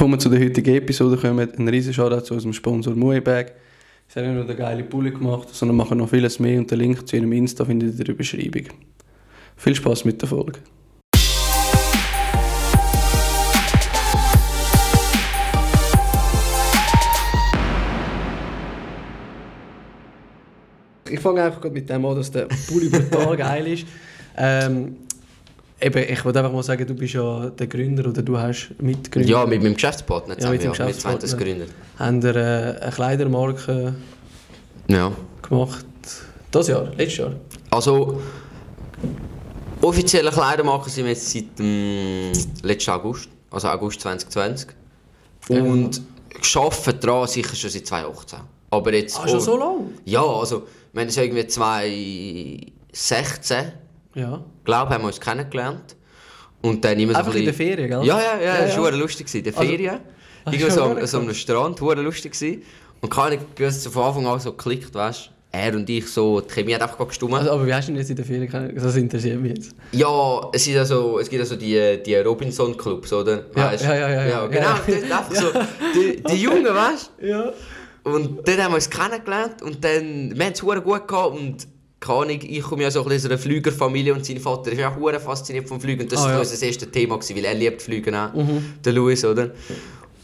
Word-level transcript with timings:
Bevor 0.00 0.12
wir 0.12 0.18
zu 0.18 0.30
der 0.30 0.40
heutigen 0.40 0.76
Episode 0.76 1.18
kommen, 1.18 1.46
ein 1.58 1.68
riesen 1.68 1.92
Shoutout 1.92 2.22
zu 2.22 2.32
unserem 2.32 2.54
Sponsor 2.54 2.94
Muebag. 2.94 3.52
Sie 4.08 4.18
haben 4.18 4.28
nicht 4.28 4.34
nur 4.34 4.46
den 4.46 4.56
geile 4.56 4.82
Pulli 4.82 5.10
gemacht, 5.10 5.54
sondern 5.54 5.76
machen 5.76 5.98
noch 5.98 6.08
vieles 6.08 6.38
mehr 6.38 6.58
und 6.58 6.70
den 6.70 6.78
Link 6.78 7.06
zu 7.06 7.16
ihrem 7.16 7.30
Insta 7.32 7.66
findet 7.66 7.92
ihr 7.92 7.98
in 7.98 8.04
der 8.06 8.14
Beschreibung. 8.14 8.62
Viel 9.58 9.74
Spaß 9.74 10.06
mit 10.06 10.22
der 10.22 10.30
Folge. 10.30 10.60
Ich 21.10 21.20
fange 21.20 21.42
einfach 21.42 21.70
mit 21.70 21.90
dem 21.90 22.06
an, 22.06 22.16
dass 22.16 22.30
der 22.30 22.48
Pulli 22.68 22.88
brutal 22.88 23.36
geil 23.36 23.66
ist. 23.66 23.86
Ähm, 24.42 24.96
eben, 25.80 26.04
ich 26.12 26.24
wollte 26.24 26.38
einfach 26.40 26.52
mal 26.52 26.62
sagen, 26.62 26.86
du 26.86 26.94
bist 26.94 27.14
ja 27.14 27.50
der 27.50 27.66
Gründer 27.66 28.08
oder 28.08 28.22
du 28.22 28.38
hast 28.38 28.74
mitgegründet. 28.80 29.30
Ja, 29.30 29.44
mit 29.46 29.62
meinem 29.62 29.74
Geschäftspartner 29.74 30.36
Ja, 30.40 30.50
mit 30.50 30.62
dem 30.62 30.72
Wir 30.72 30.78
haben 30.78 30.86
Geschäftspartner. 30.88 31.20
das. 31.20 31.36
Haben 31.98 32.22
äh, 32.24 32.28
eine 32.80 32.92
Kleidermarke 32.94 33.94
Ja. 34.88 35.12
gemacht? 35.42 35.86
Das 36.50 36.68
Jahr? 36.68 36.84
Letztes 36.96 37.18
Jahr? 37.18 37.32
Also, 37.70 38.20
offizielle 39.80 40.30
Kleidermarke 40.30 40.90
sind 40.90 41.04
wir 41.04 41.12
jetzt 41.12 41.30
seit 41.30 41.58
dem 41.58 42.32
letzten 42.62 42.90
August, 42.90 43.28
also 43.50 43.68
August 43.68 44.00
2020. 44.00 44.68
Und 45.48 46.02
geschafft 46.40 47.02
daran 47.04 47.26
sicher 47.28 47.54
schon 47.56 47.70
seit 47.70 47.86
2018. 47.86 48.40
Aber 48.70 48.92
jetzt... 48.94 49.18
Ah, 49.18 49.26
schon 49.28 49.40
so 49.40 49.56
lange? 49.56 49.80
Ja, 50.04 50.22
also, 50.24 50.64
wir 50.92 51.00
haben 51.02 51.08
es 51.08 51.16
irgendwie 51.16 51.46
2016, 51.46 53.72
Ja. 54.14 54.44
glaube 54.64 54.92
haben 54.94 55.02
wir 55.02 55.06
uns 55.08 55.20
kennengelernt. 55.20 55.96
Und 56.62 56.84
dann 56.84 56.98
immer 56.98 57.12
so 57.14 57.18
Einfach 57.20 57.32
ein 57.32 57.38
in 57.38 57.44
der 57.46 57.54
Ferien, 57.54 57.88
gell? 57.88 58.04
Ja, 58.04 58.18
ja, 58.20 58.36
ja, 58.38 58.42
Ja, 58.56 58.60
das 58.66 58.74
ja. 58.76 58.82
war 58.82 58.90
lustig. 58.92 59.34
In 59.34 59.44
der 59.44 59.56
Also- 59.56 59.68
Ferien. 59.68 60.00
Ach, 60.44 60.52
Irgendwo 60.52 60.70
so, 60.70 60.80
schon, 60.80 60.98
am- 60.98 61.06
so 61.06 61.18
am 61.18 61.34
Strand, 61.34 61.80
war 61.82 61.96
lustig. 61.96 62.32
gewesen. 62.32 62.62
Und 63.00 63.10
keine 63.10 63.38
Ahnung, 63.38 63.72
von 63.92 64.02
Anfang 64.02 64.26
an 64.26 64.40
so 64.40 64.52
geklickt, 64.52 64.94
weißt 64.94 65.26
du. 65.26 65.30
Er 65.52 65.74
und 65.74 65.88
ich 65.90 66.06
so, 66.06 66.40
die 66.40 66.48
Chemie 66.52 66.74
hat 66.74 66.82
einfach 66.82 67.06
gestimmt. 67.08 67.34
Also, 67.34 67.50
aber 67.50 67.66
wie 67.66 67.74
hast 67.74 67.88
du 67.88 67.92
ihn 67.92 67.96
jetzt 67.98 68.08
in 68.10 68.14
der 68.16 68.24
Ferien 68.24 68.48
kennengelernt? 68.48 68.86
Das 68.86 68.94
interessiert 68.96 69.40
mich 69.40 69.56
jetzt. 69.56 69.74
Ja, 69.92 70.48
es, 70.52 70.66
ist 70.68 70.76
also, 70.76 71.18
es 71.18 71.28
gibt 71.28 71.40
also 71.40 71.56
die, 71.56 72.00
die 72.06 72.14
Robinson-Clubs, 72.16 73.12
oder? 73.12 73.46
Ja, 73.56 73.72
Weisst? 73.72 73.84
ja, 73.84 73.94
ja, 73.96 74.08
ja, 74.10 74.26
ja. 74.28 74.46
genau, 74.46 74.62
Ja. 74.66 74.80
das 74.86 74.94
ist 74.96 75.04
einfach 75.10 75.34
so, 75.34 75.46
die, 75.94 76.22
die 76.22 76.36
Jungen, 76.36 76.64
weißt 76.66 77.10
Ja. 77.22 77.52
du? 78.04 78.10
Und 78.12 78.46
dann 78.46 78.62
haben 78.62 78.72
wir 78.72 78.76
uns 78.76 78.88
kennengelernt 78.90 79.60
und 79.62 79.82
dann, 79.84 80.32
wir 80.38 80.44
haben 80.46 80.52
es 80.52 80.60
gut 80.60 81.08
gehabt 81.08 81.36
und 81.36 81.66
keine 82.00 82.18
Ahnung, 82.18 82.40
ich 82.42 82.62
komme 82.62 82.82
ja 82.82 82.90
so 82.90 83.02
ein 83.02 83.08
bisschen 83.08 83.30
aus 83.30 83.32
einer 83.32 83.38
Flügerfamilie 83.38 84.14
und 84.14 84.24
sein 84.24 84.38
Vater 84.38 84.72
ist 84.72 84.78
ja 84.78 84.88
auch 84.96 85.20
fasziniert 85.20 85.68
vom 85.68 85.80
Fliegen 85.80 86.02
und 86.02 86.12
das 86.12 86.20
Ah, 86.20 86.24
war 86.24 86.32
ja. 86.32 86.38
unser 86.38 86.66
erstes 86.66 86.90
Thema, 86.90 87.16
gewesen, 87.16 87.36
weil 87.36 87.44
er 87.44 87.54
liebt 87.54 87.82
Fliegen 87.82 88.14
auch, 88.14 88.30
der 88.84 88.92
Louis, 88.92 89.24
oder? 89.24 89.50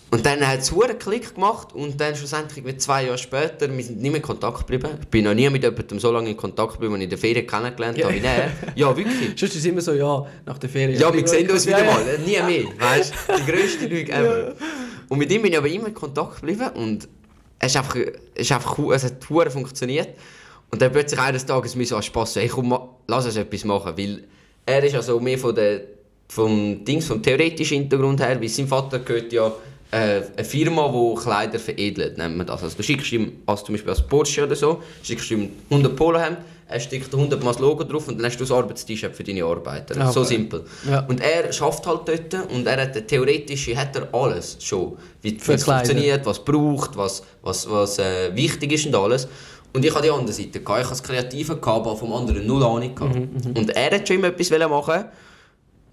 Und 0.08 0.24
dann 0.24 0.46
hat 0.46 0.60
es 0.60 0.72
einen 0.72 0.98
Klick 0.98 1.34
gemacht 1.34 1.74
und 1.74 2.00
dann 2.00 2.14
schlussendlich 2.14 2.64
mit 2.64 2.80
zwei 2.80 3.04
Jahre 3.04 3.18
später, 3.18 3.68
wir 3.76 3.84
sind 3.84 4.00
nicht 4.00 4.10
mehr 4.10 4.20
in 4.20 4.22
Kontakt 4.22 4.58
geblieben. 4.60 4.88
Ich 5.02 5.08
bin 5.08 5.24
noch 5.24 5.34
nie 5.34 5.50
mit 5.50 5.64
jemandem 5.64 5.98
so 5.98 6.12
lange 6.12 6.30
in 6.30 6.36
Kontakt 6.36 6.74
geblieben, 6.74 6.94
den 6.94 7.00
ich 7.02 7.04
in 7.04 7.10
der 7.10 7.18
Ferien 7.18 7.46
kennengelernt 7.46 8.02
habe 8.02 8.14
wie 8.14 8.20
er. 8.20 8.52
Ja, 8.76 8.96
wirklich. 8.96 9.32
Sonst 9.36 9.56
ist 9.56 9.66
immer 9.66 9.80
so, 9.80 9.92
ja, 9.92 10.24
nach 10.46 10.58
der 10.58 10.70
Ferien. 10.70 10.98
Ja, 10.98 11.12
wir 11.12 11.26
sehen 11.26 11.50
uns 11.50 11.66
wieder 11.66 11.84
mal. 11.84 12.02
Nie 12.24 12.40
mehr. 12.40 12.64
Weißt 12.78 13.12
du? 13.28 13.32
Die 13.36 13.50
grösste 13.50 13.86
Lüge 13.88 14.12
ever. 14.12 14.54
Und 15.08 15.18
mit 15.18 15.30
ihm 15.32 15.42
bin 15.42 15.52
ich 15.52 15.58
aber 15.58 15.68
immer 15.68 15.88
in 15.88 15.94
Kontakt 15.94 16.36
geblieben 16.40 16.68
und 16.74 17.08
es, 17.58 17.72
ist 17.72 17.76
einfach, 17.76 17.96
es, 17.96 18.42
ist 18.42 18.52
einfach, 18.52 18.78
es 18.92 19.04
hat 19.04 19.24
funktioniert. 19.24 20.10
Und 20.70 20.82
dann 20.82 20.92
plötzlich 20.92 21.20
eines 21.20 21.46
Tages 21.46 21.76
mir 21.76 21.86
so 21.86 22.00
Spass 22.02 22.34
so, 22.34 22.40
hey, 22.40 22.48
komm, 22.48 22.76
lass 23.06 23.24
uns 23.24 23.36
etwas 23.36 23.64
machen. 23.64 23.92
Weil 23.96 24.24
er 24.66 24.82
ist 24.82 24.94
also 24.94 25.20
mehr 25.20 25.38
von 25.38 25.54
der, 25.54 25.82
vom 26.28 26.84
Dings, 26.84 27.06
vom 27.06 27.22
theoretischen 27.22 27.78
Hintergrund 27.78 28.20
her, 28.20 28.40
weil 28.40 28.48
sein 28.48 28.66
Vater 28.66 28.98
gehört 28.98 29.32
ja 29.32 29.52
äh, 29.92 30.22
eine 30.36 30.44
Firma, 30.44 30.88
die 30.88 31.20
Kleider 31.22 31.58
veredelt, 31.58 32.18
nennt 32.18 32.36
man 32.36 32.46
das. 32.46 32.62
Also 32.62 32.76
du 32.76 32.82
schickst 32.82 33.12
ihm, 33.12 33.32
als 33.46 33.62
zum 33.64 33.74
Beispiel 33.74 33.90
als 33.90 34.06
Porsche 34.06 34.44
oder 34.44 34.56
so, 34.56 34.82
schickst 35.02 35.30
ihm 35.30 35.50
100 35.70 35.94
Polohemd, 35.94 36.38
er 36.68 36.80
steckt 36.80 37.14
100 37.14 37.42
Mal 37.44 37.52
das 37.52 37.60
Logo 37.60 37.84
drauf 37.84 38.08
und 38.08 38.18
dann 38.18 38.26
hast 38.26 38.38
du 38.38 38.44
das 38.44 38.50
Arbeitst-T-Shirt 38.50 39.14
für 39.14 39.22
deine 39.22 39.44
Arbeiter. 39.44 39.94
Ah, 40.00 40.10
So 40.10 40.20
okay. 40.22 40.30
simpel. 40.30 40.64
Ja. 40.88 41.06
Und 41.06 41.20
er 41.20 41.52
schafft 41.52 41.86
halt 41.86 42.00
dort 42.08 42.50
und 42.50 42.66
er 42.66 42.82
hat 42.82 43.06
theoretisch 43.06 43.72
hat 43.76 43.94
er 43.94 44.12
alles 44.12 44.56
schon. 44.60 44.96
Wie 45.22 45.36
es 45.36 45.62
funktioniert, 45.64 46.26
was 46.26 46.44
braucht, 46.44 46.96
was, 46.96 47.22
was, 47.42 47.70
was 47.70 48.00
äh, 48.00 48.34
wichtig 48.34 48.72
ist 48.72 48.86
und 48.86 48.96
alles. 48.96 49.28
Und 49.76 49.84
ich 49.84 49.92
hatte 49.94 50.04
die 50.04 50.10
andere 50.10 50.32
Seite. 50.32 50.60
gehabt. 50.60 50.80
Ich 50.80 50.86
hatte 50.90 51.00
das 51.00 51.02
Kreative, 51.02 51.56
gehabt, 51.56 51.86
aber 51.86 51.96
vom 51.96 52.12
anderen 52.12 52.46
null 52.46 52.62
Ahnung. 52.64 52.94
gehabt. 52.94 53.14
Mhm, 53.14 53.52
Und 53.56 53.70
er 53.70 53.90
hat 53.94 54.08
schon 54.08 54.16
immer 54.16 54.28
etwas 54.28 54.50
machen 54.68 55.04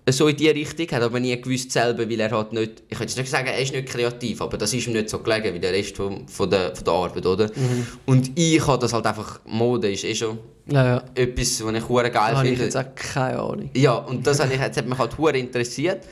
so 0.09 0.27
in 0.27 0.35
die 0.35 0.49
Richtung, 0.49 0.85
hat 0.91 1.01
aber 1.01 1.17
nie 1.19 1.39
gewusst 1.41 1.71
selber, 1.71 2.09
weil 2.09 2.19
er 2.19 2.29
halt 2.31 2.51
nicht, 2.51 2.83
ich 2.89 2.97
könnte 2.97 3.17
nicht 3.17 3.29
sagen, 3.31 3.47
er 3.47 3.57
ist 3.57 3.71
nicht 3.73 3.87
kreativ, 3.87 4.41
aber 4.41 4.57
das 4.57 4.73
ist 4.73 4.85
ihm 4.87 4.91
nicht 4.93 5.09
so 5.09 5.19
gelegen 5.19 5.53
wie 5.53 5.59
der 5.59 5.71
Rest 5.71 5.95
von, 5.95 6.27
von, 6.27 6.49
der, 6.49 6.75
von 6.75 6.83
der 6.83 6.93
Arbeit, 6.93 7.25
oder? 7.25 7.45
Mhm. 7.47 7.87
Und 8.05 8.31
ich 8.37 8.67
habe 8.67 8.79
das 8.79 8.91
halt 8.91 9.05
einfach, 9.05 9.39
Mode 9.45 9.89
ist 9.91 10.03
eh 10.03 10.13
schon 10.13 10.39
Ja, 10.69 10.85
ja. 10.85 11.03
etwas, 11.15 11.63
was 11.63 11.73
ich 11.73 11.87
hure 11.87 12.11
geil 12.11 12.35
habe 12.35 12.43
ich 12.49 12.57
finde. 12.59 12.63
jetzt 12.65 12.75
auch 12.75 12.95
keine 12.95 13.39
Ahnung. 13.39 13.69
Ja, 13.75 13.93
und 13.95 14.27
das, 14.27 14.41
habe 14.41 14.53
ich, 14.53 14.59
das 14.59 14.75
hat 14.75 14.85
mich 14.87 14.97
halt 14.99 15.17
hure 15.17 15.37
interessiert. 15.37 16.03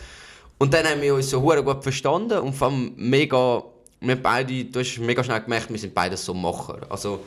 Und 0.57 0.73
dann 0.73 0.85
haben 0.85 1.01
wir 1.01 1.13
uns 1.13 1.29
so 1.29 1.41
hure 1.41 1.61
gut 1.61 1.83
verstanden 1.83 2.37
und 2.39 2.53
vor 2.53 2.69
allem 2.69 2.93
mega, 2.95 3.61
wir 3.99 4.15
beide, 4.23 4.63
du 4.63 4.79
hast 4.79 4.99
mega 4.99 5.21
schnell 5.21 5.41
gemerkt, 5.41 5.69
wir 5.69 5.77
sind 5.79 5.93
beide 5.93 6.15
so 6.15 6.33
Macher. 6.33 6.79
Also, 6.89 7.19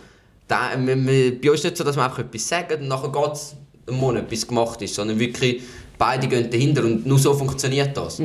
da, 0.48 0.70
wir, 0.78 1.06
wir, 1.06 1.40
bei 1.40 1.50
uns 1.50 1.60
ist 1.60 1.64
nicht 1.64 1.76
so, 1.76 1.84
dass 1.84 1.96
wir 1.96 2.04
einfach 2.04 2.18
etwas 2.20 2.48
sagen 2.48 2.82
und 2.82 2.88
nachher 2.88 3.10
geht 3.10 3.32
es 3.32 3.56
einen 3.86 3.98
Monat, 3.98 4.28
bis 4.28 4.40
es 4.40 4.48
gemacht 4.48 4.80
ist, 4.82 4.94
sondern 4.94 5.18
wirklich, 5.18 5.62
beide 5.98 6.26
gehen 6.26 6.50
dahinter 6.50 6.84
und 6.84 7.06
nur 7.06 7.18
so 7.18 7.34
funktioniert 7.34 7.96
das. 7.96 8.20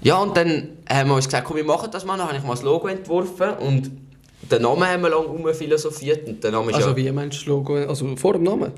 Ja, 0.00 0.18
und 0.18 0.36
dann 0.36 0.68
haben 0.88 1.08
wir 1.08 1.16
uns 1.16 1.24
gesagt, 1.24 1.44
komm, 1.44 1.56
wir 1.56 1.64
machen 1.64 1.90
das 1.90 2.04
mal. 2.04 2.16
Dann 2.16 2.28
habe 2.28 2.38
ich 2.38 2.44
mal 2.44 2.54
das 2.54 2.62
Logo 2.62 2.86
entworfen 2.86 3.50
und 3.58 3.90
den 4.50 4.62
Namen 4.62 4.86
haben 4.86 5.02
wir 5.02 5.10
lange 5.10 5.54
philosophiert 5.54 6.26
und 6.28 6.42
der 6.42 6.52
Name 6.52 6.70
ist 6.70 6.76
Also 6.76 6.90
ja... 6.90 6.96
wie 6.96 7.10
meinst 7.10 7.38
du 7.38 7.40
das 7.40 7.46
Logo? 7.46 7.76
Also 7.76 8.16
vor 8.16 8.34
dem 8.34 8.44
Namen? 8.44 8.72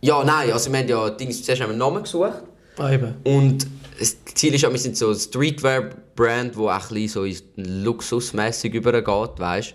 Ja, 0.00 0.22
nein, 0.24 0.52
also 0.52 0.70
wir 0.70 0.78
haben 0.78 0.88
ja 0.88 1.10
Dings, 1.10 1.42
zuerst 1.42 1.62
haben 1.62 1.68
wir 1.68 1.72
einen 1.72 1.78
Namen 1.78 2.02
gesucht. 2.02 2.42
Ah, 2.76 2.92
eben. 2.92 3.14
Und 3.24 3.66
das 3.98 4.16
Ziel 4.34 4.54
ist 4.54 4.62
ja, 4.62 4.70
wir 4.70 4.78
sind 4.78 4.96
so 4.96 5.10
ein 5.10 5.16
Streetwear-Brand, 5.16 6.56
wo 6.56 6.68
auch 6.68 6.90
ein 6.90 6.94
bisschen 6.94 7.28
so 7.30 7.42
Luxusmäßig 7.56 8.74
übergeht, 8.74 9.38
weißt 9.38 9.74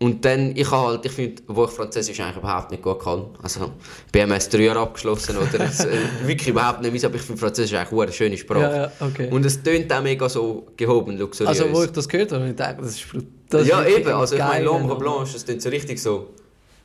Und 0.00 0.24
dann, 0.24 0.56
ich 0.56 0.68
habe 0.70 0.88
halt, 0.88 1.06
ich 1.06 1.12
finde, 1.12 1.42
wo 1.46 1.64
ich 1.66 1.70
Französisch 1.70 2.18
eigentlich 2.20 2.38
überhaupt 2.38 2.70
nicht 2.72 2.82
gut 2.82 2.98
kann, 3.00 3.26
also 3.42 3.70
BMS 4.10 4.48
3 4.48 4.58
Jahre 4.62 4.80
abgeschlossen 4.80 5.36
oder 5.36 5.64
es, 5.64 5.84
äh, 5.84 5.88
wirklich 6.26 6.48
überhaupt 6.48 6.82
nicht 6.82 6.90
meins, 6.90 7.04
aber 7.04 7.14
ich 7.14 7.22
finde 7.22 7.40
Französisch 7.40 7.74
eigentlich 7.78 8.00
eine 8.02 8.12
schöne 8.12 8.36
Sprache. 8.36 8.60
Ja, 8.60 8.76
ja, 8.76 8.92
okay. 9.00 9.28
Und 9.30 9.46
es 9.46 9.62
tönt 9.62 9.92
auch 9.92 10.02
mega 10.02 10.28
so 10.28 10.66
gehoben, 10.76 11.16
luxuriös. 11.16 11.60
Also 11.60 11.72
wo 11.72 11.84
ich 11.84 11.92
das 11.92 12.08
gehört 12.08 12.32
habe, 12.32 12.40
habe 12.42 12.50
ich 12.50 12.56
gedacht, 12.56 12.76
das 12.80 12.88
ist, 12.96 13.08
brut- 13.08 13.24
das 13.48 13.62
ist 13.62 13.68
ja, 13.68 13.86
eben, 13.86 14.08
also 14.10 14.34
ich 14.34 14.42
meine, 14.42 14.66
L'Ombre 14.66 14.88
ja. 14.88 14.94
Blanche, 14.94 15.32
das 15.34 15.44
klingt 15.44 15.62
so 15.62 15.68
richtig 15.68 16.02
so, 16.02 16.30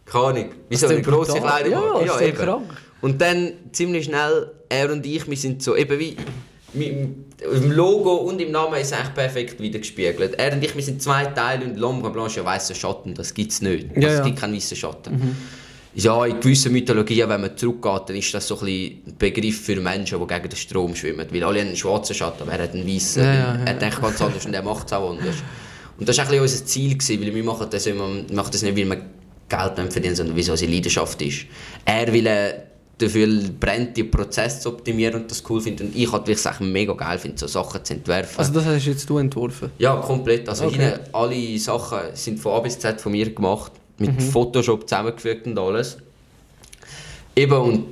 keine 0.05 0.23
Ahnung, 0.25 0.45
wie 0.69 0.75
so 0.75 0.87
eine 0.87 1.01
grosse 1.01 1.31
brutal. 1.33 1.61
Kleidermarke. 1.63 1.99
Ja, 2.05 2.05
das 2.13 2.17
klingt 2.17 2.35
krank. 2.37 2.63
Und 3.01 3.21
dann 3.21 3.53
ziemlich 3.71 4.05
schnell, 4.05 4.51
er 4.69 4.91
und 4.91 5.03
ich, 5.05 5.27
wir 5.27 5.37
sind 5.37 5.63
so, 5.63 5.75
eben 5.75 5.97
wie, 5.99 6.15
im 6.73 7.71
Logo 7.71 8.15
und 8.15 8.39
im 8.41 8.51
Namen 8.51 8.75
ist 8.79 8.87
es 8.87 8.93
eigentlich 8.93 9.13
perfekt 9.13 9.61
wiedergespiegelt. 9.61 10.35
Er 10.35 10.53
und 10.53 10.63
ich, 10.63 10.75
wir 10.75 10.83
sind 10.83 11.01
zwei 11.01 11.25
Teile 11.25 11.65
und 11.65 11.77
L'Ombre 11.77 12.11
Blanche, 12.11 12.41
ja 12.41 12.45
weißer 12.45 12.75
Schatten, 12.75 13.13
das 13.13 13.33
gibt 13.33 13.51
es 13.51 13.61
nicht. 13.61 13.87
Ja, 13.95 14.09
es 14.09 14.17
ja. 14.17 14.23
gibt 14.23 14.39
keinen 14.39 14.55
weißen 14.55 14.77
Schatten. 14.77 15.35
Ja, 15.95 16.25
in 16.25 16.39
gewissen 16.39 16.71
Mythologien, 16.71 17.27
wenn 17.29 17.41
man 17.41 17.57
zurückgeht, 17.57 18.01
dann 18.07 18.15
ist 18.15 18.33
das 18.33 18.47
so 18.47 18.59
ein, 18.59 18.67
ein 18.67 19.15
Begriff 19.17 19.65
für 19.65 19.75
Menschen, 19.77 20.19
die 20.19 20.27
gegen 20.27 20.49
den 20.49 20.55
Strom 20.55 20.95
schwimmen. 20.95 21.25
Weil 21.31 21.43
alle 21.43 21.59
haben 21.59 21.67
einen 21.67 21.75
schwarzen 21.75 22.15
Schatten, 22.15 22.43
aber 22.43 22.53
er 22.53 22.63
hat 22.63 22.73
einen 22.73 22.87
weißen. 22.87 23.23
Ja, 23.23 23.33
ja, 23.33 23.59
Er 23.65 23.73
ja. 23.73 23.79
denkt 23.79 24.01
ganz 24.01 24.21
anders 24.21 24.45
und 24.45 24.53
er 24.53 24.61
macht 24.61 24.87
es 24.87 24.93
auch 24.93 25.09
anders. 25.09 25.35
Und 25.97 26.07
das 26.07 26.17
war 26.17 26.25
ein 26.25 26.29
bisschen 26.29 26.43
unser 26.43 26.65
Ziel, 26.65 26.93
gewesen, 26.97 27.21
weil 27.21 27.35
wir 27.35 27.43
machen 27.43 27.67
das, 27.69 27.85
immer, 27.87 28.07
wir 28.07 28.35
machen 28.35 28.51
das 28.51 28.61
nicht, 28.61 28.77
weil 28.77 28.85
wir 28.87 29.01
Geld 29.49 29.91
verdienen 29.91 30.15
sondern 30.15 30.35
weil 30.35 30.43
es 30.43 30.49
unsere 30.49 30.71
Leidenschaft 30.71 31.21
ist. 31.21 31.45
Er 31.83 32.13
will 32.13 32.27
dafür 33.01 33.27
brennt, 33.59 33.97
die 33.97 34.03
Prozesse 34.03 34.59
zu 34.61 34.69
optimieren 34.69 35.21
und 35.21 35.31
das 35.31 35.43
cool 35.49 35.61
findet. 35.61 35.87
Und 35.87 35.95
ich 35.95 36.11
halt 36.11 36.23
wirklich 36.23 36.41
Sachen 36.41 36.71
mega 36.71 36.93
geil 36.93 37.17
finde, 37.17 37.37
so 37.37 37.47
Sachen 37.47 37.83
zu 37.83 37.93
entwerfen. 37.93 38.37
Also 38.37 38.53
das 38.53 38.65
hast 38.65 38.85
jetzt 38.85 39.09
du 39.09 39.17
entworfen? 39.17 39.71
Ja, 39.77 39.95
komplett. 39.95 40.47
Also 40.47 40.65
Okay. 40.65 40.77
hinten 40.79 40.99
alle 41.13 41.57
Sachen 41.59 41.99
sind 42.13 42.39
von 42.39 42.53
A 42.53 42.59
bis 42.59 42.77
Z 42.77 42.99
von 43.01 43.11
mir 43.11 43.33
gemacht. 43.33 43.71
Mit 43.97 44.21
Photoshop 44.21 44.87
zusammengefügt 44.87 45.45
und 45.47 45.59
alles. 45.59 45.97
Eben 47.35 47.57
und 47.57 47.85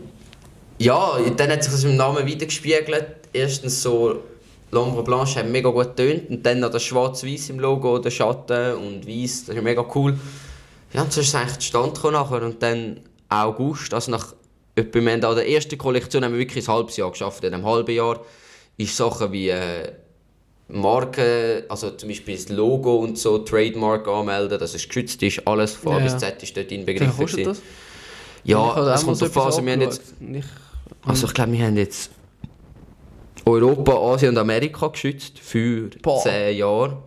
ja, 0.80 1.18
dann 1.36 1.50
hat 1.52 1.64
sich 1.64 1.74
das 1.74 1.84
im 1.84 1.96
Namen 1.98 2.26
wiedergespiegelt. 2.26 3.06
Erstens 3.34 3.82
so, 3.82 4.24
L'Ombre 4.72 5.04
Blanche 5.04 5.40
hat 5.40 5.50
mega 5.50 5.70
gut 5.70 5.96
getönt 5.98 6.30
und 6.30 6.46
dann 6.46 6.60
noch 6.60 6.70
das 6.70 6.84
Schwarz-Weiß 6.84 7.50
im 7.50 7.60
Logo, 7.60 8.00
der 8.00 8.12
Schatten 8.12 8.76
und 8.76 9.08
Weiß, 9.08 9.46
das 9.48 9.56
ist 9.56 9.64
mega 9.64 9.86
cool. 9.96 10.18
Ja, 10.94 11.02
und 11.02 11.12
so 11.12 11.22
ist 11.22 11.28
es 11.28 11.36
eigentlich 11.36 11.60
zustande 11.60 11.92
gekommen 11.94 12.14
nachher. 12.14 12.42
Und 12.44 12.62
dann 12.62 13.00
August, 13.30 13.94
also 13.94 14.12
nach 14.12 14.34
etwa, 14.78 15.02
wir 15.02 15.12
haben 15.12 15.24
an 15.24 15.36
der 15.36 15.50
ersten 15.50 15.78
Kollektion 15.78 16.24
haben 16.24 16.34
wir 16.34 16.40
wirklich 16.40 16.68
ein 16.68 16.74
halbes 16.74 16.98
Jahr 16.98 17.12
geschafft. 17.12 17.44
In 17.44 17.54
einem 17.54 17.66
halben 17.66 17.94
Jahr 17.94 18.22
ist 18.78 18.96
Sachen 18.96 19.32
wie 19.32 19.50
äh, 19.50 19.92
Marken, 20.70 21.64
also 21.70 21.92
zum 21.92 22.10
Beispiel 22.10 22.36
das 22.36 22.50
Logo 22.50 22.98
und 22.98 23.18
so, 23.18 23.40
Trademark 23.40 24.08
anmelden, 24.08 24.60
dass 24.60 24.74
es 24.74 24.88
geschützt 24.88 25.24
ist, 25.24 25.48
alles 25.48 25.74
von 25.74 25.94
A 25.94 25.98
Ja, 26.00 26.04
bis. 26.04 26.18
Z 26.18 26.44
ist 26.44 26.56
dort 26.58 26.72
inbegriffen. 26.72 27.18
kostet 27.18 27.48
das? 27.48 27.62
Ja, 28.44 28.76
das 28.76 29.04
kommt 29.04 29.22
darauf 29.22 29.38
an. 29.38 29.44
Also, 29.46 29.66
wir 29.66 29.74
haben 29.74 29.82
jetzt, 29.82 30.02
also 31.06 31.28
ich 31.28 31.34
glaube, 31.34 31.52
wir 31.54 31.66
haben 31.66 31.78
jetzt 31.78 32.12
Europa, 33.46 33.94
Asien 33.94 34.32
und 34.32 34.38
Amerika 34.38 34.88
geschützt 34.88 35.40
für 35.40 35.90
Boah. 36.02 36.22
10 36.22 36.58
Jahre. 36.58 36.98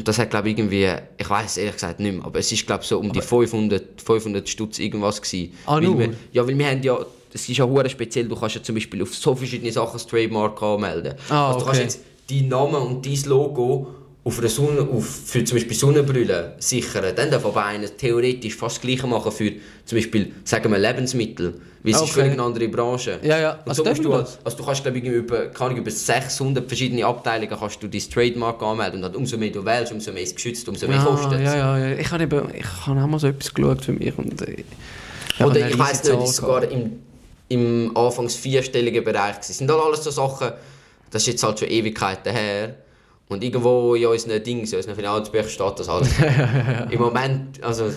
Und 0.00 0.08
das 0.08 0.18
hat, 0.18 0.30
glaube 0.30 0.48
ich, 0.48 0.56
irgendwie, 0.56 0.90
ich 1.18 1.28
weiß 1.28 1.58
ehrlich 1.58 1.74
gesagt 1.74 2.00
nicht 2.00 2.16
mehr, 2.16 2.24
aber 2.24 2.38
es 2.38 2.50
ist, 2.50 2.66
glaube 2.66 2.82
ich, 2.82 2.88
so 2.88 2.98
um 2.98 3.12
die 3.12 3.20
500, 3.20 4.00
500 4.00 4.48
Stutz 4.48 4.78
irgendwas 4.78 5.20
gewesen. 5.20 5.52
Ah, 5.66 5.74
weil 5.74 5.82
nur? 5.82 5.98
wir, 5.98 6.14
Ja, 6.32 6.46
weil 6.46 6.56
wir 6.56 6.66
haben 6.68 6.82
ja, 6.82 6.98
es 7.34 7.46
ist 7.46 7.58
ja 7.58 7.66
hure 7.66 7.90
speziell, 7.90 8.26
du 8.26 8.34
kannst 8.34 8.54
ja 8.54 8.62
zum 8.62 8.76
Beispiel 8.76 9.02
auf 9.02 9.14
so 9.14 9.34
verschiedene 9.34 9.70
Sachen 9.70 9.92
das 9.92 10.06
Trademark 10.06 10.62
anmelden. 10.62 11.16
Ah, 11.28 11.48
also 11.48 11.58
du 11.58 11.64
kannst 11.66 11.80
okay. 11.80 11.90
jetzt 11.90 12.00
deinen 12.30 12.48
Namen 12.48 12.76
und 12.76 13.04
dein 13.04 13.22
Logo 13.26 13.88
auf 14.22 14.38
einer 14.38 14.48
Sonne, 14.48 14.82
auf, 14.82 15.06
für 15.26 15.42
zum 15.44 15.56
Beispiel 15.56 15.76
Sonnenbrille 15.76 16.54
sichern. 16.58 17.14
Dann 17.16 17.30
darf 17.30 17.44
aber 17.46 17.64
einer 17.64 17.88
theoretisch 17.96 18.54
fast 18.54 18.76
das 18.76 18.82
Gleiche 18.82 19.06
machen 19.06 19.32
für 19.32 19.52
zum 19.86 19.96
Beispiel, 19.96 20.32
sagen 20.44 20.70
wir, 20.70 20.78
Lebensmittel. 20.78 21.54
Weil 21.82 21.94
es 21.94 22.02
ist 22.02 22.10
völlig 22.10 22.32
eine 22.32 22.42
andere 22.42 22.68
Branche. 22.68 23.18
Ja, 23.22 23.38
ja. 23.40 23.52
Und 23.64 23.68
Also 23.70 23.82
so 23.82 23.88
musst 23.88 24.04
du, 24.04 24.10
das? 24.10 24.38
also 24.44 24.58
du 24.58 24.64
kannst 24.66 24.82
glaube 24.82 24.98
ich 24.98 25.04
über, 25.04 25.46
kann 25.46 25.72
ich, 25.72 25.78
über 25.78 25.90
600 25.90 26.68
verschiedene 26.68 27.06
Abteilungen 27.06 27.56
kannst 27.58 27.82
du 27.82 27.88
dein 27.88 28.00
Trademark 28.02 28.62
anmelden 28.62 28.96
und 28.96 29.02
dann 29.02 29.14
umso 29.16 29.38
mehr 29.38 29.48
du 29.50 29.64
wählst, 29.64 29.90
umso 29.90 30.12
mehr 30.12 30.22
ist 30.22 30.28
es 30.30 30.34
geschützt, 30.34 30.68
umso 30.68 30.86
mehr 30.86 30.98
Ja, 30.98 31.04
kostet 31.04 31.32
es. 31.32 31.40
ja, 31.42 31.56
ja, 31.56 31.78
ja. 31.88 31.96
Ich 31.98 32.10
habe 32.10 32.22
eben, 32.24 32.42
ich 32.54 32.86
habe 32.86 33.00
auch 33.00 33.06
mal 33.06 33.18
so 33.18 33.28
etwas 33.28 33.54
geschaut 33.54 33.82
für 33.82 33.92
mich 33.94 34.16
und 34.18 34.42
äh, 34.42 34.62
Oder 35.42 35.66
ich 35.70 35.78
weiß 35.78 36.00
riesige 36.02 36.16
nicht, 36.18 36.28
ist 36.28 36.36
sogar 36.36 36.70
im, 36.70 36.98
im 37.48 37.96
anfangs 37.96 38.34
vierstelligen 38.34 39.02
Bereich 39.02 39.36
gewesen. 39.40 39.54
sind 39.54 39.70
alles 39.70 40.04
so 40.04 40.10
Sachen, 40.10 40.50
das 41.10 41.22
ist 41.22 41.28
jetzt 41.28 41.42
halt 41.42 41.58
schon 41.60 41.68
Ewigkeiten 41.70 42.34
her. 42.34 42.74
Und 43.30 43.44
irgendwo 43.44 43.94
in 43.94 44.06
unseren 44.06 44.42
Dings, 44.42 44.72
in 44.72 44.78
unseren 44.78 44.96
Finanzbüchern 44.96 45.48
steht 45.48 45.78
das 45.78 45.88
alles. 45.88 46.10
Im 46.90 47.00
Moment, 47.00 47.62
also 47.62 47.90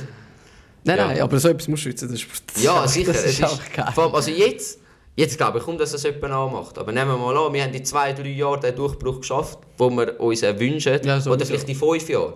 Nein, 0.86 0.98
ja. 0.98 1.08
nein, 1.08 1.22
aber 1.22 1.40
so 1.40 1.50
etwas 1.50 1.68
musst 1.68 1.86
du 1.86 1.90
schützen. 1.90 2.10
Das 2.12 2.20
ist, 2.22 2.64
Ja, 2.64 2.88
sicher. 2.88 3.14
Das 3.14 3.26
ist 3.26 3.44
auch 3.44 3.60
geil. 3.76 3.86
allem, 3.96 4.14
also 4.16 4.30
jetzt, 4.32 4.80
jetzt 5.16 5.38
glaube 5.38 5.58
ich 5.58 5.64
kaum, 5.64 5.78
dass 5.78 5.92
das 5.92 6.04
jemand 6.04 6.26
anmacht. 6.26 6.78
Aber 6.78 6.92
nehmen 6.92 7.12
wir 7.12 7.18
mal 7.18 7.36
an, 7.36 7.54
wir 7.54 7.64
haben 7.64 7.74
in 7.74 7.84
zwei, 7.84 8.14
drei 8.14 8.30
Jahren 8.30 8.62
den 8.62 8.76
Durchbruch 8.76 9.22
geschafft, 9.22 9.60
wo 9.78 9.90
wir 9.90 10.20
uns 10.20 10.44
wünschen. 10.44 11.00
Ja, 11.04 11.26
oder 11.26 11.46
vielleicht 11.46 11.70
in 11.70 11.76
fünf 11.76 12.10
Jahren. 12.10 12.34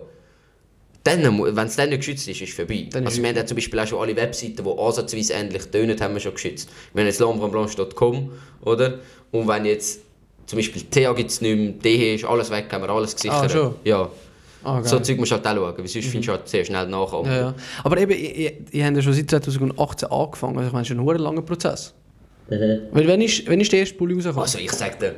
Wenn 1.04 1.66
es 1.66 1.76
dann 1.76 1.88
nicht 1.88 1.98
geschützt 1.98 2.28
ist, 2.28 2.40
ist 2.40 2.50
es 2.50 2.54
vorbei. 2.54 2.88
Dann 2.90 3.06
also 3.06 3.22
wir 3.22 3.28
haben 3.28 3.36
ja 3.36 3.46
zum 3.46 3.54
Beispiel 3.54 3.78
auch 3.80 3.86
schon 3.86 4.00
alle 4.00 4.16
Webseiten, 4.16 4.62
die 4.62 4.78
ansatzweise 4.78 5.32
ähnlich 5.34 5.64
tönen, 5.66 5.98
haben 6.00 6.14
wir 6.14 6.20
schon 6.20 6.34
geschützt. 6.34 6.68
Wir 6.92 7.02
haben 7.02 7.06
jetzt 7.06 7.20
lambranblanche.com, 7.20 8.30
oder? 8.62 8.98
Und 9.30 9.48
wenn 9.48 9.64
jetzt 9.64 10.00
zum 10.48 10.56
Beispiel 10.56 10.80
TH 10.80 11.14
gibt 11.14 11.30
es 11.30 11.42
nicht 11.42 11.56
mehr, 11.56 11.72
DH 11.72 12.14
ist 12.14 12.24
alles 12.24 12.50
weg, 12.50 12.68
haben 12.72 12.82
wir 12.82 12.88
alles 12.88 13.14
gesichert. 13.14 13.44
Ah, 13.44 13.48
schon? 13.50 13.74
Ja. 13.84 14.10
Ah. 14.64 14.82
So 14.82 14.98
Zeug 14.98 15.18
musst 15.18 15.30
du 15.30 15.36
halt 15.36 15.46
auch 15.46 15.54
schauen, 15.54 15.74
weil 15.76 15.86
sonst 15.86 16.06
findest 16.06 16.28
du 16.28 16.32
halt 16.32 16.48
sehr 16.48 16.64
schnell 16.64 16.86
nachher. 16.86 17.22
ja, 17.26 17.36
ja. 17.36 17.54
Aber 17.84 17.98
eben, 17.98 18.12
ihr, 18.12 18.52
ihr, 18.72 18.86
habt 18.86 18.96
ja 18.96 19.02
schon 19.02 19.12
seit 19.12 19.28
2018 19.28 20.10
angefangen. 20.10 20.56
Also 20.56 20.68
ich 20.68 20.72
meine, 20.72 20.82
es 20.84 20.90
ist 20.90 20.96
ein 20.96 21.04
verdammt 21.04 21.20
langer 21.20 21.42
Prozess. 21.42 21.92
Weil 22.48 23.06
wenn 23.06 23.20
ist, 23.20 23.46
wenn 23.46 23.60
ist 23.60 23.70
der 23.70 23.80
erste 23.80 23.94
Pulli 23.94 24.14
rausgekommen? 24.14 24.42
Also 24.42 24.58
ich 24.58 24.72
sag 24.72 24.98
dir, 24.98 25.16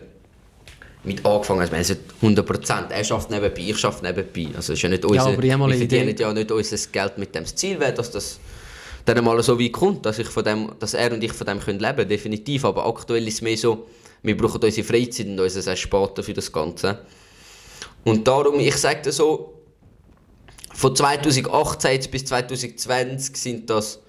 mit 1.05 1.25
angefangen, 1.25 1.61
also 1.61 1.73
wir 1.73 1.85
sind 1.85 2.01
100 2.21 2.45
Prozent. 2.45 2.87
Er 2.91 3.05
schafft 3.05 3.31
nebenbei, 3.31 3.63
ich 3.69 3.79
schaffe 3.79 4.05
nebenbei. 4.05 4.49
Also 4.57 4.73
es 4.73 4.79
ist 4.79 4.83
ja 4.83 4.89
nicht 4.89 5.05
unser, 5.05 5.27
aber 5.27 5.45
ich 5.45 5.57
mal 5.57 5.71
wir 5.71 5.79
verdienen 5.79 6.09
Idee. 6.09 6.25
ja 6.25 6.33
nicht 6.33 6.51
unser 6.51 6.77
Geld 6.91 7.19
mit 7.19 7.33
dem 7.37 7.47
Ziel 7.47 7.79
wäre, 7.79 7.95
dass 7.95 8.11
das 8.11 8.41
dann 9.05 9.17
einmal 9.17 9.41
so 9.45 9.59
weit 9.61 9.73
kommt, 9.73 10.05
dass, 10.05 10.19
ich 10.19 10.29
von 10.29 10.45
dem, 10.45 10.73
dass 10.81 10.95
er 10.95 11.13
und 11.13 11.23
ich 11.23 11.33
von 11.33 11.47
dem 11.47 11.61
können 11.61 11.79
leben 11.79 12.09
definitiv. 12.09 12.65
Aber 12.65 12.85
aktuell 12.85 13.27
ist 13.29 13.35
es 13.35 13.43
mehr 13.43 13.57
so, 13.57 13.87
wir 14.23 14.37
brauchen 14.37 14.63
unsere 14.63 14.87
Freizeit 14.87 15.27
und 15.27 15.41
unser 15.41 15.71
Ersparten 15.71 16.25
für 16.25 16.35
das 16.35 16.51
Ganze. 16.53 17.01
Und 18.05 18.27
darum, 18.27 18.59
ich 18.61 18.77
sage 18.77 19.03
dir 19.03 19.13
so, 19.13 19.55
von 20.73 20.95
2018 20.95 21.93
jetzt 21.93 22.11
bis 22.11 22.25
2020 22.25 23.37
sind 23.37 23.71
das 23.71 24.01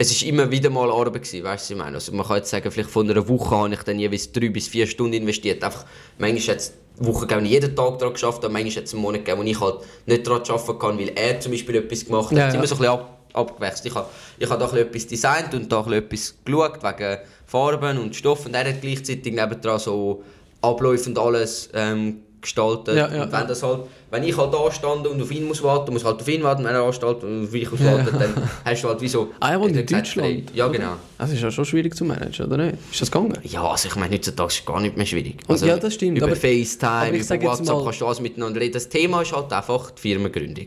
es 0.00 0.12
ist 0.12 0.22
immer 0.22 0.48
wieder 0.48 0.70
mal 0.70 0.90
Arbeit 0.92 1.24
gewesen, 1.24 1.42
weißt 1.42 1.70
du, 1.70 1.74
ich 1.74 1.78
meine? 1.78 1.96
Also 1.96 2.12
man 2.12 2.24
kann 2.24 2.36
jetzt 2.36 2.50
sagen, 2.50 2.70
vielleicht 2.70 2.88
von 2.88 3.10
einer 3.10 3.28
Woche 3.28 3.50
habe 3.50 3.74
ich 3.74 3.82
dann 3.82 3.98
jeweils 3.98 4.30
drei 4.30 4.48
bis 4.48 4.68
vier 4.68 4.86
Stunden 4.86 5.14
investiert. 5.14 5.62
Einfach, 5.64 5.84
manchmal 6.18 6.54
hat 6.54 6.62
es 6.62 6.72
Wochen 6.98 7.26
gegeben, 7.26 7.46
ich 7.46 7.52
jeden 7.52 7.74
Tag 7.74 7.98
daran 7.98 8.14
geschafft 8.14 8.44
habe, 8.44 8.52
manchmal 8.52 8.76
hat 8.76 8.84
es 8.84 8.94
einen 8.94 9.02
Monat 9.02 9.24
gegeben, 9.24 9.42
wo 9.42 9.44
ich 9.44 9.60
halt 9.60 9.78
nicht 10.06 10.24
daran 10.24 10.42
arbeiten 10.42 10.78
kann, 10.78 10.98
weil 11.00 11.12
er 11.16 11.40
zum 11.40 11.50
Beispiel 11.50 11.74
etwas 11.76 12.04
gemacht 12.06 12.30
hat. 12.30 12.38
Ja, 12.38 12.48
ja. 12.48 12.54
immer 12.54 12.66
so 12.66 12.76
ein 12.76 12.78
bisschen 12.78 12.92
ab, 12.92 13.17
abgewechselt. 13.32 13.86
Ich 13.86 13.94
habe, 13.94 14.08
ich 14.38 14.48
habe 14.48 14.64
da 14.64 14.76
etwas 14.76 15.06
designt 15.06 15.54
und 15.54 15.70
da 15.70 15.84
etwas 15.90 16.34
geschaut, 16.44 16.82
wegen 16.82 17.18
Farben 17.46 17.98
und 17.98 18.14
Stoff 18.14 18.46
und 18.46 18.54
er 18.54 18.68
hat 18.68 18.80
gleichzeitig 18.80 19.32
nebendran 19.32 19.78
so 19.78 20.22
Abläufe 20.60 21.08
und 21.08 21.18
alles 21.18 21.70
ähm, 21.72 22.18
gestaltet. 22.40 22.96
Ja, 22.96 23.08
ja, 23.12 23.22
und 23.24 23.32
wenn 23.32 23.40
ja. 23.40 23.46
das 23.46 23.62
halt, 23.62 23.80
wenn 24.10 24.22
ich 24.22 24.36
halt 24.36 24.52
da 24.52 24.70
stand 24.70 25.06
und 25.06 25.20
auf 25.20 25.30
ihn 25.30 25.46
muss 25.46 25.62
warten, 25.62 25.92
muss 25.92 26.04
halt 26.04 26.20
auf 26.20 26.28
ihn 26.28 26.42
warten, 26.42 26.64
wenn 26.64 26.74
er 26.74 26.82
ansteht 26.82 27.22
und 27.22 27.44
auf 27.44 27.52
mich 27.52 27.70
muss 27.70 27.84
warten, 27.84 28.18
dann 28.18 28.34
hast 28.64 28.84
du 28.84 28.88
halt 28.88 29.00
wie 29.00 29.08
so... 29.08 29.32
Ah, 29.40 29.52
er 29.52 29.60
wohnt 29.60 29.76
in 29.76 29.86
Deutschland? 29.86 30.54
Ja, 30.54 30.68
genau. 30.68 30.92
Das 31.16 31.32
ist 31.32 31.40
ja 31.42 31.50
schon 31.50 31.64
schwierig 31.64 31.94
zu 31.96 32.04
managen, 32.04 32.46
oder 32.46 32.56
nicht? 32.66 32.78
Ist 32.92 33.00
das 33.02 33.10
gegangen? 33.10 33.38
Ja, 33.42 33.68
also 33.68 33.88
ich 33.88 33.96
meine, 33.96 34.14
heutzutage 34.14 34.48
ist 34.48 34.60
es 34.60 34.64
gar 34.66 34.80
nicht 34.80 34.96
mehr 34.96 35.06
schwierig. 35.06 35.36
Also, 35.48 35.66
ja, 35.66 35.76
das 35.76 35.94
stimmt, 35.94 36.18
Über 36.18 36.26
aber- 36.26 36.36
FaceTime, 36.36 36.90
aber 36.90 37.08
über 37.16 37.42
WhatsApp 37.42 37.66
mal- 37.76 37.84
kannst 37.84 38.00
du 38.00 38.06
alles 38.06 38.20
miteinander 38.20 38.60
reden. 38.60 38.74
Das 38.74 38.88
Thema 38.88 39.22
ist 39.22 39.32
halt 39.34 39.52
einfach 39.52 39.90
die 39.90 40.00
Firmengründung. 40.00 40.66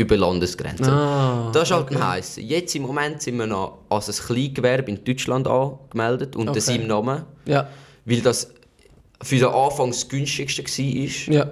Über 0.00 0.16
Landesgrenzen. 0.16 0.86
Ah, 0.88 1.50
das 1.52 1.64
ist 1.64 1.74
halt 1.76 1.90
ein 1.90 2.02
heiß. 2.08 2.38
Jetzt 2.40 2.74
im 2.74 2.82
Moment 2.82 3.20
sind 3.20 3.36
wir 3.36 3.46
noch 3.46 3.78
als 3.90 4.08
ein 4.08 4.26
Kleingewerbe 4.26 4.90
in 4.90 5.04
Deutschland 5.04 5.46
angemeldet, 5.46 6.36
unter 6.36 6.52
Okay. 6.52 6.60
seinem 6.60 6.86
Namen. 6.86 7.22
Ja. 7.44 7.68
Weil 8.06 8.20
das 8.22 8.50
für 9.22 9.36
den 9.36 9.44
Anfang 9.48 9.90
das 9.90 10.08
günstigste 10.08 10.62
war. 10.64 11.34
Ja. 11.34 11.50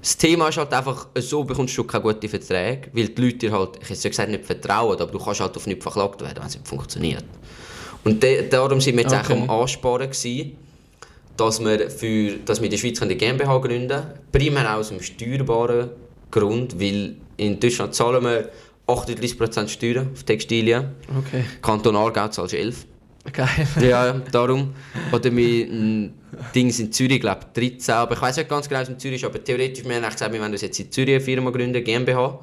Das 0.00 0.16
Thema 0.16 0.48
ist 0.48 0.56
halt 0.56 0.72
einfach, 0.72 1.08
so 1.16 1.44
bekommst 1.44 1.76
du 1.76 1.84
keine 1.84 2.02
guten 2.02 2.28
Verträge, 2.28 2.88
weil 2.94 3.08
die 3.08 3.22
Leute 3.22 3.36
dir 3.36 3.52
halt, 3.52 3.78
ich 3.82 3.90
hätte 3.90 4.02
ja 4.04 4.08
gesagt, 4.10 4.30
nicht 4.30 4.44
vertrauen, 4.44 4.98
aber 4.98 5.12
du 5.12 5.18
kannst 5.18 5.40
halt 5.40 5.54
auf 5.56 5.66
nichts 5.66 5.82
verklagt 5.82 6.20
werden, 6.22 6.38
wenn 6.40 6.46
es 6.48 6.54
nicht 6.56 6.66
funktioniert. 6.66 7.24
Und 8.04 8.24
darum 8.50 8.80
sind 8.80 8.96
wir 8.96 9.02
jetzt 9.02 9.12
Okay. 9.14 9.32
eigentlich 9.34 9.48
am 9.50 9.60
Ansparen 9.60 10.10
gewesen, 10.10 10.56
dass 11.36 11.60
wir, 11.60 11.88
für, 11.90 12.38
dass 12.44 12.58
wir 12.60 12.64
in 12.64 12.70
der 12.72 12.78
Schweiz 12.78 13.00
eine 13.02 13.14
GmbH 13.16 13.58
gründen 13.58 13.88
können. 13.88 14.06
Primär 14.32 14.76
aus 14.76 14.90
einem 14.90 15.02
steuerbaren 15.02 15.90
Grund, 16.30 16.80
weil 16.80 17.16
in 17.46 17.60
Deutschland 17.60 17.94
zahlen 17.94 18.22
wir 18.24 18.50
38% 18.86 19.68
Steuern 19.68 20.10
auf 20.12 20.22
Textilien. 20.24 20.92
Okay. 21.18 21.44
Kanton 21.60 21.96
Aargau 21.96 22.28
zahlst 22.28 22.52
du 22.54 22.58
11. 22.58 22.86
Geil. 23.32 23.48
Ja, 23.80 24.12
darum. 24.32 24.74
Oder 25.12 25.34
wir 25.34 25.66
ein 25.66 26.14
Dings 26.54 26.80
in 26.80 26.90
Zürich, 26.90 27.20
glaube 27.20 27.46
13. 27.54 27.94
Aber 27.94 28.14
ich 28.14 28.22
weiß 28.22 28.36
nicht 28.38 28.48
ganz 28.48 28.68
genau, 28.68 28.80
was 28.80 28.88
in 28.88 28.98
Zürich 28.98 29.22
ist. 29.22 29.28
Aber 29.28 29.42
theoretisch, 29.42 29.84
wir 29.84 29.94
haben 29.94 30.10
gesagt, 30.10 30.32
wir 30.32 30.40
wollen 30.40 30.52
uns 30.52 30.62
jetzt 30.62 30.80
in 30.80 30.90
Zürich 30.90 31.14
eine 31.14 31.20
Firma 31.20 31.50
gründen, 31.50 31.84
GmbH. 31.84 32.40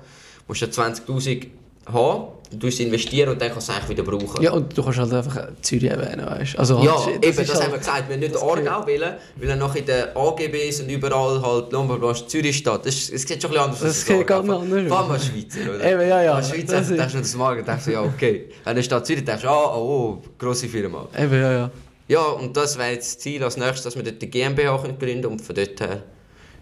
musst 0.48 0.62
du 0.62 0.66
20.000 0.66 1.48
haben, 1.94 2.28
du 2.52 2.68
investieren 2.68 3.30
und 3.30 3.40
dann 3.42 3.52
kannst 3.52 3.70
du 3.70 3.74
es 3.74 3.90
wieder 3.90 4.02
brauchen. 4.04 4.42
Ja, 4.42 4.52
und 4.54 4.76
du 4.76 4.82
kannst 4.84 4.98
halt 5.00 5.14
einfach 5.14 5.50
Zürich 5.62 5.90
erwähnen, 5.90 6.26
weißt 6.26 6.56
du? 6.56 6.58
Also, 6.60 6.80
Ja, 6.84 7.06
halt, 7.06 7.24
eben, 7.24 7.36
das, 7.38 7.46
ist 7.48 7.54
haben 7.54 7.62
halt- 7.62 7.72
wir 7.74 7.78
gesagt. 7.78 8.10
Wir 8.10 8.18
nicht 8.18 8.36
Aargau 8.36 8.88
wählen, 8.88 9.14
weil 9.36 9.50
er 9.50 9.56
noch 9.56 9.76
in 9.76 9.86
den 9.86 10.06
AGBs 10.16 10.80
und 10.82 10.90
überall 10.90 11.42
halt 11.42 11.72
Lombardbranche 11.72 12.26
Zürich 12.28 12.58
steht. 12.58 12.80
Das, 12.86 12.96
ist- 12.96 13.14
es 13.14 13.22
sieht 13.22 13.42
schon 13.42 13.52
ein 13.52 13.54
bisschen 13.54 13.64
anders 13.64 13.80
Das 13.82 13.90
aus. 13.90 13.96
als 13.98 14.06
sieht 14.18 14.28
ganz 14.28 14.50
Aargau. 14.50 14.62
anders 14.64 14.92
aus. 14.92 15.10
Als 15.12 15.26
Schweizer, 15.28 15.76
oder? 15.76 15.92
Eben, 15.92 16.10
ja, 16.10 16.22
ja. 16.24 16.34
Als 16.34 16.50
Schweizer 16.50 16.78
Das 16.80 16.88
denkst 16.88 17.12
du 17.14 17.20
das 17.20 17.36
Magen, 17.36 17.66
denkst 17.66 17.86
du, 17.86 17.92
ja, 17.92 18.02
okay. 18.02 18.50
Wenn 18.64 18.78
er 18.78 18.84
steht 18.84 19.06
Zürich, 19.06 19.26
denkst 19.26 19.44
du, 19.44 19.48
ah, 19.50 19.76
oh, 19.76 20.18
oh, 20.20 20.22
grosse 20.40 20.68
Firma. 20.68 21.08
Eben, 21.18 21.34
ja, 21.40 21.52
ja. 21.52 21.72
Ja, 22.08 22.22
und 22.24 22.58
das 22.58 22.76
wäre 22.80 22.90
jetzt 22.94 23.14
das 23.18 23.20
Ziel 23.20 23.44
als 23.44 23.58
nächstes, 23.58 23.84
dass 23.84 23.96
wir 23.96 24.02
dort 24.02 24.20
die 24.20 24.28
GmbH 24.32 24.76
gründen 24.78 24.98
können 24.98 25.26
und 25.28 25.40
von 25.42 25.56
dort 25.56 25.80
her 25.80 26.02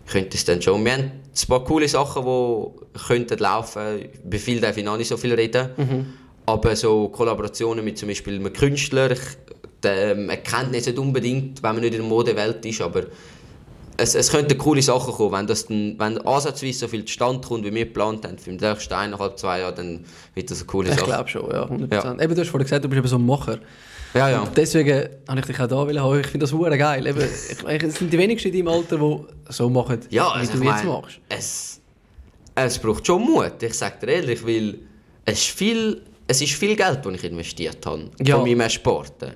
könnte 0.07 0.37
es 0.37 0.45
dann 0.45 0.61
schon. 0.61 0.83
Wir 0.85 0.93
haben 0.93 1.03
ein 1.03 1.47
paar 1.47 1.63
coole 1.63 1.87
Sachen, 1.87 2.23
die 2.25 2.99
könnten 3.07 3.37
laufen. 3.39 3.81
Über 4.23 4.37
viel 4.37 4.59
darf 4.61 4.77
ich 4.77 4.83
noch 4.83 4.97
nicht 4.97 5.09
so 5.09 5.17
viel 5.17 5.33
reden. 5.33 6.15
Aber 6.45 6.75
so 6.75 7.09
Kollaborationen 7.09 7.83
mit 7.83 7.97
zum 7.97 8.07
Beispiel 8.07 8.35
einem 8.35 8.53
Künstler, 8.53 9.11
ich, 9.11 9.19
der, 9.83 10.15
man 10.15 10.41
kennt 10.43 10.69
ihn 10.69 10.75
jetzt 10.75 10.87
nicht 10.87 10.97
unbedingt, 10.97 11.61
wenn 11.61 11.73
man 11.73 11.81
nicht 11.81 11.93
in 11.93 11.99
der 12.01 12.09
Modewelt 12.09 12.65
ist, 12.65 12.81
aber 12.81 13.03
es, 13.97 14.15
es 14.15 14.31
könnten 14.31 14.57
coole 14.57 14.81
Sachen 14.81 15.13
kommen. 15.13 15.33
Wenn, 15.33 15.47
das 15.47 15.65
dann, 15.65 15.95
wenn 15.99 16.17
ansatzweise 16.19 16.79
so 16.79 16.87
viel 16.87 17.03
zustande 17.03 17.45
kommt, 17.45 17.65
wie 17.65 17.73
wir 17.73 17.85
geplant 17.85 18.25
haben, 18.25 18.37
für 18.37 18.51
die 18.51 18.63
nächsten 18.65 18.93
eineinhalb, 18.93 19.37
zwei 19.37 19.59
Jahre, 19.59 19.73
dann 19.73 20.05
wird 20.35 20.49
das 20.51 20.59
eine 20.59 20.67
coole 20.67 20.89
Ich 20.89 20.95
Sache. 20.95 21.05
glaube 21.05 21.29
schon, 21.29 21.51
ja, 21.51 21.63
100%. 21.65 22.23
Eben, 22.23 22.35
du 22.35 22.41
hast 22.41 22.49
vorhin 22.49 22.65
gesagt, 22.65 22.85
du 22.85 22.89
bist 22.89 22.99
eben 22.99 23.07
so 23.07 23.17
ein 23.17 23.25
Macher. 23.25 23.59
Ja, 24.17 24.29
ja. 24.29 24.47
Deswegen 24.55 25.09
habe 25.27 25.39
ich 25.39 25.45
dich 25.45 25.59
auch 25.59 25.67
da 25.67 25.75
haben. 25.77 26.19
Ich 26.19 26.27
finde 26.27 26.43
das 26.45 26.53
hure 26.53 26.77
geil. 26.77 27.05
Eben, 27.07 27.19
ich, 27.21 27.83
es 27.83 27.95
sind 27.95 28.11
die 28.11 28.17
wenigsten 28.17 28.49
in 28.53 28.65
deinem 28.65 28.73
Alter, 28.75 28.97
die 28.97 29.53
so 29.53 29.69
machen, 29.69 29.99
Ja, 30.09 30.25
wie 30.35 30.39
also 30.39 30.51
du 30.53 30.57
jetzt 30.63 30.65
meine, 30.65 30.89
machst. 30.89 31.19
es, 31.29 31.81
es 32.55 32.79
braucht 32.79 33.05
schon 33.05 33.21
Mut, 33.21 33.61
ich 33.61 33.73
sage 33.73 33.95
dir 34.05 34.13
ehrlich, 34.13 34.45
weil 34.45 34.79
es 35.25 35.39
ist 35.39 35.47
viel, 35.51 36.01
es 36.27 36.41
ist 36.41 36.53
viel 36.53 36.75
Geld, 36.75 36.99
das 37.05 37.13
ich 37.13 37.23
investiert 37.23 37.85
habe 37.85 38.09
Ja. 38.23 38.37
von 38.37 38.49
meinem 38.49 38.69
Sporten. 38.69 39.31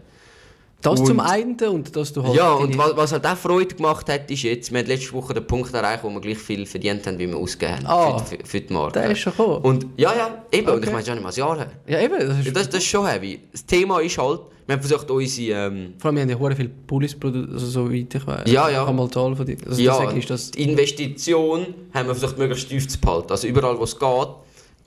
Das 0.81 0.99
und- 0.99 1.05
zum 1.05 1.19
einen 1.19 1.55
und 1.69 1.95
dass 1.95 2.11
du 2.11 2.23
halt... 2.23 2.35
Ja, 2.35 2.53
und 2.53 2.75
was, 2.77 2.95
was 2.97 3.11
halt 3.11 3.25
auch 3.27 3.37
Freude 3.37 3.75
gemacht 3.75 4.09
hat, 4.09 4.29
ist 4.31 4.41
jetzt, 4.43 4.71
wir 4.71 4.79
haben 4.79 4.87
letzte 4.87 5.13
Woche 5.13 5.33
den 5.33 5.45
Punkt 5.45 5.71
erreicht, 5.73 6.03
wo 6.03 6.09
wir 6.09 6.19
gleich 6.21 6.39
viel 6.39 6.65
verdient 6.65 7.05
haben, 7.05 7.19
wie 7.19 7.27
wir 7.27 7.37
ausgegeben 7.37 7.87
haben 7.87 8.13
Ah. 8.13 8.17
für, 8.19 8.37
für, 8.37 8.45
für 8.45 8.61
die 8.61 8.73
Marke. 8.73 8.99
Der 8.99 9.11
ist 9.11 9.19
schon 9.19 9.33
gekommen. 9.33 9.57
Und 9.63 9.85
ja, 9.97 10.11
ja, 10.15 10.43
eben, 10.51 10.67
und 10.69 10.77
ich 10.77 10.81
Okay. 10.83 10.91
meine, 10.91 11.05
schon 11.05 11.13
nicht 11.15 11.23
mal 11.23 11.29
ein 11.29 11.35
Jahr 11.35 11.57
her. 11.57 11.71
Ja, 11.87 11.99
eben, 12.01 12.27
das 12.27 12.39
ist... 12.45 12.55
Das, 12.55 12.67
das 12.69 12.79
ist 12.79 12.85
schon 12.87 13.05
heavy. 13.05 13.39
Das 13.51 13.65
Thema 13.65 13.99
ist 13.99 14.17
halt, 14.17 14.41
wir 14.65 14.75
haben 14.75 14.81
versucht, 14.81 15.11
unsere... 15.11 15.67
Ähm, 15.67 15.93
Vor 15.99 16.07
allem, 16.09 16.15
wir 16.15 16.21
haben 16.23 16.29
ja 16.29 16.39
hure 16.39 16.55
viele 16.55 16.69
Pullis 16.69 17.13
produziert, 17.19 17.53
also 17.53 17.65
so 17.67 17.91
weit 17.93 18.15
ich 18.15 18.25
weiß. 18.27 18.51
Ja, 18.51 18.69
ja. 18.69 18.87
Ich 18.87 18.91
mal 18.93 19.09
Zahlen 19.11 19.35
von 19.35 19.45
dir... 19.45 19.57
Also 19.67 19.81
ja, 19.81 20.09
ist 20.11 20.29
das... 20.29 20.51
die 20.51 20.63
Investition 20.69 21.67
haben 21.93 22.07
wir 22.07 22.15
versucht, 22.15 22.37
möglichst 22.39 22.69
tief 22.69 22.87
zu 22.87 22.99
behalten. 22.99 23.31
Also 23.31 23.47
überall, 23.47 23.77
wo 23.77 23.83
es 23.83 23.97
geht. 23.99 24.27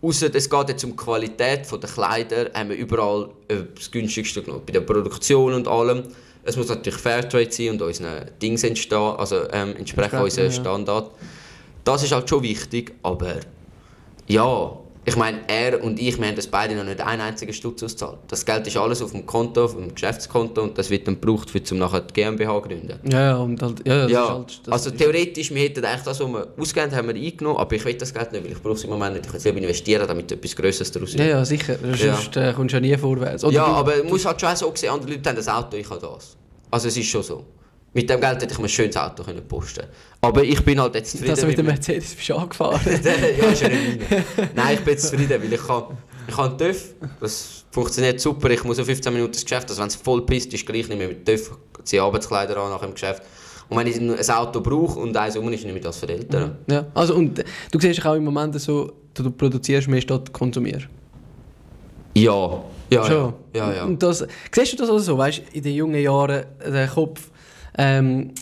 Ausser 0.05 0.35
es 0.35 0.51
geht 0.51 0.69
jetzt 0.69 0.85
um 0.85 0.91
die 0.91 0.97
Qualität 0.97 1.67
der 1.71 1.89
Kleider, 1.89 2.51
haben 2.53 2.69
wir 2.69 2.77
überall 2.77 3.31
äh, 3.49 3.57
das 3.75 3.91
günstigste 3.91 4.43
genommen. 4.43 4.63
Bei 4.67 4.73
der 4.73 4.81
Produktion 4.81 5.55
und 5.55 5.67
allem. 5.67 6.05
Es 6.43 6.57
muss 6.59 6.69
natürlich 6.69 7.01
Fairtrade 7.01 7.51
sein 7.51 7.71
und 7.71 7.83
unseren 7.83 8.31
Dings 8.43 8.65
entstehen, 8.65 8.99
also 9.17 9.49
ähm, 9.51 9.75
entsprechen 9.77 10.19
unseren 10.19 10.47
ja. 10.47 10.53
Standard. 10.53 11.11
Das 11.85 12.03
ist 12.03 12.13
halt 12.13 12.29
schon 12.29 12.43
wichtig, 12.43 12.95
aber 13.03 13.37
ja, 14.27 14.77
ich 15.07 15.17
meine, 15.17 15.41
er 15.49 15.83
und 15.85 16.01
ich, 16.01 16.19
wir 16.19 16.27
haben 16.27 16.35
das 16.37 16.47
beide 16.47 16.75
noch 16.75 16.85
nicht 16.85 17.01
einen 17.01 17.21
einzigen 17.21 17.53
Stutz 17.53 17.83
ausgezahlt. 17.83 18.19
Das 18.29 18.45
Geld 18.47 18.67
ist 18.67 18.77
alles 18.77 19.03
auf 19.03 19.11
dem 19.13 19.27
Konto, 19.27 19.65
auf 19.65 19.75
dem 19.77 19.93
Geschäftskonto 19.95 20.63
und 20.63 20.79
das 20.79 20.89
wird 20.91 21.07
dann 21.07 21.21
gebraucht, 21.21 21.51
für 21.51 21.63
zum 21.63 21.79
nachher 21.79 22.01
die 22.01 22.13
GmbH 22.15 22.55
zu 22.63 22.69
gründen. 22.69 22.99
Ja, 23.11 23.21
ja, 23.21 23.37
und 23.37 23.61
halt, 23.63 23.87
ja, 23.87 24.03
das 24.05 24.11
Ja, 24.13 24.29
halt, 24.35 24.61
das 24.65 24.73
also 24.73 24.91
theoretisch, 24.91 25.53
wir 25.55 25.63
hätten 25.63 25.85
eigentlich 25.85 26.03
das, 26.05 26.21
was 26.21 26.27
wir 26.29 26.49
ausgegeben 26.59 26.95
haben, 26.97 27.09
wir 27.09 27.15
eingenommen, 27.15 27.59
aber 27.59 27.77
ich 27.77 27.85
will 27.85 27.95
das 27.95 28.15
Geld 28.15 28.33
nicht, 28.33 28.45
weil 28.45 28.53
ich 28.53 28.63
brauche 28.63 28.75
es 28.75 28.85
im 28.85 28.91
Moment 28.91 29.15
nicht. 29.17 29.27
Ich 29.27 29.33
will 29.33 29.39
es 29.39 29.45
lieber 29.45 29.59
investieren, 29.59 30.05
damit 30.09 30.33
etwas 30.33 30.57
Größeres 30.57 30.91
daraus 30.93 31.15
Ja, 31.15 31.25
ja, 31.25 31.45
sicher. 31.45 31.77
Ja. 31.97 32.15
Sonst 32.17 32.37
äh, 32.37 32.53
kommst 32.55 32.73
du 32.73 32.77
ja 32.77 32.81
nie 32.81 32.97
vorwärts. 32.97 33.45
Oder 33.45 33.55
ja, 33.55 33.67
du- 33.67 33.73
aber 33.73 33.97
es 34.05 34.11
muss 34.11 34.25
halt 34.25 34.41
schon 34.41 34.57
so 34.57 34.73
sehen, 34.75 34.91
andere 34.91 35.11
Leute 35.13 35.29
haben 35.29 35.37
das 35.37 35.49
Auto, 35.49 35.77
ich 35.77 35.89
habe 35.91 36.01
das. 36.01 36.37
Also 36.71 36.89
es 36.89 36.97
ist 36.97 37.07
schon 37.09 37.23
so. 37.23 37.45
Mit 37.95 38.11
dem 38.11 38.21
Geld 38.21 38.43
hätte 38.43 38.53
ich 38.53 38.59
mir 38.59 38.65
ein 38.65 38.69
schönes 38.69 38.97
Auto 38.97 39.23
können 39.23 39.47
posten 39.47 39.85
Aber 40.21 40.43
ich 40.43 40.63
bin 40.65 40.81
halt 40.81 40.97
jetzt 40.97 41.13
zufrieden 41.13 41.37
du 41.37 41.47
mit 41.47 41.59
dem 41.59 41.67
Mercedes 41.67 42.15
bist 42.15 42.31
angefahren. 42.33 42.81
ja, 42.87 43.47
ist 43.51 43.63
ja 43.63 43.69
nicht 43.69 44.11
meine. 44.11 44.25
Nein, 44.55 44.75
ich 44.75 44.81
bin 44.81 44.95
jetzt 44.95 45.09
zufrieden, 45.09 45.41
weil 45.41 45.53
ich 45.53 45.65
kann, 45.65 45.85
ich 46.27 46.37
einen 46.37 46.59
TÜV, 46.59 46.95
das 47.21 47.65
funktioniert 47.71 48.21
super, 48.21 48.51
ich 48.51 48.65
muss 48.65 48.81
auf 48.81 48.87
15 48.87 49.13
Minuten 49.13 49.35
ins 49.35 49.45
Geschäft, 49.45 49.71
also 49.71 49.81
wenn 49.81 49.89
es 49.89 49.95
voll 49.95 50.27
pisst, 50.27 50.53
ist 50.53 50.67
gleich 50.67 50.89
nicht 50.89 50.99
mehr 50.99 51.07
mit 51.07 51.25
TÜV, 51.25 51.57
ziehe 51.85 52.03
Arbeitskleider 52.03 52.57
an 52.57 52.71
nach 52.71 52.81
dem 52.81 52.95
Geschäft. 52.95 53.23
Und 53.69 53.79
wenn 53.79 53.87
ich 53.87 53.97
ein 53.97 54.37
Auto 54.37 54.61
brauche 54.61 54.99
und 54.99 55.17
eins 55.17 55.37
um 55.37 55.51
ist, 55.53 55.65
nehme 55.65 55.79
ich 55.79 55.85
das 55.85 55.99
für 55.99 56.09
Eltern. 56.09 56.59
ja, 56.67 56.87
also 56.95 57.15
und 57.15 57.45
du 57.71 57.81
siehst 57.81 58.05
auch 58.05 58.15
im 58.15 58.25
Moment 58.25 58.61
so, 58.61 58.93
du, 59.15 59.23
du 59.23 59.31
produzierst 59.31 59.87
mehr 59.87 60.01
statt 60.01 60.33
konsumierst. 60.33 60.89
Ja, 62.17 62.63
ja, 62.91 63.05
Schon. 63.05 63.35
ja. 63.55 63.71
ja, 63.71 63.75
ja. 63.77 63.85
Und 63.85 64.03
das, 64.03 64.27
siehst 64.53 64.73
du 64.73 64.77
das 64.77 64.91
also 64.91 64.99
so, 64.99 65.19
weißt 65.19 65.43
in 65.53 65.63
den 65.63 65.75
jungen 65.75 66.01
Jahren 66.01 66.45
den 66.65 66.89
Kopf 66.89 67.31
ähm, 67.79 68.33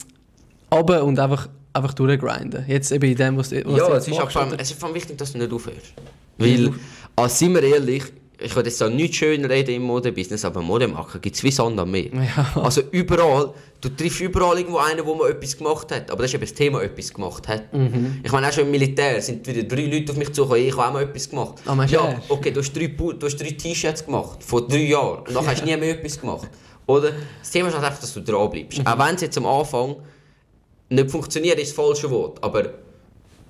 runter 0.73 1.05
und 1.05 1.19
einfach, 1.19 1.49
einfach 1.73 1.95
durchgrinden. 1.95 2.65
Jetzt 2.69 2.93
eben 2.93 3.11
in 3.11 3.17
dem, 3.17 3.37
was, 3.37 3.51
du- 3.51 3.63
was 3.65 3.79
Ja, 3.79 3.97
es 3.97 4.09
ist, 4.09 4.21
auch 4.21 4.31
vor 4.31 4.43
allem, 4.43 4.55
es 4.59 4.71
ist 4.71 4.79
vor 4.81 4.89
allem 4.89 4.97
wichtig, 4.97 5.19
dass 5.19 5.33
du 5.33 5.39
nicht 5.39 5.53
aufhörst. 5.53 5.93
Weil, 6.39 6.71
also 7.17 7.35
sind 7.37 7.55
wir 7.55 7.63
ehrlich, 7.63 8.05
ich 8.45 8.57
will 8.57 8.65
jetzt 8.65 8.81
da 8.81 8.89
nicht 8.89 9.15
schön 9.15 9.45
reden 9.45 9.73
im 9.77 9.83
Modebusiness, 9.83 10.45
aber 10.45 10.63
Modemarken 10.63 11.21
gibt 11.21 11.37
es 11.37 11.45
wie 11.45 11.53
Sand 11.53 11.79
am 11.79 11.91
Meer. 11.93 12.11
Ja. 12.13 12.61
Also 12.61 12.81
überall, 12.91 13.55
du 13.81 13.89
triffst 13.91 14.21
überall 14.21 14.59
irgendwo 14.59 14.79
einen, 14.79 15.07
wo 15.07 15.15
mal 15.15 15.31
etwas 15.31 15.57
gemacht 15.57 15.93
hat. 15.93 16.11
Aber 16.11 16.23
das 16.23 16.31
ist 16.33 16.35
eben 16.35 16.43
das 16.45 16.55
Thema, 16.55 16.83
etwas 16.83 17.15
gemacht 17.15 17.47
hat. 17.47 17.73
Mhm. 17.73 18.19
Ich 18.25 18.33
meine, 18.33 18.49
auch 18.49 18.53
schon 18.53 18.65
im 18.65 18.73
Militär 18.73 19.23
sind 19.23 19.47
wieder 19.47 19.63
drei 19.63 19.85
Leute 19.87 20.11
auf 20.11 20.19
mich 20.19 20.33
zugekommen, 20.33 20.67
ich 20.67 20.77
habe 20.77 20.89
auch 20.89 20.93
mal 20.93 21.03
etwas 21.05 21.31
gemacht. 21.31 21.55
Du 21.65 21.83
ja, 21.85 22.21
okay, 22.29 22.51
du 22.51 22.61
hast 22.61 22.73
drei, 22.75 22.89
du 22.89 23.15
hast 23.23 23.37
drei 23.37 23.51
T-Shirts 23.51 24.05
gemacht, 24.05 24.43
vor 24.43 24.67
drei 24.67 24.79
Jahren. 24.87 25.21
Und 25.25 25.35
dann 25.37 25.47
hast 25.47 25.61
du 25.61 25.65
nie 25.67 25.77
mehr 25.77 25.91
etwas 25.91 26.21
gemacht. 26.21 26.49
Oder? 26.87 27.13
Das 27.41 27.51
Thema 27.51 27.69
ist 27.69 27.75
halt 27.75 27.85
einfach, 27.85 28.01
dass 28.01 28.15
du 28.15 28.21
dran 28.21 28.51
bleibst. 28.51 28.79
Mhm. 28.79 28.87
Auch 28.87 28.99
wenn 28.99 29.15
es 29.15 29.21
jetzt 29.23 29.39
am 29.39 29.47
Anfang 29.47 29.97
nicht 30.89 31.11
funktioniert, 31.11 31.59
ist 31.59 31.77
das 31.77 31.77
falsche 31.77 32.11
Wort. 32.11 32.43
Aber 32.43 32.71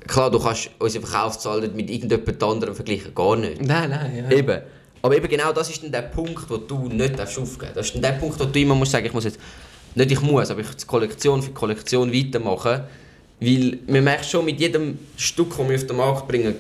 klar, 0.07 0.31
du 0.31 0.39
kannst 0.39 0.71
unsere 0.79 1.07
Verkaufszahlen 1.07 1.63
nicht 1.63 1.75
mit 1.75 1.91
irgendjemand 1.91 2.43
anderem 2.43 2.75
vergleichen, 2.75 3.15
gar 3.15 3.37
nicht. 3.37 3.63
Nein, 3.63 3.91
nein, 3.91 4.27
ja. 4.31 4.37
Eben. 4.37 4.63
Aber 5.03 5.17
eben 5.17 5.29
genau 5.29 5.53
das 5.53 5.69
ist 5.71 5.83
dann 5.83 5.91
der 5.91 6.03
Punkt, 6.03 6.49
wo 6.49 6.59
du 6.59 6.89
nicht 6.89 7.21
aufgeben 7.21 7.59
darfst. 7.61 7.77
Das 7.77 7.87
ist 7.87 7.95
dann 7.95 8.03
der 8.03 8.13
Punkt, 8.13 8.39
wo 8.39 8.45
du 8.45 8.61
immer 8.61 8.75
musst 8.75 8.93
sagen, 8.93 9.07
ich 9.07 9.13
muss 9.13 9.25
jetzt, 9.25 9.39
nicht 9.95 10.13
ich 10.13 10.21
muss, 10.21 10.51
aber 10.51 10.61
ich 10.61 10.71
die 10.71 10.87
Kollektion 10.87 11.43
für 11.43 11.51
Kollektion 11.51 12.13
weitermachen. 12.13 12.83
Weil 13.41 13.79
man 13.89 14.05
merkt 14.05 14.27
schon, 14.27 14.45
mit 14.45 14.61
jedem 14.61 14.99
Stück, 15.17 15.51
das 15.57 15.69
wir 15.69 15.75
auf 15.75 15.87
den 15.87 15.97
Markt 15.97 16.29
bringen, 16.29 16.55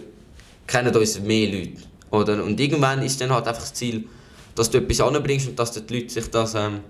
kennen 0.67 0.95
uns 0.95 1.21
mehr 1.21 1.49
Leute. 1.49 1.83
Oder? 2.11 2.43
Und 2.43 2.59
irgendwann 2.59 3.03
ist 3.03 3.21
dann 3.21 3.31
halt 3.31 3.47
einfach 3.47 3.63
das 3.63 3.73
Ziel, 3.73 4.05
dass 4.55 4.71
du 4.71 4.79
etwas 4.79 5.01
anbringst 5.01 5.49
und 5.49 5.59
dass 5.59 5.73
die 5.73 5.95
Leute 5.95 6.11
sich 6.11 6.31
das 6.31 6.55
ähm, 6.55 6.81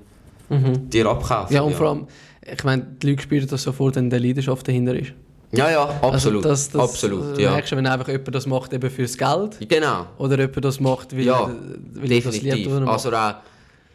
dir 0.50 1.06
abkaufen. 1.06 1.48
Mhm. 1.50 1.54
Ja, 1.56 1.62
und 1.62 1.74
vor 1.74 1.88
allem, 1.88 2.06
ich 2.44 2.64
meine, 2.64 2.86
die 3.02 3.10
Leute 3.10 3.22
spüren 3.22 3.46
das 3.48 3.62
sofort, 3.62 3.96
wenn 3.96 4.10
der 4.10 4.20
Leidenschaft 4.20 4.66
dahinter 4.66 4.94
ist. 4.94 5.12
Ja, 5.54 5.70
ja, 5.70 5.82
absolut. 6.00 6.12
Also 6.44 6.48
das, 6.48 6.70
das, 6.70 6.80
absolut, 6.82 7.38
äh, 7.38 7.42
ja. 7.42 7.50
merkst 7.50 7.72
du, 7.72 7.76
wenn 7.76 7.86
einfach 7.86 8.08
jemand 8.08 8.34
das 8.34 8.46
macht 8.46 8.72
eben 8.72 8.90
fürs 8.90 9.18
Geld 9.18 9.58
Genau. 9.68 10.06
oder 10.16 10.38
jemand 10.38 10.64
das 10.64 10.80
macht, 10.80 11.12
weil, 11.14 11.24
Ja, 11.24 11.50
weil 11.94 12.10
er 12.12 12.20
das 12.22 12.32
liebt. 12.32 12.46
definitiv. 12.46 12.72
Oder. 12.72 12.88
Also 12.88 13.12
auch 13.12 13.34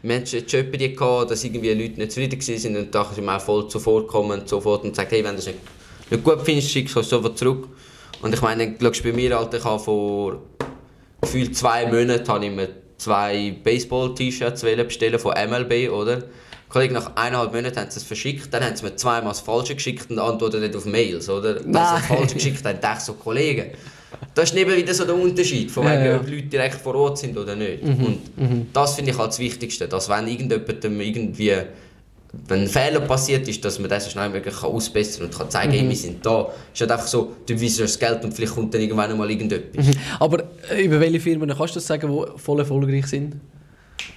Menschen 0.02 0.38
jetzt 0.38 0.50
schon 0.52 0.70
die 0.70 0.94
gehabt, 0.94 1.30
dass 1.32 1.42
irgendwie 1.42 1.72
Leute 1.74 1.98
nicht 1.98 2.12
zufrieden 2.12 2.40
waren 2.40 2.76
und 2.84 2.94
da 2.94 3.04
sind 3.12 3.28
auch 3.28 3.40
voll 3.40 3.66
zuvorkommen 3.68 4.40
und 4.40 4.48
sofort 4.48 4.84
und 4.84 4.94
sagt, 4.94 5.10
hey, 5.10 5.24
wenn 5.24 5.32
du 5.32 5.38
es 5.38 5.46
nicht, 5.46 5.58
nicht 6.10 6.22
gut 6.22 6.40
findest, 6.42 6.70
schickst 6.70 6.94
du 6.94 7.02
sofort 7.02 7.36
zurück. 7.36 7.68
Und 8.22 8.32
ich 8.32 8.40
meine, 8.40 8.70
du 8.72 8.84
schaust 8.86 9.02
bei 9.02 9.12
mir, 9.12 9.36
Alter, 9.36 9.58
ich 9.58 9.64
habe 9.64 9.80
vor 9.82 10.38
gefühlt 11.20 11.56
zwei 11.56 11.86
Monaten 11.86 12.28
habe 12.28 12.46
ich 12.46 12.52
mir 12.52 12.68
zwei 12.98 13.54
Baseball-T-Shirts 13.64 14.62
bestellen 14.62 15.18
von 15.18 15.32
MLB, 15.32 15.90
oder? 15.90 16.24
Kollege, 16.68 16.92
nach 16.92 17.16
eineinhalb 17.16 17.54
Monaten 17.54 17.78
haben 17.78 17.90
sie 17.90 17.96
es 17.98 18.02
verschickt, 18.02 18.52
dann 18.52 18.62
haben 18.62 18.76
sie 18.76 18.84
mir 18.84 18.94
zweimal 18.94 19.30
das 19.30 19.40
Falsche 19.40 19.74
geschickt 19.74 20.10
und 20.10 20.18
antworten 20.18 20.60
nicht 20.60 20.76
auf 20.76 20.84
Mails, 20.84 21.30
oder? 21.30 21.54
Wenn 21.56 21.64
sie 21.64 21.72
das 21.72 22.06
Falsche 22.06 22.34
geschickt 22.34 22.64
haben, 22.64 22.78
dachte 22.80 22.98
ich 22.98 23.04
so, 23.04 23.14
Kollegen, 23.14 23.70
das 24.34 24.50
ist 24.50 24.56
eben 24.56 24.76
wieder 24.76 24.92
so 24.92 25.04
der 25.06 25.14
Unterschied, 25.14 25.70
von 25.70 25.84
wegen, 25.84 26.04
ja. 26.04 26.14
Mhm, 26.14 26.20
ob 26.20 26.28
Leute 26.28 26.42
direkt 26.42 26.74
vor 26.74 26.94
Ort 26.94 27.18
sind 27.18 27.38
oder 27.38 27.56
nicht. 27.56 27.82
Und 27.82 28.66
das 28.72 28.96
finde 28.96 29.12
ich 29.12 29.18
halt 29.18 29.28
das 29.30 29.38
Wichtigste, 29.38 29.88
dass 29.88 30.08
wenn 30.08 30.28
irgendjemandem 30.28 31.00
irgendwie 31.00 31.54
wenn 32.46 32.60
ein 32.62 32.68
Fehler 32.68 33.00
passiert 33.00 33.48
ist, 33.48 33.64
dass 33.64 33.78
man 33.78 33.88
das 33.88 34.04
so 34.04 34.10
schnell 34.10 34.28
wie 34.28 34.34
möglich 34.34 34.54
kann 34.54 34.70
ausbessern 34.70 35.24
und 35.26 35.36
kann 35.36 35.50
zeigen, 35.50 35.72
Mhm. 35.72 35.76
hey, 35.78 35.88
wir 35.88 35.96
sind 35.96 36.24
da. 36.26 36.48
Es 36.72 36.74
ist 36.74 36.80
halt 36.82 36.90
einfach 36.92 37.06
so, 37.06 37.32
du 37.46 37.60
weißt 37.60 37.80
das 37.80 37.98
Geld 37.98 38.22
und 38.24 38.32
vielleicht 38.34 38.54
kommt 38.54 38.74
dann 38.74 38.80
irgendwann 38.82 39.16
mal 39.16 39.30
irgendetwas. 39.30 39.86
Aber 40.20 40.44
äh, 40.70 40.82
über 40.84 41.00
welche 41.00 41.20
Firmen 41.20 41.48
kannst 41.48 41.74
du 41.74 41.78
das 41.78 41.86
sagen, 41.86 42.10
die 42.10 42.38
voll 42.40 42.58
erfolgreich 42.58 43.06
sind? 43.06 43.36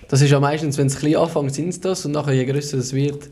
Das 0.09 0.21
ist 0.21 0.29
ja 0.29 0.39
meistens, 0.41 0.77
wenn 0.77 0.87
es 0.87 0.97
klein 0.99 1.15
anfängt, 1.15 1.53
sind 1.55 1.69
es 1.69 1.79
das 1.79 2.05
und 2.05 2.11
nachher 2.11 2.33
je 2.33 2.45
grösser 2.45 2.77
es 2.79 2.93
wird, 2.93 3.29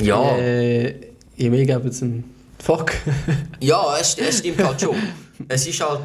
Ja, 0.00 0.36
äh, 0.38 0.94
je 1.36 1.50
mehr 1.50 1.66
geben 1.66 1.90
sie 1.90 2.04
einen 2.04 2.24
Fuck. 2.60 2.92
ja 3.60 3.96
es, 4.00 4.16
es 4.18 4.38
stimmt 4.38 4.62
halt 4.64 4.80
schon. 4.80 4.94
es 5.48 5.66
ist 5.66 5.80
halt, 5.84 6.00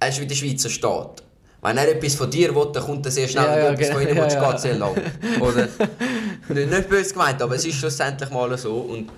es 0.00 0.16
ist 0.16 0.20
wie 0.20 0.26
der 0.26 0.34
Schweizer 0.34 0.68
Staat. 0.68 1.22
Wenn 1.64 1.78
er 1.78 1.88
etwas 1.88 2.14
von 2.14 2.30
dir 2.30 2.54
will, 2.54 2.66
dann 2.74 2.82
kommt 2.84 3.06
er 3.06 3.12
sehr 3.12 3.26
schnell 3.26 3.44
Ja, 3.44 3.58
ja, 3.58 3.72
etwas 3.72 3.88
von 3.88 4.00
genau. 4.00 4.10
ihnen 4.10 4.18
Ja, 4.18 4.28
ja, 4.28 4.42
ja. 4.42 4.50
geht 4.50 4.60
sehr 4.60 4.74
lang. 4.74 4.94
Oder? 5.40 5.68
nicht, 6.48 6.70
nicht 6.70 6.88
böse 6.90 7.12
gemeint, 7.12 7.40
aber 7.40 7.54
es 7.54 7.64
ist 7.64 7.76
schlussendlich 7.76 8.28
mal 8.30 8.56
so. 8.58 8.76
Und 8.76 9.10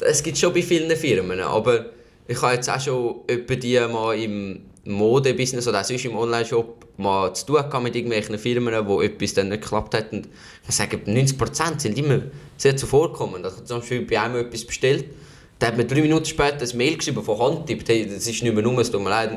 es 0.00 0.22
gibt 0.22 0.38
schon 0.38 0.52
bei 0.52 0.62
vielen 0.62 0.96
Firmen, 0.96 1.40
aber 1.40 1.86
ich 2.28 2.40
habe 2.40 2.54
jetzt 2.54 2.70
auch 2.70 2.80
schon 2.80 3.16
etwa 3.26 3.54
die 3.56 3.80
mal 3.80 4.12
im 4.16 4.60
Modebusiness 4.84 5.66
oder 5.66 5.80
auch 5.80 5.84
sonst 5.84 6.04
im 6.04 6.16
Online-Shop 6.16 6.86
mal 6.98 7.34
zu 7.34 7.46
tun 7.46 7.56
gehabt 7.56 7.82
mit 7.82 7.96
irgendwelchen 7.96 8.38
Firmen, 8.38 8.86
wo 8.86 9.02
etwas 9.02 9.34
dann 9.34 9.48
nicht 9.48 9.62
geklappt 9.62 9.94
hat. 9.94 10.12
Und 10.12 10.28
ich 10.68 10.74
sage, 10.74 10.98
90% 10.98 11.80
sind 11.80 11.98
immer 11.98 12.20
sehr 12.56 12.76
zuvorkommend. 12.76 13.44
Also 13.44 13.62
zum 13.64 13.80
Beispiel 13.80 14.02
bei 14.02 14.20
einem 14.20 14.36
etwas 14.36 14.64
bestellt, 14.64 15.06
der 15.60 15.68
hat 15.68 15.76
mir 15.76 15.84
drei 15.84 16.02
Minuten 16.02 16.26
später 16.26 16.64
ein 16.64 16.76
Mail 16.76 16.96
geschrieben 16.96 17.24
von 17.24 17.40
Hand 17.40 17.66
tippt, 17.66 17.88
hey, 17.88 18.06
das 18.06 18.26
ist 18.26 18.40
nicht 18.42 18.54
mehr 18.54 18.62
nur, 18.62 18.78
es 18.78 18.90
tut 18.90 19.02
mir 19.02 19.10
leid. 19.10 19.32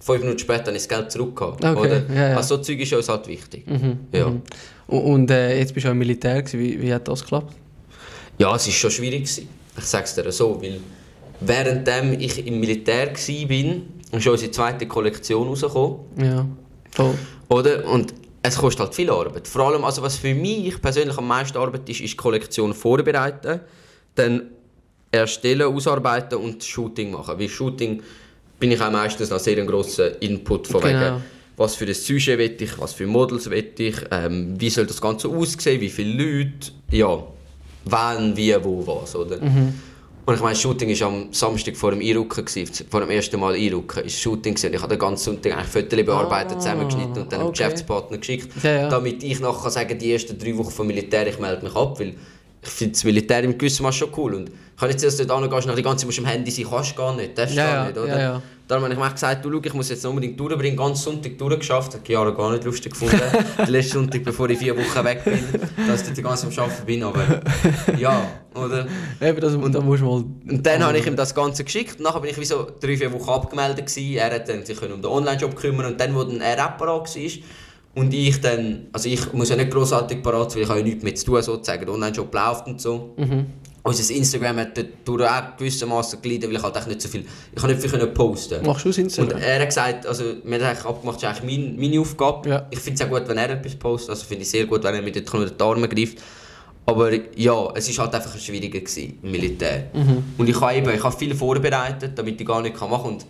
Fünf 0.00 0.20
Minuten 0.20 0.38
später 0.38 0.66
habe 0.66 0.76
ich 0.76 0.86
das 0.86 0.88
Geld 0.88 1.12
zurückgehabt. 1.12 1.64
Okay, 1.64 1.78
oder? 1.78 2.02
ja, 2.08 2.30
ja. 2.30 2.36
Also 2.36 2.56
so 2.56 2.62
Zeug 2.62 2.80
ist 2.80 2.92
uns 2.92 3.08
halt 3.08 3.28
wichtig. 3.28 3.64
ja. 4.12 4.26
Und, 4.26 4.42
und 4.88 5.30
äh, 5.30 5.58
jetzt 5.58 5.74
bist 5.74 5.84
du 5.84 5.88
auch 5.88 5.92
im 5.92 5.98
Militär, 5.98 6.42
gewesen. 6.42 6.58
wie, 6.58 6.80
wie 6.80 6.92
hat 6.92 7.06
das 7.06 7.20
geklappt? 7.20 7.54
ja, 8.40 8.56
es 8.56 8.66
war 8.66 8.72
schon 8.72 8.90
schwierig. 8.90 9.24
Gewesen. 9.24 9.48
Ich 9.76 9.84
sage 9.84 10.04
es 10.04 10.14
dir 10.14 10.32
so, 10.32 10.60
weil 10.60 10.80
währenddem 11.40 12.18
ich 12.18 12.44
im 12.46 12.58
Militär 12.58 13.08
war, 13.08 14.18
ist 14.18 14.26
unsere 14.26 14.50
zweite 14.50 14.86
Kollektion 14.86 15.46
rausgekommen. 15.46 15.98
Ja, 16.16 16.46
voll. 16.90 17.14
Oder? 17.48 17.86
Und 17.86 18.14
es 18.42 18.56
kostet 18.56 18.80
halt 18.80 18.94
viel 18.94 19.10
Arbeit. 19.10 19.46
Vor 19.46 19.66
allem, 19.66 19.84
also 19.84 20.02
was 20.02 20.16
für 20.16 20.34
mich 20.34 20.80
persönlich 20.80 21.16
am 21.18 21.28
meisten 21.28 21.58
Arbeit 21.58 21.88
ist, 21.88 22.00
ist 22.00 22.12
die 22.12 22.16
Kollektion 22.16 22.72
vorbereiten, 22.72 23.60
dann 24.14 24.50
erstellen, 25.10 25.62
ausarbeiten 25.74 26.38
und 26.38 26.64
Shooting 26.64 27.10
machen. 27.10 27.38
Weil 27.38 27.48
Shooting 27.48 28.02
bin 28.60 28.70
ich 28.72 28.80
auch 28.80 28.90
meistens 28.92 29.30
noch 29.30 29.40
sehr 29.40 29.58
ein 29.58 29.66
grosser 29.66 30.20
Input 30.22 30.68
von 30.68 30.80
Genau. 30.82 31.00
wegen, 31.00 31.22
was 31.56 31.74
für 31.74 31.86
ein 31.86 31.94
Sujet 31.94 32.38
will 32.38 32.56
ich, 32.60 32.78
was 32.78 32.92
für 32.92 33.06
Models 33.06 33.50
will 33.50 33.72
ich, 33.78 33.96
ähm, 34.10 34.54
wie 34.58 34.70
soll 34.70 34.86
das 34.86 35.00
Ganze 35.00 35.28
aussehen, 35.28 35.80
wie 35.80 35.88
viele 35.90 36.22
Leute, 36.22 36.70
ja, 36.92 37.22
wann, 37.86 38.36
wie, 38.36 38.54
wo, 38.62 38.86
was, 38.86 39.16
oder? 39.16 39.38
Und 40.26 40.34
ich 40.34 40.40
meine, 40.42 40.52
das 40.52 40.60
Shooting 40.60 40.88
war 41.00 41.08
am 41.08 41.32
Samstag 41.32 41.76
vor 41.76 41.90
dem 41.90 42.00
Einrücken, 42.00 42.46
vor 42.88 43.00
dem 43.00 43.10
ersten 43.10 43.40
Mal 43.40 43.54
Einrücken, 43.54 44.04
ist 44.04 44.20
Shooting 44.20 44.54
gewesen. 44.54 44.72
Ich 44.74 44.80
habe 44.80 44.94
den 44.94 44.98
ganzen 45.00 45.24
Sonntag 45.24 45.54
eigentlich 45.54 45.66
Fotos 45.68 46.04
bearbeitet, 46.06 46.56
Ah, 46.56 46.60
zusammengeschnitten 46.60 47.22
und 47.22 47.32
dann 47.32 47.40
dem 47.40 47.48
okay. 47.48 47.50
Geschäftspartner 47.58 48.18
geschickt, 48.18 48.48
Ja, 48.62 48.70
ja. 48.82 48.88
damit 48.88 49.22
ich 49.24 49.40
nachher 49.40 49.62
kann 49.62 49.70
sagen 49.72 49.98
die 49.98 50.12
ersten 50.12 50.38
drei 50.38 50.56
Wochen 50.56 50.70
vom 50.70 50.86
Militär, 50.86 51.26
ich 51.26 51.38
melde 51.40 51.64
mich 51.64 51.74
ab, 51.74 51.98
weil 51.98 52.14
ich 52.62 52.68
finde 52.68 52.92
das 52.92 53.04
Militär 53.04 53.42
im 53.42 53.56
gewissen 53.56 53.82
Maß 53.82 53.96
schon 53.96 54.10
cool. 54.16 54.34
Und 54.34 54.48
ich 54.48 54.54
kann 54.76 54.88
nicht, 54.88 55.02
dass 55.02 55.16
du 55.16 55.26
dort 55.26 55.42
hingehst, 55.42 55.66
nach 55.66 55.74
die 55.74 55.82
ganze 55.82 55.98
Zeit 55.98 56.06
musst 56.06 56.18
du 56.18 56.22
am 56.22 56.28
Handy 56.28 56.50
sein, 56.50 56.66
kannst 56.68 56.92
du 56.92 56.94
gar 56.96 57.14
nicht, 57.16 57.36
darfst 57.36 57.54
Ja, 57.54 57.72
gar 57.72 57.86
nicht, 57.86 57.98
oder? 57.98 58.08
ja, 58.08 58.18
ja. 58.18 58.42
Darum 58.68 58.84
habe 58.84 58.94
ich 58.94 59.00
mir 59.00 59.10
gesagt, 59.10 59.44
du, 59.44 59.50
schau, 59.50 59.60
ich 59.64 59.74
muss 59.74 59.88
jetzt 59.88 60.06
unbedingt 60.06 60.38
durchbringen, 60.38 60.76
ganz 60.76 61.02
Sonntag 61.02 61.36
durchgeschafft, 61.36 61.92
habe 61.92 62.02
ich 62.04 62.10
Jahre 62.10 62.32
gar 62.32 62.52
nicht 62.52 62.62
lustig 62.62 62.92
gefunden. 62.92 63.20
den 63.58 63.66
letzten 63.66 63.94
Sonntag, 63.94 64.22
bevor 64.22 64.48
ich 64.48 64.58
vier 64.58 64.76
Wochen 64.76 65.04
weg 65.04 65.24
bin, 65.24 65.42
dass 65.88 66.06
ich 66.06 66.14
die 66.14 66.22
ganze 66.22 66.46
am 66.46 66.52
Arbeiten 66.52 66.86
bin, 66.86 67.02
aber 67.02 67.42
ja, 67.98 68.28
oder? 68.54 68.86
Eben, 69.20 69.40
das, 69.40 69.54
und 69.54 69.74
da 69.74 69.80
musst 69.80 70.02
du 70.02 70.06
mal... 70.06 70.24
Und 70.48 70.64
dann 70.64 70.84
habe 70.84 70.96
ich 70.96 71.06
ihm 71.06 71.16
das 71.16 71.34
Ganze 71.34 71.64
geschickt. 71.64 71.98
Und 71.98 72.04
nachher 72.04 72.20
bin 72.20 72.30
ich 72.30 72.38
wie 72.38 72.44
so 72.44 72.68
drei, 72.80 72.96
vier 72.96 73.12
Wochen 73.12 73.28
abgemeldet. 73.28 73.86
Gewesen. 73.86 74.16
Er 74.16 74.32
hat 74.32 74.48
dann 74.48 74.64
sich 74.64 74.80
um 74.80 75.02
den 75.02 75.04
Online-Job 75.04 75.56
kümmern 75.56 75.86
und 75.86 76.00
dann, 76.00 76.14
wo 76.14 76.22
dann 76.22 76.40
er 76.40 76.62
abparat 76.62 77.14
war 77.14 77.30
Und 77.94 78.14
ich 78.14 78.40
dann, 78.40 78.86
also 78.92 79.08
ich 79.08 79.32
muss 79.32 79.48
ja 79.48 79.56
nicht 79.56 79.70
grossartig 79.70 80.22
parat 80.22 80.54
weil 80.54 80.62
ich 80.62 80.68
habe 80.68 80.78
ja 80.78 80.84
nichts 80.84 81.02
mehr 81.02 81.14
zu 81.14 81.26
tun, 81.26 81.42
sozusagen. 81.42 81.84
Der 81.84 81.94
Online-Shop 81.94 82.32
läuft 82.32 82.66
und 82.66 82.80
so. 82.80 83.14
Mhm. 83.16 83.46
Unser 83.82 84.14
Instagram 84.14 84.58
hat 84.58 84.76
dadurch 84.76 85.28
auch 85.28 85.56
gewissermaßen 85.56 86.20
gelitten, 86.20 86.48
weil 86.48 86.56
ich 86.56 86.62
halt 86.62 86.76
echt 86.76 86.86
nicht 86.86 87.00
so 87.00 87.08
viel, 87.08 87.24
ich 87.54 87.62
habe 87.62 87.72
nicht 87.72 87.80
viel 87.80 87.90
können 87.90 88.12
posten 88.12 88.64
Machst 88.64 88.84
du 88.84 88.90
Und 88.90 88.98
Instagram? 88.98 89.40
er 89.40 89.60
hat 89.60 89.68
gesagt, 89.68 90.06
also 90.06 90.24
wir 90.44 90.58
haben 90.58 90.64
eigentlich 90.66 90.84
abgemacht, 90.84 91.22
das 91.22 91.32
ist 91.32 91.42
eigentlich 91.42 91.58
mein, 91.58 91.80
meine 91.80 92.00
Aufgabe. 92.00 92.48
Ja. 92.48 92.66
Ich 92.70 92.78
finde 92.78 93.02
es 93.02 93.08
auch 93.08 93.10
gut, 93.10 93.26
wenn 93.26 93.38
er 93.38 93.50
etwas 93.50 93.74
postet, 93.76 94.10
also 94.10 94.24
finde 94.26 94.42
ich 94.42 94.50
sehr 94.50 94.66
gut, 94.66 94.84
wenn 94.84 94.94
er 94.94 95.02
mir 95.02 95.12
dort 95.12 95.32
unter 95.32 95.50
die 95.50 95.64
Arme 95.64 95.88
greift. 95.88 96.18
Aber 96.84 97.10
ja, 97.36 97.72
es 97.74 97.96
war 97.96 98.04
halt 98.04 98.14
einfach 98.16 98.38
schwieriger 98.38 98.80
gewesen, 98.80 99.18
im 99.22 99.30
Militär. 99.30 99.90
Mhm. 99.94 100.24
Und 100.36 100.48
ich 100.48 100.60
habe 100.60 100.74
eben, 100.74 100.90
ich 100.90 101.02
habe 101.02 101.16
viel 101.16 101.34
vorbereitet, 101.34 102.12
damit 102.16 102.40
ich 102.40 102.46
gar 102.46 102.60
nicht 102.60 102.78
machen 102.78 102.90
kann. 102.90 103.12
Und 103.12 103.26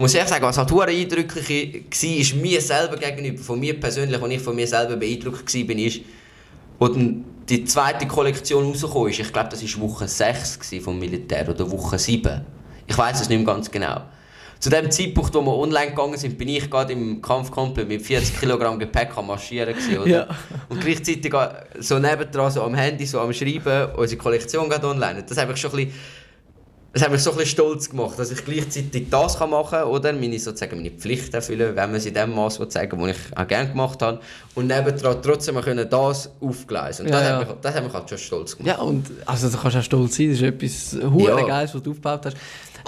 muss 0.00 0.14
ehrlich 0.14 0.30
sagen, 0.30 0.44
was 0.44 0.56
halt 0.56 0.72
eindrücklich 0.72 1.48
war, 1.48 2.18
ist 2.18 2.34
mir 2.34 2.60
selber 2.60 2.96
gegenüber, 2.96 3.42
von 3.42 3.60
mir 3.60 3.78
persönlich, 3.78 4.20
als 4.20 4.32
ich 4.32 4.40
von 4.40 4.56
mir 4.56 4.66
selber 4.66 4.96
beeindruckt 4.96 5.54
war, 5.54 5.76
ist, 5.76 6.00
wo 6.78 6.88
dann 6.88 7.24
die 7.48 7.64
zweite 7.64 8.06
Kollektion 8.06 8.64
rausgekommen 8.64 9.10
ist, 9.10 9.20
ich 9.20 9.32
glaube, 9.32 9.50
das 9.50 9.62
war 9.62 9.82
Woche 9.82 10.08
6 10.08 10.60
gewesen 10.60 10.82
vom 10.82 10.98
Militär 10.98 11.48
oder 11.48 11.70
Woche 11.70 11.98
7. 11.98 12.40
Ich 12.86 12.96
weiß 12.96 13.20
es 13.20 13.28
nicht 13.28 13.38
mehr 13.38 13.46
ganz 13.46 13.70
genau. 13.70 14.02
Zu 14.58 14.70
dem 14.70 14.90
Zeitpunkt, 14.90 15.34
wo 15.34 15.40
wir 15.42 15.56
online 15.56 15.90
gegangen 15.90 16.16
sind, 16.16 16.36
bin 16.36 16.48
ich 16.48 16.70
gerade 16.70 16.92
im 16.92 17.20
Kampfkumpel 17.20 17.86
mit 17.86 18.02
40 18.02 18.40
Kilogramm 18.40 18.78
Gepäck 18.78 19.16
am 19.16 19.26
Marschieren 19.26 19.74
gewesen, 19.74 19.98
oder? 19.98 20.08
Ja. 20.08 20.28
Und 20.68 20.80
gleichzeitig 20.80 21.34
so 21.78 21.98
nebendran, 21.98 22.50
so 22.50 22.62
am 22.62 22.74
Handy, 22.74 23.06
so 23.06 23.20
am 23.20 23.32
Schreiben, 23.32 23.94
unsere 23.96 24.20
Kollektion 24.20 24.68
geht 24.68 24.84
online. 24.84 25.24
Das 25.26 25.38
hat 25.38 25.48
mich 25.48 25.56
schon 25.58 25.70
ein 25.72 25.86
bisschen, 25.86 26.00
das 26.92 27.02
hat 27.02 27.12
mich 27.12 27.22
so 27.22 27.30
ein 27.30 27.36
bisschen 27.36 27.52
stolz 27.52 27.88
gemacht, 27.90 28.18
dass 28.18 28.30
ich 28.32 28.44
gleichzeitig 28.44 29.06
das 29.10 29.38
kann 29.38 29.50
machen 29.50 29.70
kann, 29.78 29.84
oder? 29.88 30.12
Meine, 30.12 30.38
sozusagen 30.38 30.76
meine 30.76 30.90
Pflicht 30.90 31.32
erfüllen, 31.32 31.76
wenn 31.76 31.90
man 31.90 31.94
es 31.94 32.06
in 32.06 32.14
dem 32.14 32.34
Maß 32.34 32.58
zeigen 32.68 33.00
was 33.00 33.10
ich 33.16 33.36
auch 33.38 33.46
gerne 33.46 33.68
gemacht 33.70 34.02
habe. 34.02 34.20
Und 34.56 34.66
nebendran 34.66 35.22
trotzdem 35.22 35.60
können 35.60 35.88
das 35.88 36.30
aufgleisen. 36.40 37.06
Und 37.06 37.12
Ja, 37.12 37.20
das, 37.20 37.28
ja. 37.28 37.38
Hat 37.38 37.48
mich, 37.48 37.56
das 37.62 37.74
hat 37.74 37.84
mich 37.84 37.92
halt 37.92 38.08
schon 38.08 38.18
stolz 38.18 38.56
gemacht. 38.56 38.76
Ja, 38.76 38.82
und 38.82 39.06
also 39.26 39.48
da 39.48 39.58
kannst 39.58 39.74
du 39.76 39.78
auch 39.78 39.84
stolz 39.84 40.16
sein, 40.16 40.30
das 40.30 40.40
ist 40.40 40.42
etwas 40.42 40.96
Ja. 41.00 41.42
Geiles, 41.46 41.74
was 41.74 41.82
du 41.82 41.90
aufgebaut 41.90 42.26
hast. 42.26 42.36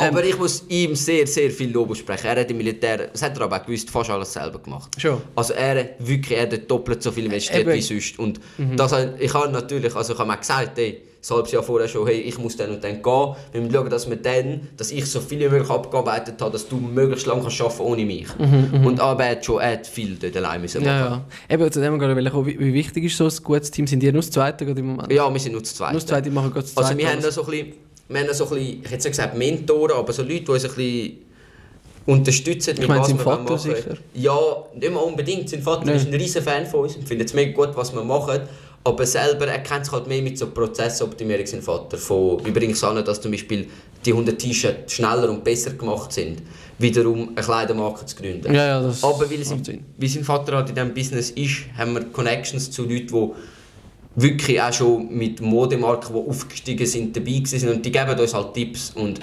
Ähm, 0.01 0.09
Aber 0.09 0.25
ich 0.25 0.39
muss 0.39 0.65
ihm 0.69 0.97
sehr, 0.97 1.27
sehr 1.27 1.51
viel 1.51 1.71
Lob 1.71 1.91
aussprechen. 1.91 2.27
Er 2.27 2.41
hat 2.41 2.51
im 2.51 2.57
Militär, 2.57 3.09
das 3.13 3.21
hat 3.23 3.37
er 3.37 3.43
aber 3.45 3.57
auch 3.61 3.67
gewusst, 3.67 3.91
fast 3.91 4.09
alles 4.11 4.33
selber 4.33 4.59
gemacht. 4.59 4.91
Schon. 4.99 5.21
Also 5.37 5.53
er 5.53 5.79
hat 5.81 5.89
wirklich 5.99 6.39
er 6.39 6.51
hat 6.51 6.71
doppelt 6.71 7.03
so 7.03 7.13
viel 7.13 7.27
investiert 7.27 7.61
Eben. 7.61 7.71
Mhm. 7.71 7.75
wie 7.75 7.83
sonst. 7.83 8.19
Und 8.19 8.41
das, 8.77 8.91
hat- 8.93 9.21
ich 9.21 9.33
habe 9.35 9.51
natürlich, 9.53 9.95
also 9.95 10.15
ich 10.15 10.19
habe 10.19 10.31
mir 10.31 10.39
gesagt, 10.39 10.79
ey, 10.79 11.03
ein 11.31 11.37
halbes 11.37 11.53
Jahr 11.53 11.63
vorher 11.63 11.89
schon, 11.89 12.07
hey, 12.07 12.21
ich 12.21 12.37
muss 12.39 12.57
dann 12.57 12.71
und 12.71 12.83
dann 12.83 13.01
gehen. 13.03 13.37
Wir 13.53 13.61
müssen 13.61 13.73
schauen, 13.73 13.91
dass 13.91 14.11
wir 14.11 14.17
dann, 14.17 14.69
dass 14.77 14.91
ich 14.91 15.07
so 15.07 15.21
viel 15.21 15.39
wie 15.39 15.49
möglich 15.49 15.71
abgearbeitet 15.71 16.41
habe, 16.41 16.51
dass 16.51 16.69
du 16.69 16.77
möglichst 16.77 17.27
lange 17.27 17.43
kannst 17.43 17.61
arbeiten 17.61 17.81
ohne 17.83 18.05
mich. 18.05 18.27
Und 18.39 18.99
aber 18.99 19.25
er 19.25 19.31
hat 19.33 19.45
schon 19.45 19.61
er 19.61 19.73
hat 19.73 19.87
viel 19.87 20.17
dort 20.17 20.37
allein 20.37 20.61
müssen 20.61 20.83
machen. 20.83 20.93
Mhm, 20.95 21.01
ja, 21.01 21.25
ja. 21.49 21.55
Eben, 21.55 21.71
zu 21.73 21.81
dem 21.81 21.99
gerade 21.99 22.21
ich 22.21 22.31
kommen, 22.31 22.47
wie, 22.47 22.59
wie 22.59 22.75
wichtig 22.75 23.05
ist 23.05 23.17
so 23.17 23.27
ein 23.27 23.45
gutes 23.45 23.71
Team? 23.71 23.87
Sind 23.87 24.01
die 24.01 24.11
nur 24.11 24.23
das 24.23 24.31
Zweite 24.31 24.65
im 24.65 24.87
Moment? 24.87 25.13
Ja, 25.13 25.33
wir 25.33 25.41
sind 25.41 25.53
nur 25.53 25.63
zu 25.63 25.75
zweit. 25.75 25.93
Nur 25.93 26.01
das 26.01 26.09
Zweite, 26.09 26.31
machen 26.31 26.51
gerade 26.51 26.67
das 26.67 26.77
Also 26.77 26.89
Zweite. 26.89 26.99
wir 26.99 27.11
haben 27.13 27.23
da 27.23 27.31
so 27.31 27.45
ein 27.45 27.51
bisschen, 27.51 27.73
wir 28.09 28.21
haben 28.21 28.27
da 28.27 28.35
so 28.35 28.45
ein 28.45 28.51
bisschen, 28.51 28.67
ich 28.67 28.91
hätte 28.91 28.95
nicht 28.95 29.05
gesagt 29.05 29.39
Mentoren, 29.39 29.97
aber 29.97 30.13
so 30.13 30.23
Leute, 30.23 30.41
die 30.41 30.51
uns 30.51 30.65
ein 30.65 30.71
bisschen 30.75 31.19
unterstützen, 32.07 32.75
mit 32.79 32.89
meine, 32.89 33.05
sein 33.05 33.19
Vater 33.19 33.59
sicher? 33.59 33.97
Ja, 34.15 34.37
nicht 34.75 34.93
mal 34.93 35.01
unbedingt. 35.01 35.49
Sein 35.49 35.63
Vater 35.63 35.87
Nein. 35.87 35.97
ist 35.97 36.09
ein 36.09 36.15
riesen 36.15 36.43
Fan 36.43 36.67
von 36.67 36.81
uns 36.81 36.97
und 36.97 37.07
findet 37.07 37.29
es 37.29 37.35
mega 37.35 37.53
gut, 37.53 37.77
was 37.77 37.95
wir 37.95 38.03
machen. 38.03 38.41
Aber 38.85 39.07
selber, 39.07 39.47
er 39.47 39.61
kennt 39.61 39.85
sich 39.85 39.93
halt 39.93 40.09
mehr 40.09 40.23
mit 40.23 40.37
so 40.37 40.49
Prozessoptimierung, 40.49 41.47
sein 41.47 41.63
Vater. 41.63 41.97
Von, 41.97 42.45
übrigens 42.45 42.83
an, 42.83 43.05
dass 43.05 43.21
zum 43.21 43.31
Beispiel 43.31 43.69
die 44.05 44.11
100 44.11 44.37
T-Shirts 44.39 44.95
schneller 44.95 45.31
und 45.31 45.45
besser 45.45 45.71
gemacht 45.71 46.13
sind, 46.13 46.43
wiederum 46.79 47.29
eine 47.29 47.45
Kleidermarke 47.45 48.05
zu 48.07 48.17
gründen. 48.17 48.53
Ja, 48.53 48.67
ja, 48.67 48.83
das 48.83 49.05
Aber 49.05 49.31
weil, 49.31 49.45
Sinn. 49.45 49.85
wie 49.97 50.09
sein 50.09 50.25
Vater 50.25 50.57
halt 50.57 50.69
in 50.71 50.75
diesem 50.75 50.95
Business 50.95 51.31
ist, 51.31 51.59
haben 51.79 51.95
wir 51.95 52.05
Connections 52.07 52.71
zu 52.73 52.83
Leuten, 52.83 53.07
die 53.07 53.31
wirklich 54.17 54.61
auch 54.61 54.73
schon 54.73 55.17
mit 55.17 55.41
Modemarken, 55.41 56.15
die 56.15 56.29
aufgestiegen 56.29 56.87
sind, 56.87 57.17
dabei 57.17 57.43
sind 57.45 57.69
und 57.69 57.87
die 57.87 57.93
geben 57.93 58.19
uns 58.19 58.35
halt 58.35 58.53
Tipps 58.55 58.91
und 58.91 59.21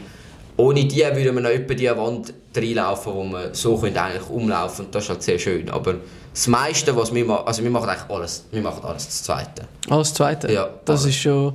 ohne 0.60 0.86
die 0.86 1.00
wir 1.00 1.32
noch 1.42 1.50
etwa 1.50 1.74
die 1.74 1.88
Wand 1.90 2.34
reinlaufen, 2.56 3.14
wo 3.14 3.24
wir 3.24 3.54
so 3.54 3.78
eigentlich 3.98 4.30
umlaufen 4.30 4.86
und 4.86 4.96
das 4.96 5.04
ist 5.04 5.10
halt 5.10 5.24
sehr 5.24 5.40
schön. 5.40 5.70
Aber 5.70 5.96
das 6.34 6.48
meiste, 6.48 6.96
was 6.96 7.14
wir 7.14 7.24
machen, 7.26 7.48
also 7.48 7.64
wir 7.64 7.72
machen 7.72 7.90
eigentlich 7.90 8.10
alles, 8.10 8.46
wir 8.52 8.62
machen 8.62 8.84
alles 8.84 9.06
das 9.06 9.24
Zweite. 9.24 9.64
Alles 9.90 10.14
Zweite? 10.14 10.52
Ja, 10.52 10.70
Das 10.86 11.02
alles. 11.04 11.16
ist 11.16 11.22
schon, 11.22 11.54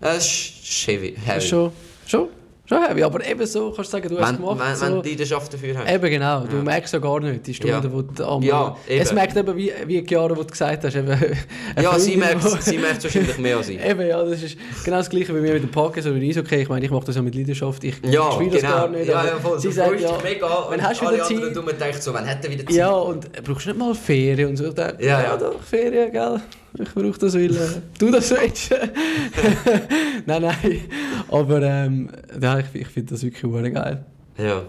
Das 0.00 0.24
ist 0.26 0.86
heavy. 0.86 1.16
das 1.26 1.36
ist 1.44 1.48
schon, 1.50 1.70
schon, 2.06 2.28
schon 2.68 2.82
heavy. 2.82 3.02
Aber 3.02 3.24
eben 3.26 3.46
so 3.46 3.70
kannst 3.70 3.92
du 3.92 3.96
sagen, 3.96 4.08
du 4.08 4.18
hast 4.18 4.26
wenn, 4.28 4.34
es 4.34 4.40
gemacht. 4.40 4.60
wenn, 4.60 4.76
so. 4.76 4.86
wenn 4.86 5.02
du 5.02 5.08
Leidenschaft 5.08 5.54
dafür 5.54 5.78
hast. 5.78 5.90
Eben 5.92 6.10
genau, 6.10 6.40
du 6.40 6.56
Ja. 6.56 6.62
merkst 6.62 6.92
ja 6.92 6.98
gar 6.98 7.20
nicht 7.20 7.46
die 7.46 7.54
Stunden, 7.54 7.82
Ja. 7.84 7.92
wo 7.92 8.02
du 8.02 8.24
am 8.24 8.42
Ja, 8.42 8.76
Es 8.88 9.12
merkt 9.12 9.36
eben, 9.36 9.56
wie, 9.56 9.72
wie 9.86 10.02
die 10.02 10.14
Jahre, 10.14 10.30
wo 10.36 10.42
du 10.42 10.46
gesagt 10.46 10.84
hast. 10.84 10.96
Eben, 10.96 11.08
ja, 11.82 11.98
sie 11.98 12.16
merkt 12.16 12.42
merkt 12.44 13.02
wahrscheinlich 13.04 13.38
mehr 13.38 13.56
als 13.56 13.68
ich. 13.68 13.80
Eben, 13.84 14.06
ja, 14.08 14.22
das 14.24 14.42
ist 14.42 14.56
genau 14.84 14.96
das 14.98 15.08
gleiche 15.10 15.34
wie 15.34 15.40
mir 15.40 15.54
mit 15.54 15.62
dem 15.62 15.70
Podcast 15.70 16.06
oder 16.08 16.16
Eishockey. 16.18 16.56
Ich 16.62 16.68
meine, 16.68 16.84
ich 16.84 16.90
mache 16.90 17.06
das 17.06 17.16
ja 17.16 17.22
mit 17.22 17.34
Leidenschaft. 17.34 17.84
Ich 17.84 17.94
Ja, 18.04 18.30
spiele 18.32 18.50
das 18.50 18.60
genau. 18.62 18.74
gar 18.76 18.88
nicht. 18.88 19.08
ja, 19.08 19.24
ja, 19.26 19.36
voll. 19.38 19.58
sie 19.60 19.68
Du 19.68 19.74
sagt, 19.74 20.00
ja, 20.00 20.18
mega 20.22 20.46
wann 20.68 20.74
und 20.78 20.82
hast 20.82 21.00
du 21.00 21.10
wieder 21.10 21.24
Zeit? 21.24 21.56
dummen 21.56 21.78
denken 21.78 22.00
so, 22.00 22.12
wann 22.14 22.28
hat 22.28 22.44
er 22.44 22.50
wieder 22.50 22.64
Zeit? 22.66 22.74
Ja, 22.74 22.90
und 22.92 23.30
brauchst 23.44 23.66
du 23.66 23.70
nicht 23.70 23.78
mal 23.78 23.94
Ferien 23.94 24.48
und 24.50 24.56
so? 24.56 24.66
Ich 24.66 24.74
denke, 24.74 25.04
Ja, 25.04 25.20
ja, 25.20 25.26
ja. 25.28 25.36
doch, 25.36 25.60
Ferien, 25.62 26.10
gell? 26.12 26.40
Ich 26.78 26.92
brauche 26.94 27.18
das, 27.18 27.34
weil 27.34 27.54
äh, 27.56 27.68
du 27.98 28.10
das 28.10 28.30
willst. 28.30 28.70
nein, 30.26 30.42
nein. 30.42 30.80
Aber 31.28 31.62
ähm, 31.62 32.10
ja, 32.40 32.58
ich, 32.58 32.66
ich 32.74 32.88
finde 32.88 33.14
das 33.14 33.22
wirklich 33.22 33.72
geil. 33.74 34.04
Ja. 34.38 34.62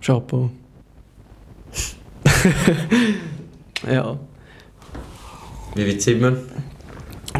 Chapeau. 0.00 0.50
ja. 3.90 4.18
Wie 5.74 5.86
weit 5.88 6.02
sind 6.02 6.20
wir? 6.20 6.42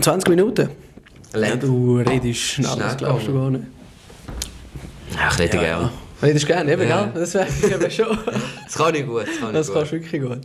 20 0.01 0.29
Minuten? 0.29 0.69
Ja, 1.33 1.39
Längt. 1.39 1.63
du 1.63 1.99
redest 1.99 2.41
schnell, 2.41 2.77
das 2.79 2.97
glaubst 2.97 3.29
du 3.29 3.35
gar 3.35 3.51
nicht. 3.51 3.65
Ja, 5.15 5.29
ich 5.33 5.39
rede 5.39 5.59
gerne. 5.59 5.91
Redest 6.23 6.47
gerne, 6.47 6.73
eben, 6.73 6.89
Ja. 6.89 7.05
gell? 7.05 7.13
Das 7.23 7.35
wäre 7.35 7.47
eben 7.75 7.91
schon. 7.91 8.19
Das 8.65 8.75
kann 8.77 8.95
ich 8.95 9.07
gut. 9.07 9.27
Das, 9.27 9.39
kann 9.41 9.53
Das 9.55 9.69
ich 9.69 9.75
kannst 9.75 9.91
gut. 9.93 10.01
du 10.01 10.05
wirklich 10.13 10.23
gut. 10.23 10.41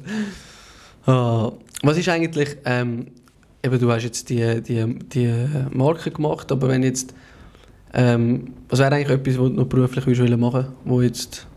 Ah, 1.05 1.51
was 1.83 1.97
ist 1.97 2.07
eigentlich, 2.09 2.55
ähm, 2.63 3.07
eben 3.63 3.79
du 3.79 3.91
hast 3.91 4.03
jetzt 4.03 4.29
die, 4.29 4.61
die, 4.61 4.85
die 5.13 5.33
Marke 5.71 6.11
gemacht, 6.11 6.51
aber 6.51 6.67
wenn 6.69 6.83
jetzt, 6.83 7.13
ähm, 7.93 8.53
was 8.69 8.79
wäre 8.79 8.93
eigentlich 8.95 9.09
etwas, 9.09 9.37
was 9.39 9.49
du 9.49 9.53
noch 9.55 9.65
beruflich 9.67 10.05
wollen 10.19 10.39
machen 10.39 10.67
wo 10.85 11.01
jetzt 11.01 11.47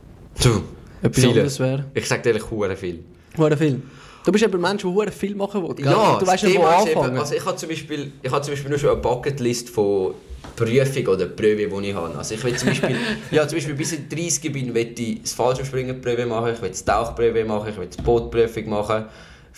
Du, 0.43 0.63
etwas 1.03 1.17
Viele. 1.25 1.29
anderes 1.33 1.59
wäre? 1.61 1.85
ich 1.95 2.07
sag 2.07 2.23
dir 2.23 2.31
ehrlich, 2.31 2.51
hure 2.51 2.77
viel. 2.77 3.01
Hure 3.39 3.57
viel. 3.57 3.81
Du 4.25 4.33
bist 4.33 4.45
eben 4.45 4.55
ein 4.55 4.61
Mensch, 4.61 4.83
der 4.83 4.91
hure 4.93 5.11
viel 5.11 5.35
machen 5.35 5.63
will, 5.63 5.75
gell? 5.75 5.87
Ja, 5.87 6.19
du 6.19 6.27
weißt 6.27 6.43
das 6.45 6.51
nicht, 6.51 6.61
wo 6.61 6.67
ist 6.67 6.89
eben- 6.89 6.99
anfangen. 6.99 7.19
Also 7.19 7.35
ich 7.35 7.45
habe 7.45 7.57
zum 7.57 7.69
Beispiel, 7.69 8.13
ich 8.23 8.31
habe 8.31 8.43
zum 8.45 8.53
Beispiel 8.53 8.71
nur 8.71 8.79
schon 8.79 8.91
eine 8.91 9.01
Bucketlist 9.01 9.71
von 9.71 10.15
Prüfungen 10.57 11.07
oder 11.09 11.27
Prüfe, 11.27 11.69
die 11.81 11.89
ich 11.89 11.95
habe. 11.95 12.17
Also 12.19 12.35
ich 12.35 12.45
will 12.45 12.57
zum 12.57 12.69
Beispiel, 12.69 12.97
ja, 13.31 13.47
zum 13.49 13.57
Beispiel 13.57 13.75
bis 13.75 13.93
ich 13.93 14.09
30 14.09 14.53
bin, 14.53 14.75
will 14.75 14.93
ich 14.99 15.23
das 15.23 15.33
Fallschirmspringen-Prüfe 15.33 16.27
machen, 16.27 16.53
ich 16.55 16.61
will 16.63 16.69
das 16.71 16.85
Tauchprüfe 16.85 17.45
machen, 17.45 17.69
ich 17.71 17.79
will 17.79 17.87
die 17.87 18.03
Bootprüfung 18.03 18.69
machen. 18.69 19.05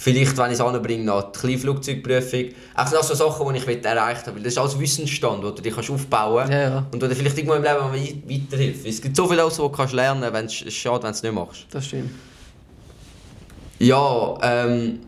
Vielleicht, 0.01 0.39
wenn 0.39 0.47
ich 0.47 0.53
es 0.53 0.61
anbringe, 0.61 1.03
noch 1.03 1.33
die 1.33 1.41
Kleinflugzeugprüfung. 1.41 2.45
Das 2.77 2.91
sind 2.91 3.03
so 3.03 3.15
Sachen, 3.15 3.53
die 3.53 3.59
ich 3.59 3.85
erreicht 3.85 4.27
habe. 4.29 4.37
Weil 4.37 4.45
das 4.45 4.53
ist 4.53 4.59
alles 4.59 4.79
Wissensstand, 4.79 5.43
den 5.43 5.53
du 5.57 5.61
dich 5.61 5.75
kannst 5.75 5.91
aufbauen 5.91 6.37
kannst. 6.39 6.53
Ja, 6.53 6.61
ja. 6.61 6.87
Und 6.93 7.03
dir 7.03 7.11
vielleicht 7.11 7.37
irgendwann 7.37 7.65
im 7.65 7.65
Leben 7.65 8.49
weiterhilft. 8.49 8.87
Es 8.87 9.03
gibt 9.03 9.17
so 9.17 9.27
viel, 9.27 9.39
was 9.39 9.57
du 9.57 9.69
kannst 9.71 9.93
lernen 9.95 10.33
kannst. 10.33 10.61
Es 10.61 10.69
ist 10.69 10.75
schade, 10.75 11.03
wenn 11.03 11.11
du 11.11 11.17
es 11.17 11.23
nicht 11.25 11.35
machst. 11.35 11.67
Das 11.73 11.85
stimmt. 11.85 12.11
Ja, 13.81 14.39
ähm, 14.41 15.01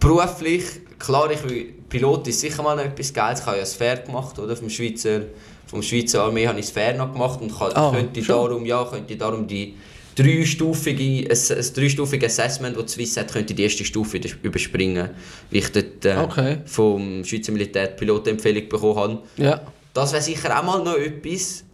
beruflich, 0.00 0.64
klar, 0.98 1.30
ich 1.30 1.48
will, 1.48 1.74
Pilot 1.88 2.26
ist 2.26 2.40
sicher 2.40 2.60
mal 2.64 2.74
noch 2.74 2.82
etwas 2.84 3.14
Geiles. 3.14 3.38
Ich 3.38 3.46
habe 3.46 3.56
ja 3.58 3.62
das 3.62 3.74
Fair 3.74 3.98
gemacht, 3.98 4.36
oder? 4.40 4.56
Vom 4.56 4.68
Schweizer, 4.68 5.20
vom 5.66 5.80
Schweizer 5.80 6.24
Armee 6.24 6.48
habe 6.48 6.58
ich 6.58 6.66
das 6.66 6.72
Fair 6.74 6.94
noch 6.94 7.12
gemacht 7.12 7.40
und 7.40 7.56
kann, 7.56 7.70
Ah, 7.72 7.92
könnte, 7.92 8.24
schon? 8.24 8.34
darum, 8.48 8.66
ja, 8.66 8.84
könnte 8.84 9.16
darum 9.16 9.46
die 9.46 9.76
dreistufige, 10.22 11.28
ein, 11.30 11.58
ein 11.58 11.74
dreistufige 11.74 12.26
Assessment, 12.26 12.76
das 12.76 12.86
die 12.86 12.92
Swiss 12.92 13.16
hat, 13.16 13.32
könnte 13.32 13.54
die 13.54 13.62
erste 13.62 13.84
Stufe 13.84 14.18
überspringen, 14.42 15.10
wie 15.50 15.58
ich 15.58 15.70
dort 15.72 16.04
äh, 16.04 16.16
Okay. 16.18 16.58
vom 16.66 17.24
Schweizer 17.24 17.52
Militär 17.52 17.86
Pilotenempfehlung 17.88 18.68
bekommen 18.68 18.96
habe. 18.96 19.18
Ja. 19.36 19.60
Das 19.94 20.12
wäre 20.12 20.22
sicher 20.22 20.58
auch 20.58 20.64
mal 20.64 20.82
noch 20.82 20.96
etwas. 20.96 21.64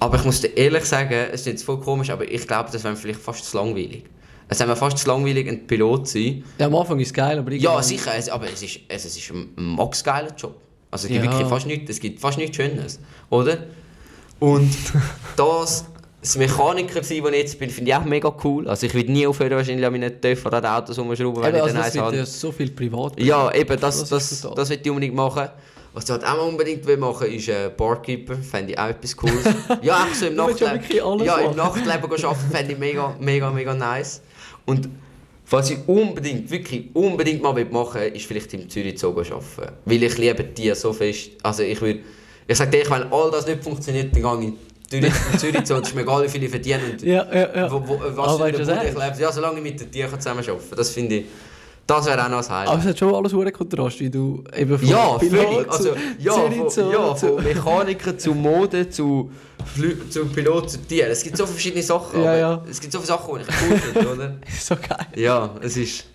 Aber 0.00 0.18
ich 0.18 0.24
muss 0.24 0.40
dir 0.40 0.56
ehrlich 0.56 0.84
sagen, 0.84 1.14
es 1.32 1.40
ist 1.40 1.46
jetzt 1.46 1.64
voll 1.64 1.80
komisch, 1.80 2.10
aber 2.10 2.30
ich 2.30 2.46
glaube, 2.46 2.68
das 2.72 2.82
wäre 2.84 2.96
vielleicht 2.96 3.20
fast 3.20 3.44
zu 3.48 3.56
langweilig. 3.56 4.04
Es 4.48 4.58
wäre 4.60 4.76
fast 4.76 4.98
zu 4.98 5.08
langweilig, 5.08 5.48
ein 5.48 5.66
Pilot 5.66 6.08
zu 6.08 6.18
sein. 6.18 6.44
ja, 6.58 6.66
am 6.66 6.74
Anfang 6.74 7.00
ist 7.00 7.08
es 7.08 7.14
geil, 7.14 7.38
aber 7.38 7.50
Ja, 7.52 7.56
irgendwann- 7.56 7.82
sicher, 7.82 8.12
es, 8.16 8.28
aber 8.28 8.46
es 8.52 8.62
ist, 8.62 8.80
es, 8.88 9.04
es 9.06 9.16
ist 9.16 9.30
ein 9.30 9.48
max 9.56 10.04
geiler 10.04 10.34
Job. 10.36 10.60
Also 10.90 11.06
es 11.06 11.12
gibt 11.12 11.24
Ja. 11.24 11.30
wirklich 11.30 11.48
fast 11.48 11.66
nichts, 11.66 11.90
es 11.90 12.00
gibt 12.00 12.20
fast 12.20 12.36
nichts 12.36 12.56
Schönes, 12.56 13.00
oder? 13.30 13.64
Und 14.38 14.70
das, 15.36 15.86
das 16.24 16.38
Mechaniker 16.38 17.02
sein, 17.02 17.22
wo 17.22 17.28
ich 17.28 17.36
jetzt 17.36 17.58
bin, 17.58 17.68
finde 17.68 17.90
ich 17.90 17.94
auch 17.94 18.04
mega 18.04 18.34
cool. 18.44 18.66
Also 18.66 18.86
ich 18.86 18.94
will 18.94 19.04
nie 19.04 19.26
aufhören, 19.26 19.50
wahrscheinlich 19.50 19.84
an 19.84 19.92
meinen 19.92 20.20
Töpfen 20.22 20.46
oder 20.46 20.56
an 20.56 20.82
Autos 20.82 20.98
rumschrauben, 20.98 21.42
wenn 21.42 21.54
Eben, 21.54 21.56
ich 21.56 21.62
also 21.62 21.74
dann 21.74 21.82
das 21.82 21.92
eins 21.94 22.02
habe. 22.02 22.16
ja 22.16 22.24
so 22.26 22.50
viel 22.50 22.70
privat. 22.70 23.20
Ja, 23.20 23.52
eben, 23.52 23.78
das, 23.78 24.08
Das 24.08 24.08
das, 24.08 24.48
das, 24.56 24.70
will 24.70 24.80
ich 24.82 24.90
unbedingt 24.90 25.14
machen. 25.14 25.48
Was 25.92 26.04
ich 26.04 26.10
halt 26.10 26.24
auch 26.24 26.48
unbedingt 26.48 26.86
will 26.86 26.96
machen 26.96 27.30
ist 27.30 27.48
äh, 27.48 27.70
Barkeeper, 27.76 28.36
fände 28.36 28.72
ich 28.72 28.78
auch 28.78 28.88
etwas 28.88 29.14
Cooles. 29.14 29.44
ja, 29.82 29.96
einfach 29.96 30.14
so 30.14 30.26
im 30.26 30.34
Nachtleben. 30.34 30.80
Ja, 31.24 31.36
im. 31.36 31.56
Nachtleben 31.56 32.24
arbeiten, 32.24 32.50
fände 32.50 32.72
ich 32.72 32.78
mega, 32.78 33.14
mega, 33.20 33.50
mega 33.50 33.74
nice. 33.74 34.22
Und 34.64 34.88
Was 35.50 35.68
ich 35.68 35.78
unbedingt, 35.86 36.50
wirklich 36.50 36.88
unbedingt 36.94 37.42
mal 37.42 37.52
machen 37.66 38.00
will, 38.00 38.16
ist 38.16 38.24
vielleicht 38.24 38.54
im 38.54 38.66
Zürich 38.70 38.98
Zoo 38.98 39.10
arbeiten. 39.10 39.74
Weil 39.84 40.02
ich 40.02 40.16
liebe 40.16 40.54
Tiere 40.54 40.74
so 40.74 40.90
fest. 40.94 41.32
Also 41.42 41.62
ich 41.62 41.80
will, 41.82 42.00
ich 42.48 42.56
sage 42.56 42.70
dir, 42.70 42.90
wenn 42.90 43.12
all 43.12 43.30
das 43.30 43.46
nicht 43.46 43.62
funktioniert, 43.62 44.16
dann 44.16 44.40
gehe 44.40 44.48
ich 44.48 44.54
Zürich, 44.88 45.12
Zürich. 45.38 45.56
Es 45.62 45.70
ist 45.70 45.94
mir 45.94 46.02
egal, 46.02 46.24
wie 46.24 46.28
viel 46.28 46.42
ich 46.44 46.50
verdiene 46.50 46.80
und 46.92 47.02
Ja, 47.02 47.26
ja, 47.32 47.56
ja. 47.56 47.72
wo, 47.72 47.82
wo, 47.86 47.98
was 48.16 48.36
du, 48.36 48.42
eine 48.44 48.58
was 48.58 48.66
Bude 48.66 48.86
ich 48.88 48.94
lebe. 48.94 49.16
Ja, 49.22 49.32
solange 49.32 49.56
ich 49.58 49.62
mit 49.62 49.80
den 49.80 49.90
Tieren 49.90 50.20
zusammen 50.20 50.40
arbeiten 50.40 50.68
kann. 50.68 50.76
Das 50.78 50.90
finde 50.90 51.14
ich, 51.16 51.24
das 51.86 52.06
wäre 52.06 52.24
auch 52.24 52.28
noch 52.30 52.38
ein 52.38 52.48
Highlight. 52.48 52.68
Aber 52.68 52.78
es 52.80 52.86
hat 52.86 52.98
schon 52.98 53.14
alles 53.14 53.32
hohen 53.34 53.52
Kontrast, 53.52 54.00
wie 54.00 54.10
du 54.10 54.42
eben 54.56 54.78
von 54.78 54.88
Ja, 54.88 55.18
Pilot 55.18 55.68
Also, 55.68 55.90
ja, 56.18 56.32
von, 56.32 56.70
zu- 56.70 56.90
ja, 56.92 57.14
von 57.14 57.42
Mechaniker 57.44 58.16
zu 58.18 58.34
Mode 58.34 58.88
zu, 58.88 59.30
Flü 59.74 59.96
zu 60.08 60.26
Pilot 60.26 60.70
zu 60.70 60.78
Tieren. 60.78 61.10
Es 61.10 61.22
gibt 61.22 61.36
so 61.36 61.44
viele 61.44 61.54
verschiedene 61.54 61.82
Sachen. 61.82 62.22
Ja, 62.22 62.36
ja. 62.36 62.64
Es 62.70 62.80
gibt 62.80 62.92
so 62.92 62.98
viele 63.00 63.08
Sachen, 63.08 63.34
die 63.36 63.42
ich 63.42 63.70
cool 63.70 63.76
finde, 63.78 64.12
oder? 64.12 64.36
so 64.60 64.76
geil. 64.76 65.06
Ja, 65.16 65.50
es 65.62 65.76
ist 65.76 66.06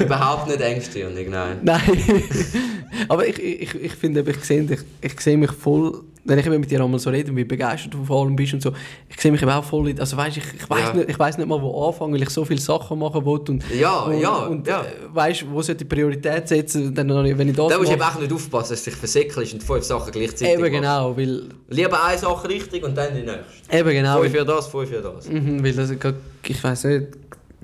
überhaupt 0.00 0.48
nicht 0.48 0.60
engstirnig, 0.60 1.28
nein. 1.28 1.58
Nein. 1.62 1.80
Aber 3.08 3.26
ich, 3.26 3.38
ich, 3.38 3.74
ich 3.74 3.92
finde, 3.92 4.24
ich 4.26 4.44
sehe, 4.44 4.62
ich, 4.70 4.80
ich 5.12 5.20
sehe 5.20 5.36
mich 5.36 5.50
voll, 5.52 6.02
wenn 6.28 6.38
ich 6.38 6.46
mit 6.46 6.70
dir 6.70 6.82
einmal 6.82 7.00
so 7.00 7.10
rede 7.10 7.30
und 7.30 7.36
wie 7.36 7.44
begeistert 7.44 7.94
du 7.94 8.04
vor 8.04 8.22
allem 8.24 8.36
bist 8.36 8.52
und 8.54 8.62
so, 8.62 8.72
ich 9.08 9.20
sehe 9.20 9.32
mich 9.32 9.42
eben 9.42 9.50
auch 9.50 9.64
voll, 9.64 9.88
in- 9.88 9.98
also 9.98 10.16
weißt, 10.16 10.36
ich, 10.36 10.44
ich 10.60 10.68
weiß 10.70 10.80
Ja. 10.88 10.92
nicht, 10.94 11.10
ich 11.10 11.18
weiß 11.18 11.38
nicht 11.38 11.46
mal, 11.48 11.60
wo 11.60 11.88
anfangen, 11.88 12.12
weil 12.14 12.22
ich 12.22 12.30
so 12.30 12.44
viele 12.44 12.60
Sachen 12.60 12.98
machen 12.98 13.24
will 13.24 13.40
und, 13.48 13.64
Ja, 13.78 14.00
und, 14.00 14.20
ja, 14.20 14.36
und 14.46 14.66
ja. 14.66 14.82
äh, 14.82 14.84
weißt, 15.12 15.46
wo 15.50 15.62
sollte 15.62 15.84
ich 15.84 15.88
Priorität 15.88 16.46
setzen, 16.46 16.94
dann, 16.94 17.08
wenn 17.08 17.48
ich 17.48 17.56
das 17.56 17.68
Da 17.68 17.78
musst 17.78 17.90
du 17.90 17.94
eben 17.94 18.02
auch 18.02 18.18
nicht 18.20 18.32
aufpassen, 18.32 18.70
dass 18.74 18.84
du 18.84 18.90
dich 18.90 18.98
versäckelst 18.98 19.54
und 19.54 19.62
fünf 19.62 19.84
Sachen 19.84 20.12
gleichzeitig 20.12 20.48
Eben 20.54 20.60
machst. 20.60 20.72
genau, 20.72 21.16
weil, 21.16 21.42
Lieber 21.70 22.04
eine 22.04 22.18
Sache 22.18 22.48
richtig 22.48 22.84
und 22.84 22.96
dann 22.96 23.14
die 23.14 23.22
nächste. 23.22 23.42
eben 23.78 23.88
genau, 23.90 24.20
Fünf 24.20 24.32
für 24.36 24.44
das, 24.44 24.66
fünf 24.66 24.88
für 24.90 25.00
das. 25.02 25.28
Mhm, 25.28 25.64
weil 25.64 25.72
das, 25.72 25.90
ich 25.90 26.62
weiß 26.64 26.84
nicht, 26.84 27.06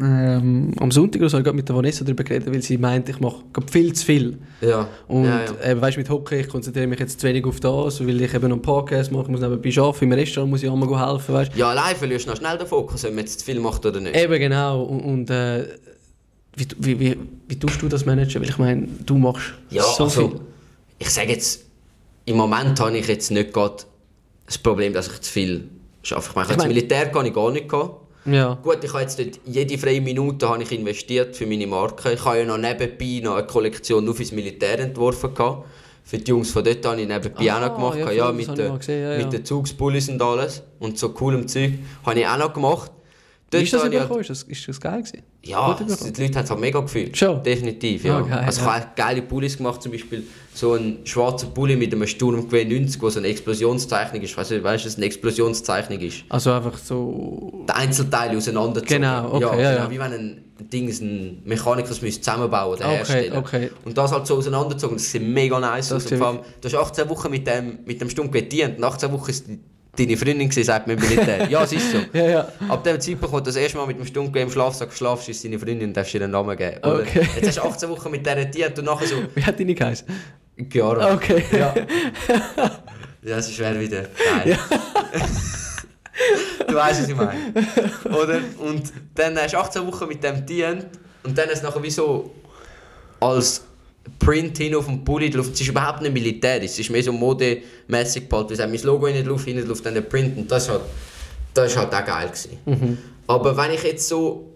ähm, 0.01 0.73
am 0.81 0.91
Sonntag 0.91 1.21
oder 1.21 1.29
so 1.31 1.39
habe 1.39 1.49
ich 1.49 1.55
mit 1.55 1.69
der 1.69 1.77
Vanessa 1.77 2.05
darüber 2.05 2.25
geredet, 2.25 2.53
weil 2.53 2.63
sie 2.63 2.79
meint, 2.79 3.09
ich 3.09 3.21
mache 3.21 3.45
viel 3.71 3.93
zu 3.93 4.05
viel. 4.05 4.39
Ja. 4.61 4.89
Und 5.07 5.25
ja, 5.27 5.45
ja. 5.45 5.71
Eben, 5.71 5.81
weißt, 5.81 5.97
mit 5.97 6.11
Hockey, 6.11 6.41
ich 6.41 6.49
konzentriere 6.49 6.87
mich 6.89 6.99
jetzt 6.99 7.21
zu 7.21 7.27
wenig 7.29 7.45
auf 7.47 7.61
das, 7.61 8.01
weil 8.05 8.21
ich 8.21 8.35
eben 8.35 8.49
noch 8.49 8.57
einen 8.57 8.63
Podcast 8.63 9.13
mache, 9.13 9.23
ich 9.25 9.29
muss 9.29 9.41
nebenbei 9.41 9.71
arbeiten, 9.81 10.05
im 10.05 10.13
Restaurant 10.13 10.51
muss 10.51 10.63
ich 10.63 10.69
auch 10.69 10.75
mal 10.77 11.11
helfen, 11.13 11.35
weißt. 11.35 11.55
ja, 11.57 11.71
allein 11.71 11.95
verlierst 11.95 12.27
du 12.27 12.31
noch 12.31 12.37
schnell 12.37 12.59
den 12.59 12.67
Fokus, 12.67 13.05
ob 13.05 13.11
man 13.13 13.21
jetzt 13.21 13.39
zu 13.41 13.45
viel 13.47 13.61
macht 13.61 13.87
oder 13.87 14.01
nicht. 14.01 14.17
Eben 14.17 14.39
genau, 14.41 14.83
und, 14.83 15.01
und 15.01 15.31
äh, 15.31 15.65
wie, 16.57 16.67
wie, 16.79 17.01
wie, 17.01 17.19
wie 17.49 17.59
tust 17.59 17.81
du 17.83 17.89
das 17.89 18.05
managen? 18.05 18.43
Weil 18.43 18.49
ich 18.49 18.59
meine, 18.59 18.89
du 19.07 19.17
machst 19.17 19.55
Ja, 19.71 19.83
so 19.83 20.05
also, 20.05 20.29
viel. 20.29 20.41
ich 20.99 21.11
sage 21.11 21.31
jetzt, 21.31 21.65
im 22.25 22.37
Moment 22.37 22.81
habe 22.81 22.97
ich 22.97 23.07
jetzt 23.07 23.31
nicht 23.31 23.53
gerade 23.53 23.85
das 24.47 24.59
Problem, 24.59 24.93
dass 24.93 25.07
ich 25.09 25.21
zu 25.21 25.31
viel 25.33 25.69
arbeite. 26.11 26.27
Ich 26.31 26.35
meine, 26.35 26.45
Ich 26.47 26.51
ins 26.51 26.59
meine- 26.59 26.75
Militär 26.75 27.07
kann 27.13 27.27
ich 27.27 27.33
gar 27.35 27.51
nicht 27.53 27.69
gehen. 27.69 27.91
Ja. 28.27 28.55
Gut, 28.63 28.83
ich 28.83 28.91
habe 28.93 29.03
jetzt 29.03 29.19
dort 29.19 29.39
jede 29.45 29.77
freie 29.77 30.01
Minute 30.01 30.49
habe 30.49 30.63
ich 30.63 30.73
investiert 30.73 31.37
für 31.37 31.47
meine 31.47 31.67
Marke. 31.67 32.13
Ich 32.13 32.25
habe 32.25 32.39
ja 32.39 32.45
noch 32.45 32.57
nebenbei 32.59 33.21
noch 33.23 33.37
eine 33.37 33.47
Kollektion 33.47 34.05
nur 34.05 34.15
fürs 34.15 34.33
Militär 34.33 34.79
entworfen. 34.81 35.35
Gehabt. 35.35 35.67
Für 36.07 36.19
die 36.19 36.31
Jungs 36.31 36.51
von 36.51 36.63
dort 36.65 36.85
habe 36.87 37.01
ich 37.01 37.09
nebenbei 37.09 37.51
Ah, 37.51 37.57
auch 37.57 37.61
noch 37.69 37.75
gemacht. 37.77 37.99
ja, 37.99 38.11
Ja, 38.13 38.33
mit, 38.33 38.49
den- 38.59 38.79
gesehen, 38.79 39.03
ja, 39.03 39.17
mit 39.17 39.25
ja. 39.25 39.31
den 39.31 39.45
Zugspullis 39.45 40.09
und 40.09 40.21
alles. 40.23 40.63
Und 40.79 40.99
so 40.99 41.11
coolem 41.11 41.49
Zeug 41.49 41.73
habe 42.05 42.21
ich 42.21 42.27
auch 42.27 42.37
noch 42.39 42.53
gemacht. 42.53 42.91
Wie 43.59 43.63
ist 43.65 43.73
das 43.73 43.85
überkommen? 43.85 44.21
Ist 44.21 44.31
das, 44.31 44.43
ist 44.45 44.69
das 44.69 44.81
geil 44.81 45.03
gewesen? 45.03 45.23
ja, 45.43 45.73
Gut 45.73 45.81
die? 45.81 46.23
Leute 46.23 46.39
haben 46.39 46.45
es 46.45 46.51
halt 46.51 46.61
mega 46.61 46.81
gefühlt. 46.81 47.17
Schon? 47.17 47.43
Definitiv, 47.43 48.05
ja. 48.05 48.19
Ah, 48.19 48.23
geil, 48.23 48.39
also 48.47 48.61
ich 48.61 48.67
ja. 48.67 48.73
habe 48.75 48.85
auch 48.85 48.95
geile 48.95 49.23
Pullis 49.23 49.57
gemacht, 49.57 49.83
zum 49.83 49.93
Beispiel 49.93 50.25
so 50.55 50.75
ein 50.75 50.99
schwarzer 51.05 51.49
Pulli 51.49 51.77
mit 51.77 51.93
einem 51.93 52.07
Sturmgewehr 52.07 52.65
90, 52.65 53.03
wo 53.03 53.11
so 53.11 53.19
eine 53.19 53.29
Explosionszeichnung 53.29 54.23
ist. 54.23 54.37
Weißt 54.37 54.51
du, 54.53 54.63
weißt, 54.63 54.87
was 54.87 54.97
eine 54.97 55.07
Explosionszeichnung 55.07 56.01
ist? 56.01 56.25
Also 56.29 56.53
einfach 56.53 56.79
so... 56.79 57.65
Die 57.69 57.73
Einzelteile 57.73 58.37
auseinanderzogen. 58.37 59.03
Genau, 59.03 59.33
okay, 59.33 59.41
ja, 59.43 59.49
ja, 59.61 59.71
genau, 59.73 59.85
ja. 59.85 59.91
Wie 59.91 59.99
wenn 59.99 60.13
ein 60.13 60.45
Ding, 60.73 60.89
ein 60.89 61.43
Mechaniker 61.45 61.91
es 61.91 62.01
müsste 62.01 62.21
zusammenbauen 62.23 62.75
oder 62.77 62.87
Okay, 62.87 62.97
herstellen. 62.97 63.37
okay. 63.37 63.71
Und 63.85 63.99
das 63.99 64.13
halt 64.13 64.27
so 64.27 64.37
auseinanderzogen, 64.37 64.97
das 64.97 65.11
sieht 65.11 65.23
mega 65.23 65.59
nice 65.59 65.89
Das 65.89 66.05
aus. 66.07 66.13
Und 66.13 66.19
vor 66.19 66.27
allem, 66.29 66.39
du 66.61 66.69
hast 66.69 66.75
18 66.75 67.09
Wochen 67.09 67.31
mit 67.31 67.47
dem, 67.47 67.81
mit 67.85 68.01
dem 68.01 68.09
Sturmgewehr 68.09 68.43
gedient. 68.43 68.79
Nach 68.79 68.95
18 68.95 69.13
Wochen 69.13 69.31
ist 69.31 69.47
deine 69.99 70.17
Freundin 70.17 70.49
gewesen, 70.49 70.65
sagt 70.65 70.87
mir 70.87 70.95
im 70.95 71.01
Militär. 71.01 71.49
ja, 71.49 71.63
es 71.63 71.73
ist 71.73 71.93
so. 71.93 71.99
Ja, 72.13 72.27
ja. 72.27 72.49
Ab 72.69 72.85
dem 72.85 73.01
Zeitpunkt, 73.01 73.33
wo 73.33 73.39
du 73.39 73.45
das 73.47 73.57
erste 73.57 73.79
Mal 73.79 73.87
mit 73.87 73.99
dem 73.99 74.07
Sturmgewehr 74.07 74.45
im 74.45 74.51
Schlafsack 74.51 74.93
schlafst, 74.93 75.29
ist 75.29 75.45
deine 75.45 75.59
Freundin, 75.59 75.93
darfst 75.93 76.15
du 76.15 76.19
ihr 76.19 76.25
einen 76.25 76.33
Namen 76.33 76.57
geben. 76.57 76.79
Oder? 76.79 77.01
Okay. 77.01 77.27
Jetzt 77.37 77.49
hast 77.49 77.59
du 77.59 77.63
18 77.63 77.89
Wochen 77.91 78.11
mit 78.11 78.25
der 78.25 78.37
gedient 78.45 78.79
und 78.79 78.85
nachher 78.85 79.07
so, 79.07 79.17
Wie 79.35 79.45
hat 79.45 79.59
deine 79.59 79.75
geheißen? 79.75 80.07
Chiara. 80.71 81.15
Okay. 81.15 81.43
Ja. 81.53 81.75
ja, 83.23 83.37
es 83.39 83.49
ist 83.49 83.57
schwer 83.57 83.79
wieder. 83.81 84.03
Geil. 84.03 84.59
du 86.69 86.75
weißt, 86.75 87.03
was 87.03 87.09
ich 87.09 87.17
meine. 87.17 87.35
Oder? 88.05 88.41
Und 88.59 88.93
dann 89.15 89.37
hast 89.39 89.55
du 89.55 89.59
18 89.59 89.87
Wochen 89.87 90.09
mit 90.09 90.23
dem 90.23 90.45
dient 90.47 90.87
und 91.25 91.37
dann 91.37 91.49
ist 91.49 91.59
es 91.59 91.63
nachher 91.63 91.83
wie 91.83 91.91
so 91.91 92.33
als 93.21 93.65
Print 94.19 94.59
hin 94.59 94.75
auf 94.75 94.87
dem 94.87 95.05
Pulli 95.05 95.31
drauf. 95.31 95.51
Es 95.53 95.61
ist 95.61 95.69
überhaupt 95.69 96.03
nicht 96.03 96.13
militärisch, 96.13 96.73
es 96.73 96.79
ist 96.79 96.91
mehr 96.91 97.03
so 97.03 97.13
modemäßig 97.13 98.23
gebaut. 98.25 98.51
Wir 98.51 98.57
sagen, 98.57 98.73
mein 98.73 98.83
Logo 98.83 99.07
in 99.07 99.25
drauf, 99.25 99.45
hinten 99.45 99.67
drauf 99.67 99.81
dann 99.83 99.95
der 99.95 100.03
Print 100.03 100.37
und 100.37 100.51
das 100.51 100.69
war 100.69 100.77
halt, 100.77 100.85
das 101.55 101.73
ist 101.73 101.79
halt 101.79 101.95
auch 101.95 102.05
geil. 102.05 102.29
Gewesen. 102.29 102.99
Aber 103.27 103.57
wenn 103.57 103.71
ich 103.73 103.83
jetzt 103.83 104.09
so 104.09 104.51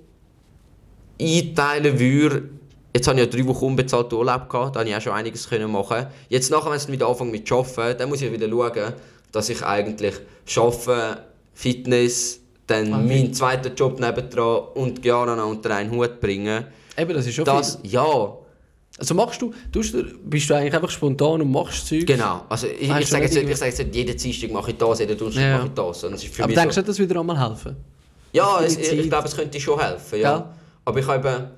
einteilen 1.20 1.98
würde, 1.98 2.48
jetzt 2.94 3.08
habe 3.08 3.20
ich 3.20 3.26
ja 3.26 3.30
drei 3.30 3.46
Wochen 3.46 3.64
unbezahlt 3.66 4.12
Urlaub 4.12 4.48
gehabt, 4.48 4.76
da 4.76 4.80
habe 4.80 4.88
ich 4.88 4.96
auch 4.96 5.00
schon 5.00 5.12
einiges 5.12 5.48
können 5.48 5.70
machen. 5.70 6.06
Jetzt 6.28 6.50
nachher, 6.50 6.70
wenn 6.70 6.76
es 6.76 6.90
wieder 6.90 7.08
anfange 7.08 7.30
mit 7.30 7.50
Arbeiten, 7.50 7.98
dann 7.98 8.08
muss 8.08 8.22
ich 8.22 8.32
wieder 8.32 8.48
schauen, 8.48 8.92
dass 9.32 9.48
ich 9.48 9.62
eigentlich 9.62 10.14
arbeite, 10.56 11.24
Fitness, 11.54 12.40
dann 12.66 12.92
Ah, 12.92 12.98
meinen 12.98 13.32
zweiten 13.34 13.74
Job 13.74 13.98
nebendran 13.98 14.60
und 14.74 15.02
Gianna 15.02 15.34
noch 15.34 15.48
unter 15.48 15.74
einen 15.74 15.90
Hut 15.90 16.20
bringen. 16.20 16.64
Eben, 16.96 17.14
das 17.14 17.26
ist 17.26 17.34
schon 17.34 17.44
Das, 17.44 17.76
viel. 17.82 17.90
ja, 17.92 18.36
Also 18.98 19.14
machst 19.14 19.40
du, 19.40 19.52
tust 19.72 19.94
du, 19.94 20.02
bist 20.24 20.50
du 20.50 20.54
eigentlich 20.54 20.74
einfach 20.74 20.90
spontan 20.90 21.40
und 21.40 21.50
machst 21.52 21.86
Zeug? 21.86 22.04
genau. 22.06 22.42
Also 22.48 22.66
ich, 22.66 22.90
ich 22.90 23.06
sage 23.06 23.24
jetzt, 23.24 23.36
ich 23.36 23.56
sage 23.56 23.70
jetzt 23.70 23.78
nicht, 23.78 23.94
jeden 23.94 24.16
Dienstag 24.16 24.50
mache 24.50 24.72
ich 24.72 24.76
das, 24.76 24.98
jeden 24.98 25.16
Donnerstag 25.16 25.42
Ja. 25.42 25.56
mache 25.58 25.66
ich 25.68 25.72
das. 25.74 26.00
sondern 26.00 26.18
es 26.18 26.24
ist 26.24 26.34
für 26.34 26.42
Aber 26.42 26.48
mich 26.50 26.58
denkst 26.58 26.74
so, 26.74 26.80
du, 26.80 26.86
das 26.88 26.98
wieder 26.98 27.20
einmal 27.20 27.38
helfen? 27.48 27.76
Ja, 28.32 28.60
es, 28.62 28.76
ich, 28.76 28.92
ich 28.92 29.08
glaube, 29.08 29.28
es 29.28 29.36
könnte 29.36 29.60
schon 29.60 29.78
helfen, 29.80 30.20
ja. 30.20 30.36
Gell? 30.38 30.44
Aber 30.84 30.98
ich 31.00 31.06
habe, 31.06 31.50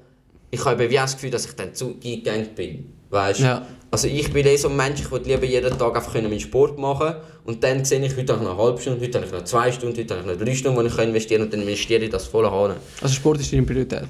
ich 0.51 0.65
habe 0.65 0.91
wie 0.91 0.99
auch 0.99 1.03
das 1.05 1.15
Gefühl, 1.15 1.31
dass 1.31 1.47
ich 1.47 1.53
dann 1.53 1.75
zu 1.75 1.95
eingegangen 2.05 2.49
bin. 2.55 2.93
Weißt? 3.09 3.41
Ja. 3.41 3.67
Also 3.91 4.07
ich 4.07 4.31
bin 4.33 4.47
eh 4.47 4.57
so 4.57 4.69
ein 4.69 4.77
Mensch, 4.77 5.01
ich 5.01 5.11
würde 5.11 5.29
lieber 5.29 5.45
jeden 5.47 5.77
Tag 5.77 5.97
einfach 5.97 6.15
meinen 6.15 6.39
Sport 6.39 6.79
machen 6.79 7.15
und 7.45 7.65
dann 7.65 7.85
sehe 7.85 8.05
ich, 8.05 8.17
heute 8.17 8.35
habe 8.35 8.43
ich 8.45 8.49
noch 8.49 8.57
eine 8.57 8.63
halbe 8.69 8.81
Stunde, 8.81 9.01
heute 9.05 9.19
habe 9.19 9.27
ich 9.27 9.33
noch 9.33 9.45
zwei 9.45 9.73
Stunden, 9.73 9.99
heute 9.99 10.17
habe 10.17 10.31
ich 10.31 10.39
noch 10.39 10.45
drei 10.47 10.55
Stunden, 10.55 10.81
die 10.81 10.87
ich 10.87 10.99
investieren 10.99 11.41
kann 11.41 11.47
und 11.47 11.53
dann 11.55 11.63
investiere 11.63 12.05
ich 12.05 12.11
das 12.11 12.27
voll 12.27 12.47
an. 12.47 12.77
Also 13.01 13.15
Sport 13.15 13.41
ist 13.41 13.53
deine 13.53 13.63
Priorität? 13.65 14.05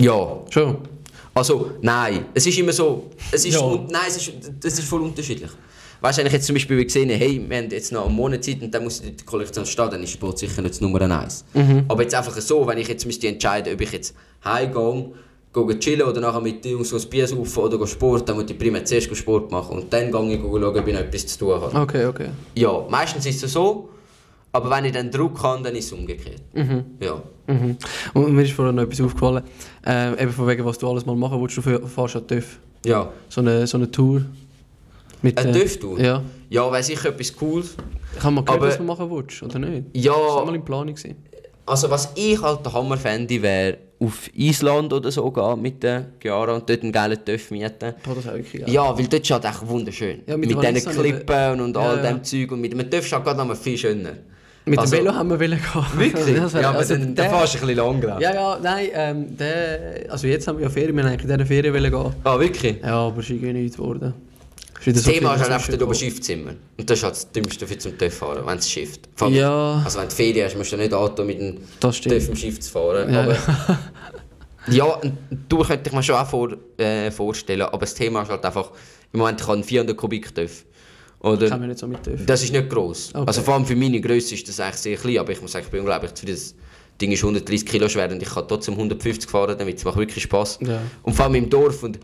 Ja. 0.00 0.38
Schon? 0.50 0.76
Also, 1.36 1.72
nein. 1.82 2.26
Es 2.32 2.46
ist 2.46 2.58
immer 2.58 2.72
so, 2.72 3.10
es 3.30 3.44
ist, 3.44 3.54
Ja. 3.54 3.60
un- 3.60 3.86
nein, 3.90 4.02
es 4.08 4.16
ist, 4.16 4.32
das 4.58 4.78
ist 4.78 4.88
voll 4.88 5.02
unterschiedlich. 5.02 5.50
Weißt 6.00 6.16
du, 6.16 6.20
wenn 6.20 6.26
ich 6.28 6.32
jetzt 6.32 6.46
zum 6.46 6.54
Beispiel 6.54 6.82
gesehen 6.82 7.10
hey, 7.10 7.42
wir 7.46 7.56
haben 7.58 7.68
jetzt 7.70 7.92
noch 7.92 8.06
einen 8.06 8.14
Monat 8.14 8.42
Zeit 8.42 8.62
und 8.62 8.72
dann 8.74 8.84
muss 8.84 9.02
die 9.02 9.14
Kollektion 9.24 9.66
stehen, 9.66 9.90
dann 9.90 10.02
ist 10.02 10.10
Sport 10.12 10.38
sicher 10.38 10.62
nicht 10.62 10.80
Nummer 10.80 11.00
eins. 11.02 11.44
Aber 11.88 12.02
jetzt 12.02 12.14
einfach 12.14 12.38
so, 12.40 12.66
wenn 12.66 12.78
ich 12.78 12.88
jetzt 12.88 13.04
müsste 13.04 13.28
entscheiden, 13.28 13.74
ob 13.74 13.80
ich 13.82 13.92
jetzt 13.92 14.14
heimgehe, 14.44 15.10
gehe 15.52 15.78
chillen 15.78 16.02
oder 16.06 16.20
nachher 16.22 16.40
mit 16.40 16.64
den 16.64 16.72
Jungs 16.72 16.92
ein 16.94 17.10
Bier 17.10 17.26
saufen 17.28 17.60
oder 17.64 17.86
Sport, 17.86 18.26
dann 18.28 18.36
muss 18.36 18.50
ich 18.50 18.58
primär 18.58 18.84
zuerst 18.84 19.14
Sport 19.14 19.50
machen 19.50 19.76
und 19.78 19.92
dann 19.92 20.10
gehe 20.10 20.34
ich 20.36 20.40
schauen, 20.40 20.64
ob 20.64 20.86
ich 20.88 20.94
noch 20.94 21.00
etwas 21.00 21.26
zu 21.26 21.38
tun 21.38 21.60
habe. 21.60 21.80
Okay, 21.82 22.04
okay. 22.06 22.28
Ja, 22.54 22.86
meistens 22.90 23.24
ist 23.26 23.42
es 23.42 23.52
so, 23.52 23.88
aber 24.56 24.70
wenn 24.70 24.84
ich 24.86 24.92
dann 24.92 25.10
Druck 25.10 25.42
habe, 25.42 25.62
dann 25.62 25.74
ist 25.76 25.86
es 25.86 25.92
umgekehrt. 25.92 26.42
Ja. 27.00 27.22
Mhm. 27.46 27.76
Und 28.14 28.32
mir 28.34 28.42
ist 28.42 28.52
vorhin 28.52 28.74
noch 28.74 28.82
etwas 28.82 29.00
aufgefallen, 29.00 29.42
äh, 29.86 30.22
eben 30.22 30.32
von 30.32 30.46
wegen, 30.48 30.64
was 30.64 30.78
du 30.78 30.88
alles 30.90 31.06
mal 31.06 31.14
machen 31.16 31.40
willst, 31.40 31.56
du 31.56 31.60
fähr- 31.62 31.86
fährst 31.86 32.16
an 32.16 32.26
TÜV. 32.26 32.58
Ja. 32.84 33.08
So 33.28 33.40
eine, 33.40 33.66
so 33.66 33.76
eine 33.78 33.90
Tour. 33.90 34.22
Mit, 35.22 35.38
Eine 35.38 35.50
äh, 35.50 35.60
TÜV-Tour? 35.62 35.98
Ja. 36.00 36.22
Ja, 36.50 36.70
weiss 36.70 36.88
ich 36.88 37.02
etwas 37.04 37.34
Cooles. 37.34 37.74
Habe 38.22 38.34
mal 38.34 38.44
gehört, 38.44 38.60
Aber- 38.60 38.68
was 38.70 38.76
du 38.78 38.82
machen 38.84 39.10
willst, 39.10 39.42
oder 39.42 39.58
nicht? 39.58 39.84
Ja. 39.94 40.12
Das 40.12 40.20
war 40.34 40.44
mal 40.44 40.54
in 40.54 40.64
Planung. 40.64 40.94
Gewesen. 40.94 41.16
Also 41.64 41.90
was 41.90 42.12
ich 42.14 42.40
halt 42.40 42.64
der 42.64 42.72
Hammer 42.72 42.96
fände, 42.96 43.40
wäre 43.42 43.78
auf 43.98 44.28
Island 44.34 44.92
oder 44.92 45.10
so 45.10 45.28
gehen 45.32 45.62
mit 45.62 45.82
der 45.82 46.04
Chiara 46.20 46.54
und 46.54 46.68
dort 46.68 46.82
einen 46.82 46.92
geilen 46.92 47.24
Töff 47.24 47.50
mieten. 47.50 47.94
Boah, 48.04 48.14
das 48.14 48.24
wirklich 48.26 48.62
geil. 48.64 48.70
Ja, 48.72 48.96
weil 48.96 49.06
dort 49.08 49.22
ist 49.22 49.30
halt 49.30 49.44
echt 49.46 49.66
wunderschön. 49.66 50.20
Ja, 50.26 50.36
mit 50.36 50.54
mit 50.54 50.62
diesen 50.76 50.92
Klippen 50.92 51.60
und 51.60 51.74
Ja, 51.74 51.82
all 51.82 51.96
ja. 51.96 52.02
dem 52.12 52.22
Zeug. 52.22 52.52
Und 52.52 52.60
mit 52.60 52.72
dem 52.72 52.88
Töff 52.90 53.04
ist 53.06 53.12
halt 53.12 53.24
gerade 53.24 53.38
noch 53.38 53.46
mal 53.46 53.56
viel 53.56 53.76
schöner. 53.78 54.12
Mit 54.68 54.78
Also- 54.80 54.96
dem 54.96 55.04
Velo 55.04 55.14
haben 55.14 55.30
wir 55.30 55.38
wollen 55.38 55.50
gehen. 55.60 55.84
Wirklich? 56.00 56.36
Das 56.36 56.52
wär- 56.54 56.60
ja, 56.62 56.68
aber 56.70 56.78
also 56.78 56.94
dann, 56.94 57.14
der- 57.14 57.24
dann 57.28 57.38
fährst 57.38 57.54
du 57.54 57.58
ein 57.58 57.66
bisschen 57.66 57.76
lang, 57.76 58.00
glaube 58.00 58.20
ich. 58.20 58.28
Ja, 58.28 58.34
ja, 58.34 58.58
nein, 58.60 58.88
ähm, 58.94 59.36
der, 59.36 60.06
also 60.10 60.26
jetzt 60.26 60.48
haben 60.48 60.58
wir 60.58 60.64
ja 60.64 60.70
Ferien, 60.70 60.96
wir 60.96 61.04
haben 61.04 61.10
eigentlich 61.12 61.30
in 61.30 61.36
dieser 61.36 61.46
Ferien 61.46 61.72
wollen 61.74 61.90
gehen. 61.92 62.14
Ah, 62.24 62.38
wirklich? 62.40 62.76
Ja, 62.82 62.94
aber 63.06 63.18
es 63.20 63.24
ist 63.26 63.30
irgendwie 63.30 63.52
nichts 63.52 63.76
geworden. 63.76 64.12
Wieder 64.84 64.94
Das 64.96 65.04
so 65.04 65.10
Thema 65.12 65.34
ist 65.34 65.42
halt 65.42 65.52
einfach 65.52 65.68
gekommen. 65.70 65.94
Schiffzimmer. 65.94 66.50
Und 66.78 66.90
das 66.90 66.98
ist 66.98 67.04
halt 67.04 67.14
das 67.14 67.32
Dümmste 67.32 67.66
für 67.66 67.78
zum 67.78 67.96
TÜV 67.98 68.14
fahren, 68.14 68.42
wenn 68.44 68.58
es 68.58 68.70
schifft. 68.70 69.08
Ja. 69.30 69.82
Also 69.84 69.98
wenn 70.00 70.08
du 70.08 70.14
Ferien 70.14 70.44
hast, 70.46 70.56
musst 70.56 70.72
du 70.72 70.76
nicht 70.76 70.92
Auto 70.92 71.24
mit 71.24 71.40
dem 71.40 71.58
Das. 71.80 72.00
TÜV 72.00 72.28
im 72.28 72.36
Schiff 72.36 72.60
zu 72.60 72.70
fahren. 72.70 73.12
Ja. 73.12 73.22
Aber 73.22 73.36
ja, 74.68 75.00
Tour 75.48 75.66
könnte 75.66 75.88
ich 75.90 75.94
mir 75.94 76.02
schon 76.02 76.16
auch 76.16 76.26
vor, 76.28 76.50
äh, 76.78 77.10
vorstellen, 77.10 77.62
aber 77.62 77.78
das 77.78 77.94
Thema 77.94 78.22
ist 78.22 78.30
halt 78.30 78.44
einfach, 78.44 78.70
im 79.12 79.20
Moment 79.20 79.40
ich 79.40 79.46
habe 79.46 79.54
einen 79.54 79.64
400 79.64 79.96
Kubik 79.96 80.34
TÜV. 80.34 80.64
Oder? 81.26 81.48
Kann 81.48 81.60
man 81.60 81.68
nicht 81.68 81.78
so 81.78 81.86
mit 81.86 82.04
dürfen. 82.06 82.24
Das 82.24 82.42
ist 82.42 82.52
nicht 82.52 82.68
gross. 82.70 83.10
Okay. 83.12 83.24
Also 83.26 83.42
vor 83.42 83.54
allem 83.54 83.66
für 83.66 83.76
meine 83.76 84.00
Größe 84.00 84.34
ist 84.34 84.48
das 84.48 84.60
eigentlich 84.60 84.76
sehr 84.76 84.96
klein, 84.96 85.18
aber 85.18 85.32
ich 85.32 85.42
muss 85.42 85.52
sagen, 85.52 85.64
ich 85.64 85.70
bin 85.70 85.80
unglaublich 85.80 86.14
zufrieden. 86.14 86.36
Das 86.36 86.54
Ding 87.00 87.12
ist 87.12 87.22
130 87.22 87.66
Kilo 87.66 87.88
schwer 87.88 88.10
und 88.10 88.22
ich 88.22 88.28
kann 88.28 88.46
trotzdem 88.46 88.74
150 88.74 89.28
fahren 89.28 89.56
damit. 89.58 89.76
Es 89.76 89.84
macht 89.84 89.96
wirklich 89.96 90.22
Spaß. 90.22 90.60
Ja. 90.66 90.80
Und 91.02 91.14
vor 91.14 91.26
allem 91.26 91.34
im 91.34 91.50
Dorf 91.50 91.82
und 91.82 91.98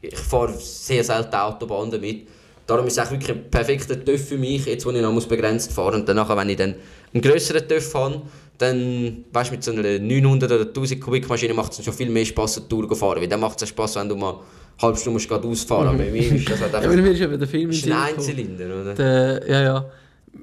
ich 0.00 0.16
fahre 0.16 0.54
sehr 0.58 1.04
selten 1.04 1.34
Autobahn 1.34 1.90
damit. 1.90 2.26
Darum 2.66 2.86
ist 2.86 2.98
es 2.98 3.10
wirklich 3.10 3.30
ein 3.30 3.50
perfekter 3.50 4.02
TÜV 4.02 4.28
für 4.28 4.38
mich, 4.38 4.66
jetzt 4.66 4.86
wo 4.86 4.90
ich 4.90 5.02
noch 5.02 5.12
muss 5.12 5.26
begrenzt 5.26 5.72
fahren 5.72 6.00
und 6.00 6.08
danach, 6.08 6.34
wenn 6.36 6.48
ich 6.48 6.56
dann 6.56 6.74
einen 7.12 7.22
grösseren 7.22 7.68
TÜV 7.68 7.94
habe, 7.94 8.22
dann, 8.62 9.24
weißt 9.32 9.50
du, 9.50 9.54
mit 9.54 9.64
so 9.64 9.72
einer 9.72 9.98
900 9.98 10.50
oder 10.50 10.66
1000 10.66 11.00
Kubikmaschine 11.00 11.54
macht 11.54 11.72
es 11.72 11.84
schon 11.84 11.92
viel 11.92 12.08
mehr 12.08 12.24
Spaß, 12.24 12.58
eine 12.58 12.68
Tour 12.68 12.88
zu 12.88 12.94
fahren, 12.94 13.20
weil 13.20 13.28
dann 13.28 13.40
macht 13.40 13.60
es 13.60 13.68
Spaß, 13.68 13.96
wenn 13.96 14.08
du 14.08 14.16
mal 14.16 14.30
eine 14.32 14.40
halbe 14.80 14.98
Stunde 14.98 15.14
musst 15.14 15.28
gerade 15.28 15.46
ausfahren 15.46 15.96
musst. 15.96 16.00
Aber 16.00 16.04
bei 16.04 16.10
mir 16.10 16.32
ist 16.32 16.50
das 16.50 16.60
halt 16.60 16.72
Ja, 16.72 16.78
einfach... 16.78 16.92
aber 16.92 17.02
mir 17.02 17.10
ist 17.10 17.20
eben 17.20 17.38
der 17.38 17.48
Film 17.48 17.70
in 17.70 17.76
Sinn. 17.76 17.92
Einzylinder, 17.92 18.64
oder? 18.64 18.94
Der, 18.94 19.48
ja, 19.48 19.62
ja. 19.62 19.90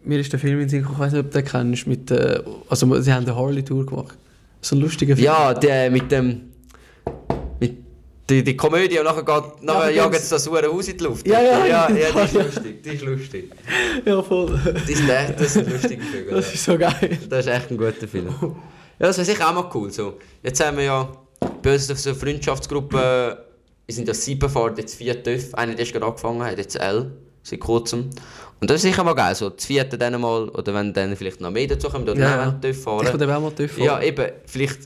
Mir 0.04 0.20
ist 0.20 0.32
der 0.32 0.40
Film 0.40 0.60
in 0.62 0.70
Sinn 0.70 0.86
ich 0.92 1.00
weiß 1.00 1.14
nicht, 1.14 1.26
ob 1.26 1.32
du 1.32 1.42
den 1.42 1.46
kennst, 1.48 1.88
mit, 1.88 2.12
äh, 2.12 2.42
also 2.70 3.02
sie 3.02 3.12
haben 3.12 3.26
eine 3.26 3.36
Harley-Tour 3.36 3.86
gemacht. 3.86 4.18
So 4.62 4.76
ein 4.76 4.82
lustiger 4.82 5.16
Film. 5.16 5.26
Ja, 5.26 5.54
der 5.54 5.90
mit 5.90 6.12
dem... 6.12 6.49
Die, 8.30 8.44
die 8.44 8.56
Komödie 8.56 9.00
und 9.00 9.06
nachher, 9.06 9.24
geht, 9.24 9.64
nachher 9.64 9.82
aber 9.82 9.92
jagen 9.92 10.20
sie 10.20 10.30
das 10.30 10.48
hure 10.48 10.72
Haus 10.72 10.88
in 10.88 10.98
die 10.98 11.04
Luft. 11.04 11.28
Ja, 11.28 11.42
ja, 11.42 11.66
ja, 11.66 11.90
ja, 11.90 11.90
die 11.90 12.22
ist 12.22 12.34
ja. 12.34 12.42
lustig, 12.44 12.84
die 12.84 12.90
ist 12.90 13.02
lustig. 13.04 13.52
ja 14.06 14.22
voll. 14.22 14.60
Das 14.64 14.90
ist, 14.90 15.10
das 15.10 15.56
ist 15.56 15.58
ein 15.58 15.72
lustiger 15.72 16.04
Film. 16.04 16.28
Das 16.30 16.54
ist 16.54 16.64
so 16.64 16.78
geil. 16.78 17.18
Das 17.30 17.46
ist 17.46 17.52
echt 17.52 17.72
ein 17.72 17.78
guter 17.78 18.08
Film. 18.08 18.28
Ja, 19.00 19.08
das 19.08 19.18
wäre 19.18 19.26
sicher 19.26 19.50
auch 19.50 19.54
mal 19.54 19.70
cool. 19.74 19.90
So. 19.92 20.18
Jetzt 20.44 20.64
haben 20.64 20.78
wir 20.78 20.84
ja 20.84 21.10
bei 21.64 21.74
uns 21.74 21.88
so 21.88 22.10
eine 22.10 22.20
Freundschaftsgruppe, 22.20 23.46
wir 23.86 23.96
sind 23.96 24.08
ja 24.08 24.14
sieben 24.14 24.50
Fahrer, 24.50 24.78
jetzt 24.78 24.96
vier 24.96 25.24
TÜV. 25.24 25.54
Einer, 25.56 25.74
der 25.74 25.84
ist 25.86 25.94
gerade 25.94 26.06
angefangen, 26.06 26.44
hat 26.44 26.58
jetzt 26.58 26.76
L, 26.76 27.12
seit 27.42 27.60
kurzem. 27.60 28.10
Und 28.62 28.70
das 28.70 28.78
ist 28.78 28.82
sicher 28.84 29.04
mal 29.04 29.14
geil, 29.14 29.34
so 29.36 29.50
das 29.50 29.66
vierte 29.66 29.98
dann 29.98 30.20
mal, 30.20 30.50
oder 30.50 30.74
wenn 30.74 30.94
dann 30.94 31.16
vielleicht 31.16 31.40
noch 31.42 31.50
mehr 31.50 31.66
dazu 31.66 31.90
kommen, 31.90 32.04
oder 32.04 32.16
Ja, 32.20 32.30
ja, 32.30 32.44
ja. 32.44 32.52
TÜV 32.52 32.78
Ich 32.78 32.84
fahren. 32.84 33.08
würde 33.08 33.24
eben 33.24 33.34
auch 33.34 33.42
mal 33.42 33.52
TÜV 33.52 33.72
fahren. 33.72 33.84
Ja, 33.84 34.02
eben, 34.02 34.26
vielleicht... 34.46 34.80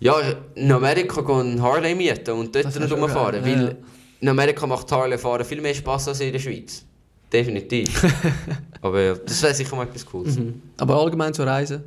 Ja, 0.00 0.14
in 0.54 0.70
Amerika 0.70 1.22
gehen 1.22 1.60
Harley 1.60 1.94
mieten 1.94 2.30
und 2.30 2.54
dort 2.54 2.66
rumfahren, 2.66 3.42
geil, 3.42 3.44
weil 3.44 3.64
ja. 3.64 3.74
in 4.20 4.28
Amerika 4.28 4.66
macht 4.66 4.90
Harley 4.92 5.18
fahren 5.18 5.44
viel 5.44 5.60
mehr 5.60 5.74
Spaß 5.74 6.08
als 6.08 6.20
in 6.20 6.32
der 6.32 6.38
Schweiz. 6.38 6.84
Definitiv. 7.32 8.04
Aber 8.80 9.00
ja, 9.02 9.14
das 9.14 9.42
wäre 9.42 9.54
sicher 9.54 9.76
mal 9.76 9.84
etwas 9.84 10.06
Cooles. 10.06 10.38
Mhm. 10.38 10.62
Aber 10.78 10.96
allgemein 10.96 11.34
zur 11.34 11.46
Reise, 11.46 11.82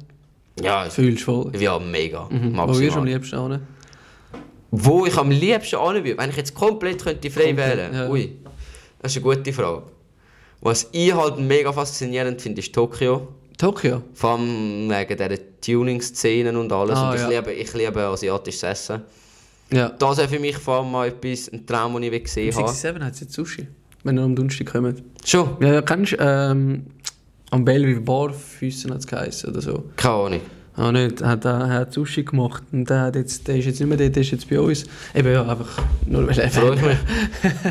Ja, 0.61 0.89
fühlst 0.89 1.21
du 1.21 1.43
voll. 1.43 1.55
ja, 1.57 1.79
mega. 1.79 2.27
Mhm. 2.29 2.55
Wo 2.57 2.67
wirst 2.79 2.95
du 2.95 2.99
am 2.99 3.05
liebsten 3.05 3.51
hin? 3.51 3.59
Wo 4.71 5.05
ich 5.05 5.17
am 5.17 5.31
liebsten 5.31 5.79
hin 5.79 6.03
würde, 6.03 6.17
wenn 6.17 6.29
ich 6.29 6.37
jetzt 6.37 6.53
komplett 6.53 7.03
könnte 7.03 7.29
frei 7.31 7.47
Komplett, 7.47 7.77
wählen 7.77 7.93
ja. 7.93 8.09
Ui, 8.09 8.37
das 9.01 9.15
ist 9.15 9.23
eine 9.23 9.35
gute 9.35 9.53
Frage. 9.53 9.83
Was 10.59 10.89
ich 10.91 11.13
halt 11.13 11.39
mega 11.39 11.73
faszinierend 11.73 12.39
finde, 12.41 12.59
ist 12.61 12.73
Tokio. 12.73 13.29
Tokio? 13.57 14.03
Vor 14.13 14.31
allem 14.31 14.89
wegen 14.89 15.17
dieser 15.17 15.61
Tuning-Szenen 15.61 16.55
und 16.55 16.71
alles. 16.71 16.97
Ah, 16.97 17.09
und 17.09 17.15
ich, 17.15 17.21
ja. 17.21 17.29
liebe, 17.29 17.53
ich 17.53 17.73
liebe 17.73 18.01
asiatisches 18.01 18.63
Essen. 18.63 19.01
Ja. 19.71 19.89
Das 19.89 20.17
wäre 20.17 20.27
für 20.27 20.39
mich 20.39 20.57
vor 20.57 20.77
allem 20.79 20.91
mal 20.91 21.07
etwas, 21.07 21.51
ein 21.51 21.65
Traum, 21.65 21.93
den 22.01 22.11
ich 22.11 22.23
gesehen 22.23 22.53
habe. 22.53 22.67
67 22.67 23.03
hat 23.03 23.13
es 23.13 23.19
jetzt 23.21 23.33
Sushi. 23.33 23.67
Wenn 24.03 24.17
ihr 24.17 24.23
am 24.23 24.35
Donnerstag 24.35 24.67
kommt. 24.67 25.01
Schon? 25.23 25.57
Ja, 25.61 25.73
ja 25.75 25.81
kennst 25.81 26.13
du, 26.13 26.17
ähm, 26.19 26.87
am 27.51 27.65
Bellevue 27.65 28.01
Barfüssen 28.01 28.91
hat 28.91 28.99
es 28.99 29.07
geheißen 29.07 29.49
oder 29.49 29.61
so. 29.61 29.83
Keine 29.95 30.13
Ahnung. 30.15 30.41
Ah, 30.75 30.91
nicht. 30.91 31.21
Er 31.21 31.29
hat, 31.29 31.45
er 31.45 31.69
hat 31.69 31.93
Sushi 31.93 32.23
gemacht 32.23 32.63
und 32.71 32.89
der, 32.89 33.01
hat 33.01 33.15
jetzt, 33.15 33.47
der 33.47 33.57
ist 33.57 33.65
jetzt 33.65 33.79
nicht 33.79 33.89
mehr 33.89 33.97
dort, 33.97 34.15
der 34.15 34.21
ist 34.21 34.31
jetzt 34.31 34.49
bei 34.49 34.59
uns. 34.59 34.85
Eben 35.13 35.31
ja, 35.31 35.45
einfach 35.45 35.83
nur 36.05 36.27
weil 36.27 36.39
er 36.39 36.49
Freue 36.49 36.75
ich 36.75 36.81
mich. 36.81 36.97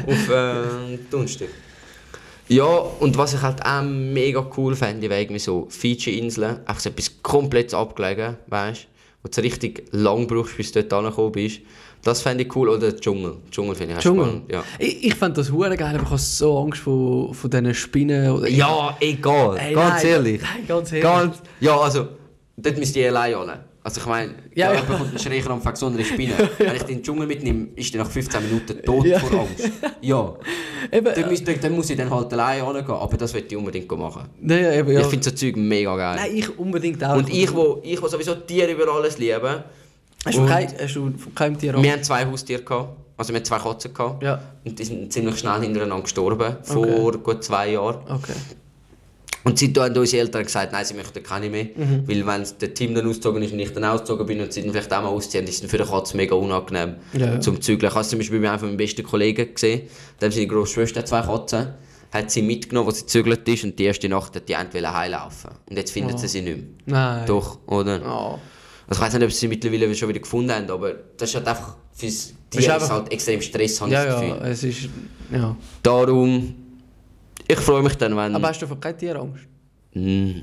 Auf 0.06 0.30
äh, 0.30 0.98
Donnerstag. 1.10 1.48
Ja, 2.50 2.64
und 2.66 3.16
was 3.16 3.32
ich 3.32 3.42
halt 3.42 3.64
auch 3.64 3.82
mega 3.82 4.44
cool 4.56 4.74
fände, 4.74 5.08
wäre 5.08 5.20
irgendwie 5.22 5.38
so 5.38 5.66
Fiji-Inseln. 5.70 6.56
Einfach 6.66 6.80
so 6.80 6.90
etwas 6.90 7.22
komplett 7.22 7.72
abgelegen, 7.72 8.36
weißt? 8.48 8.88
Wo 9.22 9.28
du 9.28 9.40
richtig 9.42 9.84
lang 9.92 10.26
brauchst, 10.26 10.56
bis 10.56 10.72
du 10.72 10.82
dort 10.82 10.92
angekommen 10.92 11.32
bist. 11.32 11.60
Das 12.02 12.22
fände 12.22 12.42
ich 12.44 12.56
cool. 12.56 12.70
Oder 12.70 12.96
Dschungel. 12.96 13.36
Dschungel 13.50 13.74
finde 13.76 13.92
ich 13.92 13.98
auch 13.98 14.02
Dschungel? 14.02 14.24
spannend. 14.24 14.50
Ja. 14.52 14.64
Ich, 14.78 15.04
ich 15.04 15.14
fand 15.14 15.36
das 15.38 15.52
hure 15.52 15.76
geil, 15.76 15.94
aber 15.94 16.02
ich 16.04 16.10
habe 16.10 16.18
so 16.18 16.58
Angst 16.58 16.80
vor, 16.80 17.32
vor 17.34 17.50
diesen 17.50 17.72
Spinnen. 17.74 18.30
Oder 18.32 18.48
ja, 18.48 18.96
egal. 19.00 19.56
Ey, 19.58 19.74
ganz 19.74 20.02
nein, 20.02 20.12
ehrlich. 20.12 20.40
Nein, 20.42 20.66
ganz 20.66 20.90
ehrlich. 20.90 21.02
Ganz, 21.04 21.36
ja, 21.60 21.78
also, 21.78 22.08
dort 22.56 22.78
müsst 22.78 22.96
ihr 22.96 23.08
allein 23.08 23.34
alle. 23.34 23.64
Also 23.82 24.00
ich 24.00 24.06
meine, 24.06 24.32
Ja, 24.54 24.66
ja, 24.66 24.72
ja. 24.74 24.80
jemand 24.80 24.98
kommt 24.98 25.10
einen 25.10 25.18
schräger 25.18 25.50
Anfang 25.50 25.76
so 25.76 25.86
eine 25.86 26.04
Spinne. 26.04 26.34
Wenn 26.58 26.76
ich 26.76 26.82
den 26.82 27.02
Dschungel 27.02 27.26
mitnehme, 27.26 27.68
ist 27.76 27.92
der 27.94 28.02
nach 28.02 28.10
15 28.10 28.42
Minuten 28.42 28.82
tot 28.82 29.06
Ja. 29.06 29.18
vor 29.18 29.40
Angst. 29.40 29.70
Ja. 30.02 30.34
Eben, 30.92 31.14
Dann, 31.14 31.28
müsst, 31.28 31.46
ihr- 31.48 31.58
dann 31.58 31.72
muss 31.74 31.90
ich 31.90 31.96
dann 31.96 32.10
halt 32.10 32.32
allein 32.32 32.64
hingehen, 32.64 32.90
aber 32.90 33.16
das 33.16 33.32
möchte 33.34 33.54
ich 33.54 33.56
unbedingt 33.58 33.90
machen. 33.98 34.22
ja, 34.46 34.72
eben, 34.72 34.92
ja. 34.92 35.00
Ich 35.00 35.06
finde 35.06 35.24
so 35.24 35.30
Zeug 35.32 35.56
mega 35.56 35.96
geil. 35.96 36.16
Nein, 36.16 36.30
ich 36.36 36.58
unbedingt 36.58 37.02
auch. 37.04 37.16
und 37.16 37.28
ich, 37.32 37.52
wo, 37.54 37.80
ich, 37.82 38.00
wo 38.00 38.08
sowieso 38.08 38.34
Tiere 38.36 38.72
über 38.72 38.92
alles 38.92 39.18
liebe, 39.18 39.64
Hast 40.24 40.36
du, 40.36 40.46
kein, 40.46 40.68
hast 40.78 40.94
du 40.96 41.12
von 41.16 41.34
keinem 41.34 41.58
Tier 41.58 41.72
Angst? 41.74 41.84
wir 41.84 41.92
haben 41.92 42.02
zwei 42.02 42.26
Haustiere 42.26 42.62
gehabt, 42.62 42.90
also 43.16 43.32
wir 43.32 43.38
haben 43.40 43.44
zwei 43.44 43.58
Katzen 43.58 43.94
gehabt. 43.94 44.22
Ja, 44.22 44.40
Und 44.64 44.78
die 44.78 44.84
sind 44.84 45.12
ziemlich 45.12 45.38
schnell 45.38 45.60
hintereinander 45.62 46.02
gestorben, 46.02 46.56
vor 46.62 47.12
gut 47.12 47.42
zwei 47.42 47.70
Jahren. 47.72 47.96
okay. 48.08 48.32
Und 49.44 49.58
seitdem 49.58 49.82
haben 49.84 49.96
unsere 49.96 50.22
Eltern 50.22 50.44
gesagt, 50.44 50.72
nein, 50.72 50.84
sie 50.84 50.94
möchten 50.94 51.22
keine 51.22 51.48
mehr. 51.48 51.64
Mhm. 51.74 52.06
Weil 52.06 52.26
wenn 52.26 52.46
der 52.60 52.74
Team 52.74 52.94
dann 52.94 53.06
ausgezogen 53.08 53.42
ist 53.42 53.52
und 53.52 53.58
ich 53.58 53.72
dann 53.72 53.84
ausgezogen 53.84 54.26
bin 54.26 54.40
und 54.40 54.52
sie 54.52 54.62
dann 54.62 54.70
vielleicht 54.72 54.92
auch 54.92 55.02
mal 55.02 55.08
ausziehen, 55.08 55.44
ist 55.44 55.54
es 55.54 55.60
dann 55.62 55.70
für 55.70 55.78
die 55.78 55.84
Katze 55.84 56.16
mega 56.16 56.34
unangenehm 56.34 56.96
Ja, 57.14 57.26
ja. 57.34 57.40
zum 57.40 57.60
Zügeln. 57.60 57.88
Ich 57.88 57.94
habe 57.94 58.02
es 58.02 58.10
zum 58.10 58.18
Beispiel 58.18 58.40
bei 58.40 58.50
einem 58.50 58.58
von 58.58 58.68
meinen 58.68 58.76
besten 58.76 59.02
Kollegen 59.02 59.54
gesehen. 59.54 59.82
Da 60.18 60.26
haben 60.26 60.32
seine 60.32 60.46
grosse 60.46 60.74
Schwester 60.74 61.00
hat 61.00 61.08
zwei 61.08 61.22
Katzen. 61.22 61.68
Hat 62.12 62.30
sie 62.30 62.42
mitgenommen, 62.42 62.88
wo 62.88 62.90
sie 62.90 63.02
gezügelt 63.02 63.48
ist 63.48 63.64
und 63.64 63.78
die 63.78 63.84
erste 63.84 64.08
Nacht 64.08 64.34
hat 64.36 64.48
die 64.48 64.56
eine 64.56 64.72
wollen 64.74 64.92
heimlaufen. 64.92 65.50
Und 65.70 65.76
jetzt 65.76 65.92
findet 65.92 66.16
Oh. 66.16 66.18
sie 66.18 66.28
sie 66.28 66.42
nicht 66.42 66.56
mehr. 66.56 66.66
Nein. 66.86 67.26
Doch, 67.26 67.58
oder? 67.66 68.00
Oh. 68.04 68.38
Also 68.88 69.00
ich 69.00 69.06
weiß 69.06 69.14
nicht, 69.14 69.22
ob 69.24 69.30
sie 69.32 69.38
sie 69.38 69.48
mittlerweile 69.48 69.94
schon 69.94 70.08
wieder 70.08 70.18
gefunden 70.18 70.50
haben, 70.52 70.68
aber 70.70 70.92
das 71.16 71.28
ist 71.30 71.36
halt 71.36 71.46
einfach 71.46 71.76
fürs 71.92 72.34
Tier 72.50 72.76
ist 72.76 72.90
halt 72.90 73.12
extrem 73.12 73.40
Stress, 73.40 73.80
habe 73.80 73.92
Ja, 73.92 74.02
ich 74.02 74.08
das 74.10 74.22
ja, 74.22 74.28
Gefühl. 74.34 74.50
es 74.50 74.64
ist... 74.64 74.88
Ja. 75.32 75.56
Darum, 75.84 76.54
ich 77.52 77.58
freue 77.58 77.82
mich 77.82 77.94
dann, 77.96 78.16
wenn... 78.16 78.34
Aber 78.34 78.48
hast 78.48 78.62
du 78.62 78.66
von 78.66 78.80
keinem 78.80 78.98
Tier 78.98 79.16
Angst? 79.16 79.44
Mm. 79.94 80.40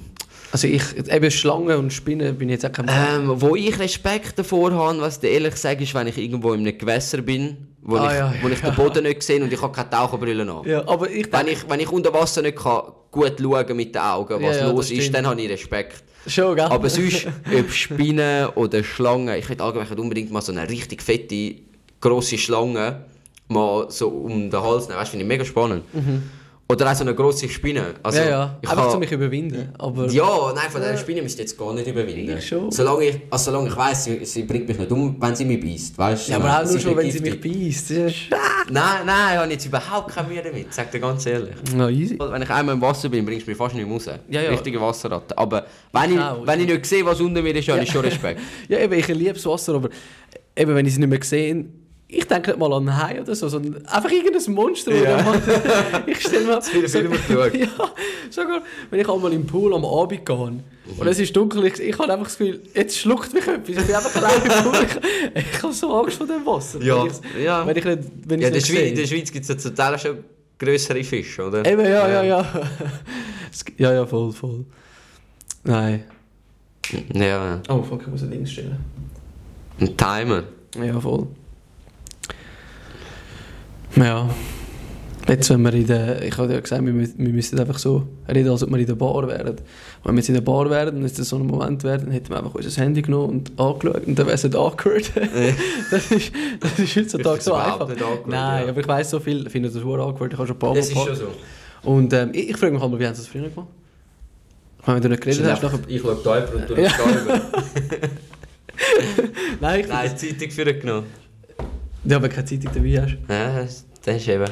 Also 0.51 0.67
ich, 0.67 0.83
eben 0.95 1.31
Schlangen 1.31 1.77
und 1.77 1.91
Spinnen 1.91 2.37
bin 2.37 2.49
ich 2.49 2.53
jetzt 2.53 2.65
auch 2.65 2.71
kein 2.71 2.87
Ähm, 2.89 3.41
wo 3.41 3.55
ich 3.55 3.77
Respekt 3.79 4.39
davor 4.39 4.71
habe, 4.71 5.01
was 5.01 5.21
ich 5.21 5.29
ehrlich 5.29 5.55
sage, 5.55 5.83
ist, 5.83 5.93
wenn 5.93 6.07
ich 6.07 6.17
irgendwo 6.17 6.53
in 6.53 6.61
einem 6.61 6.77
Gewässer 6.77 7.21
bin, 7.21 7.57
wo, 7.81 7.97
Ah, 7.97 8.11
ich, 8.11 8.17
ja, 8.17 8.33
wo 8.41 8.47
ich 8.47 8.61
den 8.61 8.75
Boden 8.75 9.03
nicht 9.03 9.23
sehe 9.23 9.43
und 9.43 9.51
ich 9.51 9.61
habe 9.61 9.73
keine 9.73 9.89
Taucherbrille 9.89 10.43
an. 10.43 10.61
Ja, 10.65 10.87
aber 10.87 11.09
ich 11.09 11.31
Wenn 11.31 11.47
ich, 11.47 11.69
wenn 11.69 11.79
ich 11.79 11.91
unter 11.91 12.13
Wasser 12.13 12.41
nicht 12.41 12.57
kann, 12.57 12.81
gut 13.11 13.33
schauen 13.39 13.75
mit 13.75 13.93
den 13.93 14.01
Augen, 14.01 14.41
was 14.41 14.57
Ja, 14.57 14.69
los 14.69 14.91
ist, 14.91 15.13
dann 15.13 15.27
habe 15.27 15.41
ich 15.41 15.49
Respekt. 15.49 16.03
Schon, 16.27 16.55
gell? 16.55 16.65
Aber 16.65 16.89
sonst, 16.89 17.27
ob 17.57 17.71
Spinnen 17.71 18.47
oder 18.55 18.83
Schlangen, 18.83 19.37
ich 19.37 19.47
hätte 19.49 19.63
allgemein 19.63 19.87
unbedingt 19.99 20.31
mal 20.31 20.41
so 20.41 20.51
eine 20.51 20.69
richtig 20.69 21.01
fette, 21.01 21.55
grosse 21.99 22.37
Schlange 22.37 23.05
mal 23.49 23.89
so 23.89 24.09
um 24.09 24.49
den 24.49 24.61
Hals 24.61 24.87
nehmen. 24.87 24.99
Weißt 24.99 25.09
du, 25.09 25.17
finde 25.17 25.23
ich 25.23 25.29
mega 25.29 25.45
spannend. 25.45 25.83
Oder 26.69 26.91
auch 26.91 26.95
so 26.95 27.03
eine 27.03 27.15
grosse 27.15 27.47
Spinne. 27.47 27.93
Also, 28.03 28.19
ja, 28.19 28.29
ja. 28.29 28.59
Ich 28.61 28.69
Einfach 28.69 28.91
zu 28.91 28.99
mich 28.99 29.09
überwinden. 29.09 29.69
Aber... 29.77 30.05
ja, 30.07 30.51
nein, 30.53 30.69
von 30.69 30.81
dieser 30.81 30.97
Spinne 30.97 31.21
müsst 31.21 31.37
ihr 31.37 31.45
jetzt 31.45 31.57
gar 31.57 31.73
nicht 31.73 31.87
überwinden. 31.87 32.37
Ich 32.37 32.45
schon. 32.45 32.69
Solange 32.71 33.05
ich, 33.05 33.21
also 33.29 33.51
solange 33.51 33.69
ich 33.69 33.77
weiss, 33.77 34.03
sie, 34.03 34.25
sie 34.25 34.43
bringt 34.43 34.67
mich 34.67 34.77
nicht 34.77 34.91
um, 34.91 35.15
wenn 35.17 35.33
sie 35.33 35.45
mich 35.45 35.61
beißt, 35.61 35.97
weißt 35.97 36.27
du? 36.27 36.31
Ja, 36.33 36.37
aber 36.39 36.59
auch 36.59 36.69
nur 36.69 36.79
schon, 36.79 36.97
wenn 36.97 37.09
sie 37.09 37.21
mich 37.21 37.39
beißt. 37.39 37.91
Nein, 38.69 39.05
nein, 39.05 39.33
ich 39.33 39.39
habe 39.39 39.51
jetzt 39.51 39.65
überhaupt 39.65 40.13
keine 40.13 40.27
Mühe 40.27 40.41
damit, 40.43 40.73
sag 40.73 40.91
dir 40.91 40.99
ganz 40.99 41.25
ehrlich. 41.25 41.55
Ja, 41.77 41.87
easy. 41.87 42.19
Wenn 42.19 42.41
ich 42.41 42.49
einmal 42.49 42.75
im 42.75 42.81
Wasser 42.81 43.07
bin, 43.07 43.25
bringst 43.25 43.47
du 43.47 43.51
mich 43.51 43.57
fast 43.57 43.73
nicht 43.73 43.85
mehr 43.85 43.93
raus. 43.93 44.09
Ja, 44.27 44.41
ja. 44.41 44.49
Richtige 44.49 44.81
Wasserratte. 44.81 45.37
Aber 45.37 45.65
wenn 45.93 46.13
ich, 46.15 46.19
auch, 46.19 46.45
wenn 46.45 46.59
ich 46.59 46.67
nicht 46.67 46.85
sehe, 46.85 47.05
was 47.05 47.21
unter 47.21 47.41
mir 47.41 47.55
ist, 47.55 47.69
habe 47.69 47.81
ich 47.81 47.89
schon 47.89 48.03
Respekt. 48.03 48.41
Ja, 48.67 48.79
eben, 48.79 48.93
ich 48.93 49.07
liebe 49.07 49.33
das 49.33 49.45
Wasser, 49.45 49.75
aber 49.75 49.89
eben, 50.53 50.75
wenn 50.75 50.85
ich 50.85 50.93
sie 50.93 50.99
nicht 50.99 51.09
mehr 51.09 51.23
sehe, 51.23 51.65
ich 52.09 52.25
denke 52.25 52.51
nicht 52.51 52.59
mal 52.59 52.71
an 52.71 52.87
einen 52.87 52.97
Hai 53.01 53.21
oder 53.21 53.35
so, 53.35 53.49
sondern 53.49 53.85
einfach 53.85 54.09
irgendein 54.09 54.53
Monster. 54.53 54.91
das 54.91 55.01
Ja. 55.03 55.35
ich 56.07 56.19
stelle 56.21 56.45
mir 56.45 56.61
viele 56.61 56.87
Filme 56.87 57.17
geschaut. 57.17 57.53
Ja, 57.57 57.67
sogar 58.29 58.61
wenn 58.89 58.99
ich 59.01 59.09
einmal 59.09 59.33
im 59.33 59.45
Pool 59.45 59.73
am 59.73 59.83
Abend 59.83 60.25
gehe 60.25 60.35
und 60.35 60.63
es 61.05 61.19
ist 61.19 61.35
dunkel, 61.35 61.65
ich, 61.65 61.79
ich 61.81 61.97
habe 61.99 62.11
einfach 62.13 62.27
das 62.27 62.37
Gefühl, 62.37 62.61
jetzt 62.73 62.97
schluckt 62.97 63.33
mich 63.33 63.45
etwas. 63.45 63.69
Ich 63.69 63.85
bin 63.85 63.95
einfach 63.95 64.15
allein 64.15 64.41
im 64.41 64.63
Pool. 64.71 64.87
Ich, 65.35 65.45
ich 65.55 65.63
habe 65.63 65.73
so 65.73 65.93
Angst 65.93 66.17
vor 66.17 66.27
dem 66.27 66.45
Wasser. 66.45 66.81
Ja. 66.81 67.03
Wenn 67.03 67.43
Ja. 67.43 67.67
wenn 67.67 67.75
ich 67.77 67.83
nicht, 67.83 67.99
wenn 68.25 68.39
Ja, 68.41 68.47
in 68.47 68.53
der, 68.53 68.61
nicht 68.61 68.67
Schweiz, 68.67 68.89
in 68.89 68.95
der 68.95 69.07
Schweiz 69.07 69.31
gibt 69.31 69.43
es 69.43 69.49
ja 69.49 69.57
zum 69.57 69.75
Teil 69.75 69.99
schon 69.99 70.17
grössere 70.57 71.03
Fische, 71.03 71.45
oder? 71.45 71.65
Eben, 71.65 71.83
ja, 71.85 72.07
ja, 72.09 72.23
ja. 72.23 72.41
Gi- 73.65 73.73
Ja, 73.77 73.93
ja, 73.93 74.05
voll, 74.05 74.31
voll. 74.31 74.65
Nein. 75.63 76.05
Ja, 77.13 77.61
Oh, 77.67 77.83
fuck, 77.83 78.01
ich 78.03 78.07
muss 78.07 78.21
ein 78.23 78.31
Ding 78.31 78.45
stellen. 78.45 78.77
ein 79.81 79.97
Timer. 79.97 80.43
Ja, 80.81 80.99
voll. 81.01 81.27
Ja. 83.97 84.29
Jetzt, 85.27 85.49
wenn 85.49 85.61
wir 85.61 85.73
in 85.73 85.85
der... 85.85 86.23
Ich 86.23 86.37
habe 86.37 86.53
ja 86.53 86.59
gesagt, 86.59 86.85
wir, 86.85 86.93
wir 86.95 87.33
müssen 87.33 87.59
einfach 87.59 87.79
so 87.79 88.07
reden, 88.29 88.49
als 88.49 88.63
ob 88.63 88.69
wir 88.69 88.77
in 88.77 88.85
der 88.85 88.95
Bar 88.95 89.27
wären. 89.27 89.57
Wenn 90.03 90.15
wir 90.15 90.19
jetzt 90.19 90.29
in 90.29 90.35
der 90.35 90.41
Bar 90.41 90.69
wären 90.69 90.95
und 90.95 91.03
es 91.03 91.17
so 91.17 91.35
ein 91.35 91.45
Moment 91.45 91.83
wäre, 91.83 91.97
dann 91.97 92.11
hätten 92.11 92.29
wir 92.29 92.37
einfach 92.37 92.55
unser 92.55 92.81
Handy 92.81 93.01
genommen 93.01 93.29
und 93.29 93.59
angeschaut 93.59 94.07
und 94.07 94.17
dann 94.17 94.25
wäre 94.25 94.35
es 94.35 94.43
nicht 94.43 94.55
awkward. 94.55 95.11
das, 95.91 96.11
ist, 96.11 96.31
das 96.61 96.79
ist 96.79 96.95
heutzutage 96.95 97.41
so 97.41 97.55
einfach. 97.55 97.89
nicht 97.89 98.01
awkward, 98.01 98.27
Nein, 98.27 98.63
ja. 98.63 98.69
aber 98.69 98.79
ich 98.79 98.87
weiss 98.87 99.09
so 99.09 99.19
viel, 99.19 99.45
ich 99.45 99.51
finde 99.51 99.69
das 99.69 99.81
sehr 99.81 99.85
awkward. 99.85 100.31
Ich 100.31 100.39
habe 100.39 100.47
schon 100.47 100.55
ein 100.55 100.59
paar 100.59 100.69
Mal 100.69 100.75
Das 100.75 100.87
ist 100.87 100.97
schon 100.97 101.15
so. 101.15 101.27
Und 101.83 102.13
ähm, 102.13 102.29
ich, 102.31 102.51
ich 102.51 102.57
frage 102.57 102.71
mich 102.71 102.81
halt 102.81 102.91
mal, 102.91 102.99
wie 102.99 103.05
haben 103.05 103.15
sie 103.15 103.21
das 103.21 103.29
früher 103.29 103.49
gemacht? 103.49 103.67
Ich 104.79 104.87
meine, 104.87 104.95
wenn 104.95 105.03
du 105.03 105.09
nicht 105.09 105.23
geredet 105.23 105.51
hast, 105.51 105.63
nachher... 105.63 105.79
Ich 105.87 106.01
schaue 106.01 106.17
da 106.23 106.43
über 106.43 106.55
und 106.55 106.69
du 106.69 106.75
schaust 106.75 106.99
da. 107.27 107.41
Nein, 109.59 109.79
ich 109.81 109.87
Nein, 109.87 110.17
Zeitung 110.17 110.51
für 110.51 110.73
genommen. 110.73 111.07
Ja, 112.05 112.15
aber 112.15 112.29
keine 112.29 112.45
Zeitung 112.45 112.71
dabei 112.73 113.01
hast. 113.01 113.17
Ja, 113.27 113.61
das 113.61 113.86
das 114.07 114.17
ist 114.21 114.27
eben, 114.29 114.45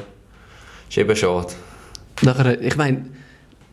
ist 0.88 0.98
eben 0.98 1.16
schade. 1.16 1.52
Nachher, 2.22 2.60
ich 2.60 2.76
meine, 2.76 3.06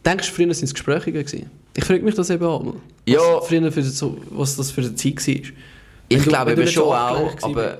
denkst 0.05 0.29
du, 0.29 0.33
früher 0.35 0.47
waren 0.47 0.51
es 0.63 0.73
Gespräche 0.73 1.11
gewesen? 1.11 1.49
Ich 1.75 1.83
frage 1.85 2.01
mich 2.03 2.15
das 2.15 2.29
eben 2.29 2.45
auch 2.45 2.61
mal. 2.63 2.75
Ja. 3.05 3.19
Was, 3.19 3.47
früher 3.47 3.71
für 3.71 3.83
so, 3.83 4.17
was 4.29 4.55
das 4.55 4.71
für 4.71 4.81
eine 4.81 4.95
Zeit 4.95 5.15
war. 5.27 5.33
Ich 6.09 6.23
du- 6.23 6.29
glaube 6.29 6.51
eben 6.53 6.67
schon 6.67 6.83
auch, 6.83 7.33
aber 7.41 7.79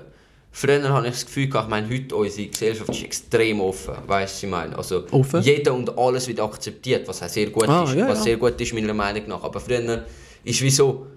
früher 0.51 0.83
habe 0.89 1.07
ich 1.07 1.13
das 1.13 1.25
Gefühl 1.25 1.47
gehabt, 1.47 1.67
ich 1.67 1.69
meine, 1.69 1.89
heute 1.89 2.15
unsere 2.15 2.47
Gesellschaft 2.47 2.89
ist 2.89 3.03
extrem 3.03 3.59
offen, 3.61 3.93
weißt 4.07 4.41
du, 4.41 4.47
ich 4.47 4.51
meine, 4.51 4.75
also 4.77 5.03
Offen? 5.11 5.41
jeder 5.41 5.73
und 5.73 5.97
alles 5.97 6.27
wird 6.27 6.39
akzeptiert, 6.39 7.07
was 7.07 7.21
auch 7.23 7.29
sehr 7.29 7.49
gut 7.51 7.67
Ah, 7.69 7.83
ist, 7.83 7.93
ja, 7.95 8.07
was 8.07 8.19
ja. 8.19 8.23
sehr 8.25 8.37
gut 8.37 8.59
ist 8.59 8.73
meiner 8.73 8.93
Meinung 8.93 9.27
nach, 9.27 9.43
aber 9.43 9.59
früher 9.59 10.05
ist 10.43 10.61
wie 10.61 10.69
so, 10.69 11.07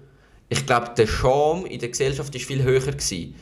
ich 0.49 0.65
glaube, 0.65 0.91
der 0.97 1.07
Charme 1.07 1.65
in 1.65 1.79
der 1.79 1.89
Gesellschaft 1.89 2.33
ist 2.35 2.45
viel 2.45 2.63
höher 2.63 2.79
gewesen, 2.79 3.33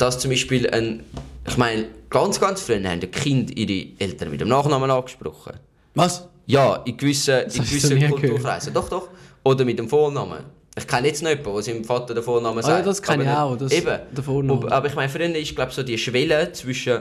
dass 0.00 0.18
zum 0.18 0.30
Beispiel 0.30 0.68
ein, 0.70 1.04
ich 1.46 1.56
meine, 1.56 1.86
ganz, 2.08 2.40
ganz 2.40 2.62
früher 2.62 2.82
haben 2.88 3.00
die 3.00 3.06
Kinder 3.06 3.52
ihre 3.56 3.88
Eltern 3.98 4.30
mit 4.30 4.40
dem 4.40 4.48
Nachnamen 4.48 4.90
angesprochen. 4.90 5.52
Was? 5.94 6.26
Ja, 6.46 6.76
in 6.86 6.96
gewissen, 6.96 7.40
in 7.42 7.62
gewissen. 7.64 8.10
Kulturkreisen. 8.10 8.72
Doch, 8.72 8.88
doch. 8.88 9.08
Oder 9.44 9.64
mit 9.64 9.78
dem 9.78 9.88
Vornamen. 9.88 10.44
Ich 10.76 10.86
kenne 10.86 11.08
jetzt 11.08 11.22
noch 11.22 11.30
jemanden, 11.30 11.52
der 11.54 11.62
seinem 11.62 11.84
Vater 11.84 12.14
den 12.14 12.22
Vornamen 12.22 12.58
Ah, 12.60 12.62
sagt. 12.62 12.78
ja, 12.78 12.84
das 12.84 13.02
kenne 13.02 13.24
ich 13.24 13.28
auch, 13.28 13.56
das- 13.56 13.72
eben. 13.72 13.98
den 14.16 14.24
Vornamen. 14.24 14.62
Aber, 14.64 14.72
aber 14.72 14.86
ich 14.88 14.94
meine, 14.94 15.08
früher 15.08 15.34
ist, 15.36 15.54
glaube 15.54 15.72
so 15.72 15.82
die 15.82 15.98
Schwelle 15.98 16.50
zwischen... 16.52 17.00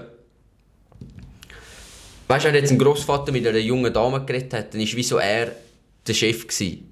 Weißt 2.28 2.46
du, 2.46 2.50
wenn 2.50 2.56
jetzt 2.56 2.72
ein 2.72 2.78
Großvater 2.78 3.32
mit 3.32 3.48
einer 3.48 3.58
jungen 3.58 3.92
Dame 3.94 4.24
geredet 4.24 4.54
hat, 4.54 4.74
dann 4.74 4.82
war 4.82 4.88
wie 4.88 5.04
so 5.04 5.18
er 5.18 5.52
der 6.06 6.14
Chef. 6.14 6.46
Gewesen. 6.48 6.89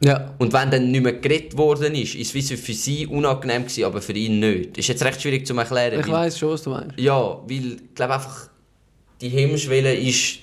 Ja. 0.00 0.32
Und 0.38 0.52
wenn 0.52 0.70
dann 0.70 0.90
nicht 0.90 1.02
mehr 1.02 1.14
geredet 1.14 1.56
worden 1.56 1.94
ist, 1.94 2.14
ist 2.14 2.34
es 2.34 2.60
für 2.60 2.72
sie 2.72 3.06
unangenehm 3.06 3.62
gewesen, 3.62 3.84
aber 3.84 4.00
für 4.00 4.12
ihn 4.12 4.38
nicht. 4.38 4.78
Ist 4.78 4.88
jetzt 4.88 5.04
recht 5.04 5.20
schwierig 5.20 5.46
zu 5.46 5.56
erklären. 5.56 5.98
Ich 6.00 6.08
weiss 6.08 6.38
schon, 6.38 6.50
was 6.50 6.62
du 6.62 6.70
meinst. 6.70 6.98
ja, 6.98 7.18
weil 7.20 7.72
ich 7.72 7.94
glaube 7.94 8.14
einfach, 8.14 8.48
die 9.20 9.28
Hemmschwelle 9.28 9.94
ist 9.94 10.38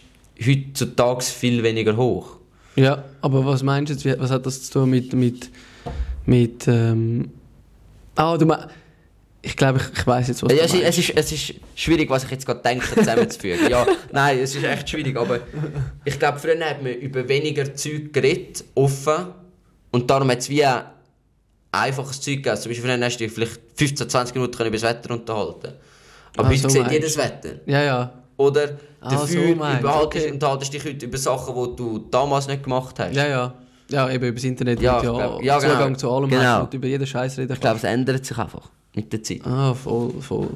heutzutage 0.45 1.23
viel 1.23 1.63
weniger 1.63 1.95
hoch. 1.95 2.37
Ja, 2.75 3.05
aber 3.21 3.45
was 3.45 3.63
meinst 3.63 3.89
du 4.03 4.09
jetzt, 4.09 4.19
was 4.19 4.29
hat 4.31 4.45
das 4.45 4.63
zu 4.63 4.73
tun 4.73 4.89
mit, 4.89 5.13
mit, 5.13 5.49
mit, 6.25 6.67
ähm... 6.67 7.29
Ah, 8.15 8.37
du 8.37 8.45
meinst... 8.45 8.67
Ich 9.41 9.55
glaube, 9.55 9.79
ich, 9.79 9.99
ich 9.99 10.07
weiss 10.07 10.27
jetzt, 10.27 10.41
was 10.43 10.51
Ja, 10.51 10.57
du 10.57 10.63
es, 10.63 10.73
es, 10.73 10.97
ist, 10.97 11.15
es 11.15 11.31
ist 11.31 11.53
schwierig, 11.75 12.09
was 12.09 12.23
ich 12.25 12.31
jetzt 12.31 12.45
gerade 12.47 12.61
denke, 12.61 12.93
zusammenzufügen. 12.95 13.69
ja, 13.69 13.85
nein, 14.11 14.39
es 14.39 14.55
ist 14.55 14.63
echt 14.65 14.89
schwierig, 14.89 15.15
aber 15.15 15.39
ich 16.03 16.17
glaube, 16.19 16.39
früher 16.39 16.59
hat 16.67 16.81
man 16.83 16.93
über 16.95 17.25
weniger 17.29 17.73
Zeug 17.75 18.11
geredet, 18.11 18.65
offen, 18.73 19.27
und 19.95 20.09
darum 20.09 20.29
hat 20.29 20.39
es 20.39 20.49
wie 20.49 20.63
ein 20.63 20.81
einfaches 21.71 22.21
Zeug 22.21 22.37
gegeben. 22.43 22.57
Zum 22.57 22.71
Beispiel, 22.71 23.03
hast 23.03 23.19
du 23.19 23.23
dich 23.23 23.31
vielleicht 23.33 23.59
15, 23.75 24.09
20 24.09 24.35
Minuten 24.35 24.55
können 24.57 24.67
über 24.69 24.77
das 24.77 24.83
Wetter 24.89 25.13
unterhalten 25.13 25.73
Aber 26.37 26.47
Ah, 26.47 26.51
heute 26.51 26.59
so 26.61 26.69
sieht 26.69 26.91
jedes 26.91 27.17
Wetter. 27.17 27.49
Ja, 27.65 27.81
ja. 27.83 28.13
Oder 28.37 28.77
Ah, 29.01 29.09
dafür 29.11 29.27
so 29.27 29.51
überhaltest, 29.51 30.03
okay. 30.03 30.31
unterhaltest 30.31 30.73
dich 30.73 30.83
heute 30.85 31.05
über 31.05 31.17
Sachen, 31.17 31.53
die 31.55 31.75
du 31.75 31.99
damals 32.11 32.47
nicht 32.47 32.63
gemacht 32.63 32.99
hast. 32.99 33.15
Ja, 33.15 33.27
ja. 33.27 33.53
Ja, 33.89 34.09
eben 34.09 34.25
über 34.25 34.35
das 34.35 34.43
Internet 34.43 34.81
Ja, 34.81 34.93
ja, 34.93 34.97
ich 34.97 35.03
glaub- 35.03 35.43
ja, 35.43 35.59
Zugang 35.59 35.77
genau. 35.87 35.97
zu 35.97 36.11
allem 36.11 36.29
Genau. 36.29 36.63
und 36.63 36.73
über 36.73 36.87
jeden 36.87 37.05
Scheiß 37.05 37.37
reden 37.37 37.53
Ich 37.53 37.59
glaube, 37.59 37.77
es 37.77 37.83
ändert 37.83 38.25
sich 38.25 38.37
einfach 38.37 38.69
mit 38.95 39.13
der 39.13 39.21
Zeit. 39.23 39.41
Ah, 39.45 39.73
voll, 39.75 40.11
voll. 40.21 40.49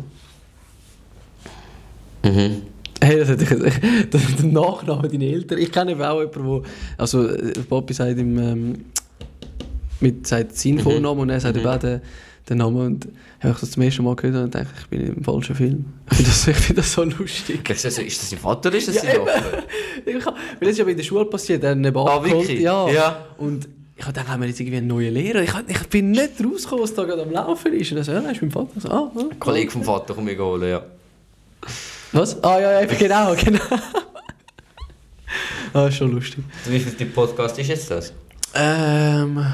Mhm. 2.23 2.63
Hey, 3.01 3.19
das 3.19 3.29
hätte 3.29 3.43
ich, 3.43 3.49
der, 4.09 4.19
der 4.19 4.45
Nachname 4.45 5.07
deiner 5.07 5.23
Eltern. 5.23 5.57
Ich 5.59 5.71
kenne 5.71 5.91
eben 5.91 6.01
auch 6.01 6.19
jemanden, 6.19 6.45
wo, 6.45 6.63
also 6.97 7.27
äh, 7.29 7.53
Papi 7.69 7.93
sagt 7.93 8.17
ihm, 8.17 8.37
ähm, 8.37 8.85
mit 9.99 10.27
sagt 10.27 10.55
seinen 10.57 10.79
Vornamen 10.79 11.19
und 11.21 11.29
er 11.29 11.39
sagt 11.39 11.57
eben 11.57 11.67
auch 11.67 11.77
den, 11.77 12.01
den 12.49 12.57
Namen 12.57 12.85
und 12.85 13.07
habe 13.41 13.53
ich 13.53 13.59
das 13.59 13.71
zum 13.71 13.83
ersten 13.83 14.03
Mal 14.03 14.15
gehört 14.15 14.43
und 14.43 14.55
dachte, 14.55 14.67
ich 14.81 14.87
bin 14.87 15.15
im 15.15 15.23
falschen 15.23 15.55
Film. 15.55 15.85
Ich 16.11 16.17
finde 16.17 16.29
das, 16.31 16.47
ich 16.69 16.75
das 16.75 16.93
so 16.93 17.03
lustig. 17.03 17.69
Ist 17.69 17.85
das, 17.85 17.97
ist 17.97 18.21
das 18.21 18.29
dein 18.29 18.39
Vater 18.39 18.69
oder 18.69 18.77
ist 18.77 18.87
das 18.87 18.95
Ja, 18.95 19.13
eben. 19.13 19.25
Vater? 19.25 19.63
Ich 20.05 20.25
hab, 20.25 20.35
das 20.59 20.69
ist 20.69 20.77
ja 20.77 20.85
in 20.85 20.97
der 20.97 21.03
Schule 21.03 21.25
passiert, 21.25 21.63
er 21.63 21.71
hat 21.71 21.77
ihn 21.77 21.85
eben 21.85 21.97
Ah, 21.97 22.23
wirklich? 22.23 22.59
Ja. 22.61 22.89
Ja. 22.89 23.25
Und 23.37 23.67
ich 23.97 24.05
habe 24.05 24.13
gedacht, 24.13 24.29
haben 24.29 24.41
wir 24.41 24.47
jetzt 24.47 24.59
irgendwie 24.61 24.77
einen 24.77 24.87
neuen 24.87 25.13
Lehrer? 25.13 25.41
Ich, 25.41 25.51
ich 25.67 25.87
bin 25.89 26.11
nicht 26.11 26.31
rausgekommen, 26.43 26.83
was 26.83 26.93
da 26.93 27.03
gerade 27.03 27.21
am 27.23 27.31
Laufen 27.31 27.73
ist. 27.73 27.91
Und 27.91 27.97
er 27.97 28.03
so, 28.05 28.13
ja, 28.13 28.19
ist 28.19 28.41
mein 28.41 28.49
Vater. 28.51 28.79
So, 28.79 28.89
ah, 28.89 29.11
ah, 29.13 29.19
Ein 29.19 29.39
Kollege 29.39 29.69
vom 29.71 29.83
Vater 29.83 30.13
kommt 30.13 30.25
mich 30.25 30.39
holen, 30.39 30.69
ja. 30.69 30.81
Was? 32.13 32.41
Ah, 32.41 32.59
ja, 32.59 32.71
ja, 32.71 32.81
eben, 32.81 32.97
genau, 32.97 33.35
genau. 33.43 33.59
ah, 35.73 35.87
ist 35.87 35.95
schon 35.97 36.11
lustig. 36.11 36.43
Wie 36.65 36.79
viel 36.79 37.07
Podcast 37.07 37.59
ist 37.59 37.67
jetzt 37.67 37.91
das? 37.91 38.13
Ähm. 38.55 39.45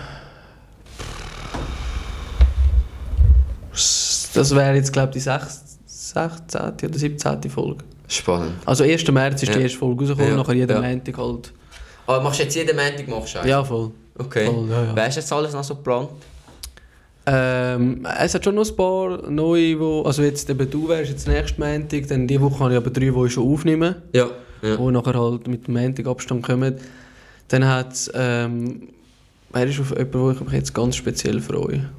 Das 4.36 4.56
wäre 4.56 4.76
jetzt, 4.76 4.91
glaube 4.93 5.10
ich, 5.10 5.13
die 5.15 5.19
6, 5.21 5.80
16. 5.86 6.62
oder 6.89 6.98
17. 7.00 7.50
Folge. 7.50 7.84
Spannend. 8.08 8.54
Also 8.65 8.84
1. 8.84 9.08
März 9.12 9.43
ist 9.43 9.50
die 9.54 9.58
Ja. 9.58 9.63
erste 9.63 9.78
Folge 9.80 10.02
rausgekommen, 10.04 10.32
Ja, 10.32 10.38
nachher 10.38 10.54
jeden 10.54 10.82
ja. 10.84 10.89
Montag 10.89 11.17
halt. 11.17 11.54
Aber 12.08 12.21
machst 12.24 12.39
du 12.39 12.43
jetzt 12.43 12.56
jeden 12.56 12.76
Montag 12.76 13.08
machst 13.08 13.36
du? 13.41 13.48
Ja, 13.48 13.63
voll. 13.63 13.91
Okay. 14.17 14.45
Voll, 14.45 14.69
ja, 14.69 14.84
ja. 14.84 14.91
Wer 14.95 15.08
ist 15.08 15.15
jetzt 15.15 15.34
alles 15.34 15.54
noch 15.54 15.63
so 15.63 15.76
geplant? 15.76 16.10
Ähm, 17.28 18.06
es 18.19 18.36
hat 18.36 18.43
schon 18.43 18.54
noch 18.56 18.69
ein 18.69 18.76
paar 18.76 19.30
neue, 19.32 19.80
wo, 19.80 20.04
also 20.04 20.21
jetzt 20.21 20.48
eben 20.48 20.69
du 20.69 20.88
wärst 20.88 21.10
jetzt 21.10 21.28
nächsten 21.28 21.60
Montag, 21.60 22.08
dann 22.08 22.28
diese 22.28 22.39
Woche 22.41 22.60
habe 22.60 22.74
ich 22.74 22.78
aber 22.78 22.91
drei, 22.91 23.10
die 23.10 23.26
ich 23.26 23.34
schon 23.34 23.52
aufnehmen, 23.52 23.95
Ja. 24.13 24.28
ja. 24.62 24.76
die 24.76 24.91
nachher 24.91 25.19
halt 25.19 25.48
mit 25.48 25.65
dem 25.67 25.74
Montag 25.74 26.06
Abstand 26.06 26.43
kommen. 26.45 26.76
Dann 27.48 27.65
hat 27.67 27.93
es, 27.93 28.12
ähm, 28.13 28.89
wer 29.52 29.65
ist 29.65 29.80
auf 29.80 29.89
jemanden, 29.89 30.19
wo 30.19 30.32
ich 30.32 30.39
mich 30.39 30.54
jetzt 30.54 30.74
ganz 30.76 30.95
speziell 30.95 31.41
freue? 31.41 31.89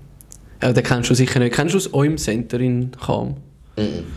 Ja, 0.62 0.72
den 0.72 0.82
kennst 0.84 1.10
du 1.10 1.14
sicher 1.14 1.38
nicht. 1.38 1.54
Kennst 1.54 1.74
du 1.74 1.78
das 1.78 1.92
OIM 1.92 2.16
Center 2.18 2.58
in 2.60 2.90
Cham? 3.04 3.36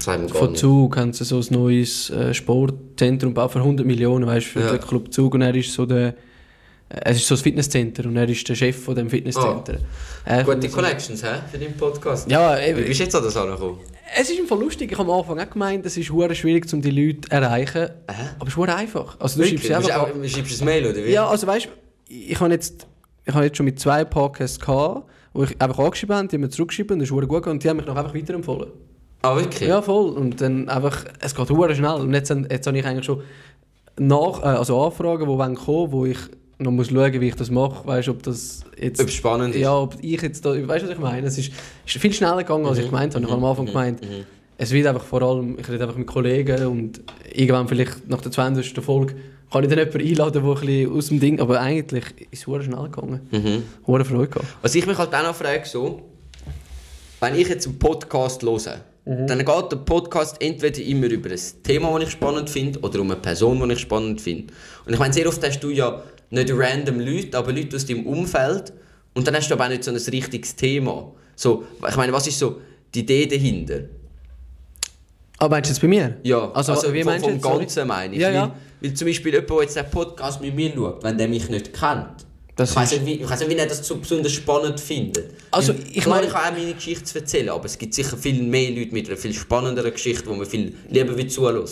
Gar 0.05 0.29
Von. 0.29 0.55
Zug 0.55 0.95
haben 0.95 1.11
sie 1.11 1.25
so 1.25 1.39
ein 1.39 1.45
neues 1.49 2.09
äh, 2.11 2.33
Sportzentrum 2.33 3.31
gebaut 3.31 3.51
für 3.51 3.59
100 3.59 3.85
Millionen, 3.85 4.25
weißt 4.25 4.47
du, 4.47 4.49
für 4.51 4.59
Ja. 4.61 4.71
den 4.71 4.79
Club 4.81 5.13
Zug. 5.13 5.33
Und 5.33 5.41
er 5.41 5.53
ist 5.53 5.73
so 5.73 5.85
der, 5.85 6.07
äh, 6.07 6.13
es 7.03 7.17
ist 7.17 7.27
so 7.27 7.35
ein 7.35 7.39
Fitnesscenter 7.39 8.05
und 8.05 8.15
er 8.15 8.29
ist 8.29 8.47
der 8.47 8.55
Chef 8.55 8.81
von 8.81 8.95
dem 8.95 9.09
Fitnesscenter. 9.09 9.79
Er 10.23 10.45
kommt 10.45 10.61
Gute 10.61 10.69
Connections, 10.73 11.21
hä? 11.23 11.41
Für 11.51 11.57
deinen 11.57 11.75
Podcast. 11.75 12.31
Ja, 12.31 12.57
Wie 12.57 12.69
eben, 12.69 12.85
bist 12.85 12.99
du 13.01 13.03
jetzt 13.03 13.15
an 13.15 13.23
das 13.23 13.35
angekommen? 13.35 13.79
es 14.17 14.29
ist 14.29 14.39
im 14.39 14.47
Fall 14.47 14.59
lustig. 14.61 14.91
Ich 14.93 14.97
habe 14.97 15.11
am 15.11 15.19
Anfang 15.19 15.39
auch 15.39 15.49
gemeint, 15.49 15.85
es 15.85 15.97
ist 15.97 16.09
hure 16.09 16.33
schwierig, 16.33 16.71
um 16.73 16.81
die 16.81 16.91
Leute 16.91 17.21
zu 17.27 17.31
erreichen. 17.31 17.89
Hä? 18.09 18.29
Aber 18.39 18.47
es 18.47 18.55
ist 18.55 18.69
einfach. 18.69 19.19
Also 19.19 19.39
du 19.41 19.45
Wirklich? 19.45 19.67
schreibst 19.67 19.87
sie 19.87 19.91
Du 19.91 19.99
einfach 19.99 20.29
schreibst 20.29 20.61
ein 20.61 20.65
Mail, 20.65 20.85
oder 20.85 21.03
wie? 21.03 21.11
Ja, 21.11 21.27
also 21.27 21.45
weißt 21.45 21.65
du, 21.65 21.69
ich 22.13 22.39
habe 22.39 22.53
jetzt, 22.53 22.87
ich 23.25 23.33
habe 23.33 23.43
jetzt 23.43 23.57
schon 23.57 23.65
mit 23.65 23.77
zwei 23.77 24.05
Podcasts 24.05 24.57
gehabt, 24.57 25.03
wo 25.39 25.45
ich 25.45 25.61
einfach 25.61 25.79
angeschrieben 25.79 26.17
habe, 26.17 26.27
die 26.27 26.35
haben 26.35 26.41
mir 26.41 26.49
zurückgeschrieben 26.49 26.95
und 26.95 26.99
das 26.99 27.09
ist 27.09 27.27
gut 27.29 27.47
und 27.47 27.63
die 27.63 27.69
haben 27.69 27.77
mich 27.77 27.85
noch 27.85 27.95
einfach 27.95 28.13
weiterempfohlen. 28.13 28.71
Ah, 29.21 29.37
wirklich? 29.37 29.69
Ja, 29.69 29.81
voll. 29.81 30.09
Und 30.09 30.41
dann 30.41 30.67
einfach, 30.67 31.05
es 31.21 31.33
geht 31.33 31.49
hure 31.49 31.73
schnell. 31.73 31.93
Und 31.93 32.13
jetzt, 32.13 32.29
jetzt 32.29 32.67
habe 32.67 32.77
ich 32.77 32.85
eigentlich 32.85 33.05
schon 33.05 33.21
nach, 33.97 34.41
äh, 34.41 34.47
also 34.47 34.83
Anfragen, 34.83 35.29
die 35.29 35.37
wollen 35.37 35.55
kommen, 35.55 35.93
wo 35.93 36.05
ich 36.05 36.17
noch 36.57 36.71
muss 36.71 36.89
schauen, 36.89 37.21
wie 37.21 37.29
ich 37.29 37.35
das 37.35 37.49
mache. 37.51 37.87
Weißt 37.87 38.09
ob 38.09 38.21
das 38.21 38.65
jetzt... 38.77 38.99
Ob 38.99 39.09
spannend 39.09 39.55
ist? 39.55 39.61
Ja, 39.61 39.77
ob 39.77 39.95
ich 40.01 40.21
jetzt 40.21 40.43
da... 40.43 40.49
Weißt 40.49 40.83
du, 40.83 40.89
was 40.89 40.95
ich 40.95 40.99
meine? 40.99 41.27
Es 41.27 41.37
ist, 41.37 41.53
ist 41.85 41.97
viel 41.97 42.11
schneller 42.11 42.43
gegangen, 42.43 42.65
als 42.65 42.77
ich 42.77 42.87
gemeint 42.87 43.15
habe. 43.15 43.23
Ich 43.23 43.31
habe 43.31 43.41
am 43.41 43.49
Anfang 43.49 43.65
gemeint, 43.65 44.01
es 44.57 44.71
wird 44.71 44.87
einfach 44.87 45.05
vor 45.05 45.21
allem... 45.21 45.57
Ich 45.57 45.69
rede 45.69 45.85
einfach 45.85 45.95
mit 45.95 46.07
Kollegen 46.07 46.65
und 46.65 46.99
irgendwann 47.33 47.69
vielleicht 47.69 48.09
nach 48.09 48.19
der 48.19 48.33
20. 48.33 48.83
Folge 48.83 49.15
kann 49.51 49.63
ich 49.63 49.69
dann 49.69 49.79
jemanden 49.79 50.07
einladen, 50.07 50.43
der 50.43 50.51
ein 50.51 50.59
bisschen 50.59 50.91
aus 50.91 51.07
dem 51.07 51.19
Ding... 51.19 51.39
Aber 51.39 51.59
eigentlich 51.59 52.03
ist 52.31 52.47
es 52.47 52.63
schnell 52.65 52.83
gegangen. 52.83 53.27
Mhm. 53.31 53.63
Hure 53.87 54.05
Freude 54.05 54.27
gehabt. 54.27 54.47
Was 54.61 54.75
ich 54.75 54.85
mich 54.85 54.97
halt 54.97 55.13
auch 55.13 55.23
noch 55.23 55.35
frage, 55.35 55.65
so, 55.65 56.01
wenn 57.19 57.35
ich 57.35 57.47
jetzt 57.47 57.67
einen 57.67 57.79
Podcast 57.79 58.43
höre, 58.43 58.81
Mhm. 59.05 59.25
dann 59.25 59.39
geht 59.39 59.71
der 59.71 59.77
Podcast 59.77 60.39
entweder 60.39 60.79
immer 60.83 61.07
über 61.07 61.31
ein 61.31 61.39
Thema, 61.63 61.97
das 61.97 62.09
ich 62.09 62.11
spannend 62.11 62.47
finde, 62.49 62.79
oder 62.81 62.99
um 62.99 63.09
eine 63.09 63.19
Person, 63.19 63.67
die 63.67 63.73
ich 63.73 63.79
spannend 63.79 64.21
finde. 64.21 64.53
Und 64.85 64.93
ich 64.93 64.99
meine, 64.99 65.13
sehr 65.13 65.27
oft 65.27 65.43
hast 65.43 65.61
du 65.61 65.69
ja 65.71 66.03
nicht 66.29 66.51
random 66.53 66.99
Leute, 66.99 67.35
aber 67.35 67.51
Leute 67.51 67.75
aus 67.77 67.85
deinem 67.87 68.05
Umfeld, 68.05 68.71
und 69.15 69.25
dann 69.25 69.35
hast 69.35 69.49
du 69.49 69.55
aber 69.55 69.65
auch 69.65 69.69
nicht 69.69 69.83
so 69.83 69.89
ein 69.89 69.97
richtiges 69.97 70.55
Thema. 70.55 71.11
So, 71.35 71.63
ich 71.87 71.95
meine, 71.95 72.13
was 72.13 72.27
ist 72.27 72.37
so 72.37 72.61
die 72.93 72.99
Idee 72.99 73.25
dahinter? 73.25 73.79
Ah, 75.39 75.47
meinst 75.47 75.69
du 75.69 75.73
jetzt 75.73 75.81
bei 75.81 75.87
mir? 75.87 76.17
Ja, 76.23 76.51
Also, 76.53 76.73
also, 76.73 76.93
wie 76.93 77.01
vom, 77.01 77.11
meinst 77.13 77.25
du 77.25 77.29
vom 77.29 77.35
jetzt? 77.35 77.43
Sorry? 77.43 77.59
Ganzen 77.59 77.87
meine 77.87 78.13
ich. 78.13 78.19
Ja, 78.21 78.27
weil, 78.27 78.35
ja. 78.35 78.55
weil 78.81 78.93
zum 78.93 79.07
Beispiel 79.07 79.33
jemand, 79.33 79.49
der 79.49 79.61
jetzt 79.61 79.75
den 79.77 79.89
Podcast 79.89 80.41
mit 80.41 80.55
mir 80.55 80.71
schaut, 80.75 81.03
wenn 81.03 81.17
der 81.17 81.27
mich 81.27 81.49
nicht 81.49 81.73
kennt, 81.73 82.25
Das 82.55 82.71
ich 82.71 82.75
weiß 82.75 82.91
nicht, 82.91 83.05
wie, 83.05 83.13
ich 83.23 83.29
weiss 83.29 83.39
nicht, 83.39 83.49
wie 83.49 83.55
er 83.55 83.65
das 83.67 83.87
so 83.87 83.95
besonders 83.95 84.33
spannend 84.33 84.79
findet. 84.79 85.31
Also, 85.51 85.73
Weil, 85.73 85.83
ich 85.93 86.05
meine- 86.07 86.27
ich 86.27 86.33
kann 86.33 86.53
auch 86.53 86.57
meine 86.57 86.73
Geschichte 86.73 87.03
zu 87.05 87.19
erzählen, 87.19 87.49
aber 87.49 87.65
es 87.65 87.77
gibt 87.77 87.93
sicher 87.93 88.17
viel 88.17 88.43
mehr 88.43 88.69
Leute 88.71 88.93
mit 88.93 89.07
einer 89.07 89.17
viel 89.17 89.33
spannenderen 89.33 89.91
Geschichte, 89.93 90.27
wo 90.27 90.33
man 90.33 90.45
viel 90.45 90.73
lieber 90.89 91.15
will 91.17 91.27
zuhören 91.27 91.65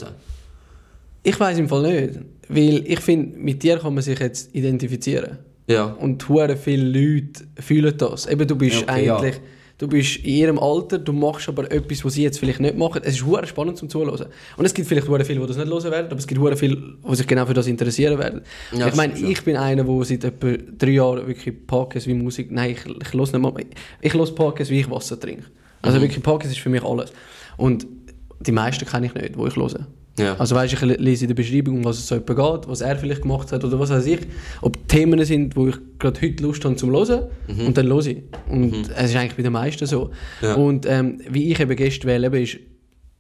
Ich 1.24 1.38
weiß 1.40 1.58
im 1.58 1.68
Fall 1.68 1.82
nicht. 1.82 2.20
Weil 2.50 2.84
ich 2.90 3.02
finde, 3.02 3.38
mit 3.38 3.62
dir 3.64 3.78
kann 3.78 3.94
man 3.94 4.02
sich 4.04 4.18
jetzt 4.20 4.56
identifizieren. 4.56 5.40
Ja. 5.68 5.84
Und 6.00 6.30
hure 6.30 6.56
viele 6.56 6.86
Leute 6.86 7.44
fühlen 7.60 7.94
das. 7.98 8.26
Eben, 8.28 8.48
du 8.48 8.56
bist 8.56 8.78
Ja, 8.78 8.82
okay, 8.84 9.12
eigentlich, 9.12 9.36
du 9.78 9.88
bist 9.88 10.18
in 10.18 10.34
ihrem 10.34 10.60
Alter, 10.60 10.98
du 10.98 11.14
machst 11.14 11.48
aber 11.50 11.72
etwas, 11.72 12.04
was 12.04 12.14
sie 12.14 12.24
jetzt 12.24 12.40
vielleicht 12.40 12.60
nicht 12.60 12.76
machen. 12.76 13.02
Es 13.04 13.16
ist 13.16 13.26
hure 13.26 13.46
spannend 13.46 13.78
zum 13.78 13.90
Zuhören. 13.90 14.28
Und 14.58 14.66
es 14.66 14.74
gibt 14.74 14.88
vielleicht 14.88 15.08
hure 15.08 15.24
viele, 15.24 15.40
die 15.40 15.48
das 15.48 15.58
nicht 15.58 15.70
hören 15.70 15.92
werden, 15.92 16.08
aber 16.08 16.18
es 16.18 16.28
gibt 16.28 16.42
hure 16.42 16.56
viele, 16.58 16.78
die 17.08 17.16
sich 17.16 17.28
genau 17.28 17.46
für 17.46 17.54
das 17.54 17.68
interessieren 17.68 18.18
werden. 18.18 18.42
Ja, 18.72 18.88
ich 18.88 18.96
meine, 18.96 19.18
ich 19.18 19.44
bin 19.44 19.56
einer, 19.56 19.84
der 19.84 20.06
seit 20.06 20.24
etwa 20.24 20.54
drei 20.78 20.92
Jahren 20.92 21.28
wirklich 21.28 21.56
Podcasts 21.68 22.08
wie 22.08 22.14
Musik, 22.14 22.52
nein, 22.52 22.72
ich, 22.72 22.86
ich 22.86 23.14
höre 23.14 23.22
nicht 23.22 23.40
mal, 23.40 23.54
ich 24.02 24.14
höre 24.14 24.26
Podcasts, 24.36 24.72
wie 24.72 24.80
ich 24.80 24.90
Wasser 24.90 25.20
trinke. 25.20 25.46
Also 25.82 26.02
wirklich 26.02 26.24
Podcasts 26.24 26.56
ist 26.56 26.62
für 26.62 26.70
mich 26.70 26.84
alles. 26.84 27.14
Und 27.56 27.86
die 28.40 28.52
meisten 28.52 28.86
kenne 28.86 29.08
ich 29.08 29.14
nicht, 29.14 29.36
die 29.36 29.48
ich 29.48 29.56
höre. 29.56 29.88
Ja. 30.20 30.36
Also 30.38 30.56
weißt, 30.56 30.74
ich 30.74 30.82
lese 30.82 31.26
in 31.26 31.28
der 31.30 31.36
Beschreibung, 31.36 31.78
um 31.78 31.86
was 31.86 32.00
es 32.00 32.08
so 32.08 32.20
geht, 32.20 32.38
was 32.38 32.82
er 32.82 32.96
vielleicht 32.98 33.22
gemacht 33.22 33.52
hat 33.52 33.64
oder 33.64 33.80
was 33.80 33.90
weiß 33.92 34.06
ich. 34.08 34.20
Ob 34.62 34.88
Themen 34.88 35.24
sind, 35.26 35.56
wo 35.56 35.68
ich 35.68 35.76
gerade 36.00 36.20
heute 36.22 36.42
Lust 36.44 36.66
habe 36.66 36.76
zum 36.76 36.92
Hören 36.92 37.28
und 37.48 37.78
dann 37.78 37.88
höre 37.88 38.06
ich. 38.08 38.24
Und 38.50 38.90
es 38.96 39.10
ist 39.12 39.16
eigentlich 39.16 39.36
bei 39.36 39.44
den 39.44 39.54
meisten 39.54 39.86
so. 39.86 40.10
Ja. 40.42 40.56
Und 40.56 40.86
ähm, 40.88 41.22
wie 41.30 41.52
ich 41.52 41.60
eben 41.60 41.76
Gäste 41.76 42.08
wähle, 42.08 42.28
ist, 42.40 42.58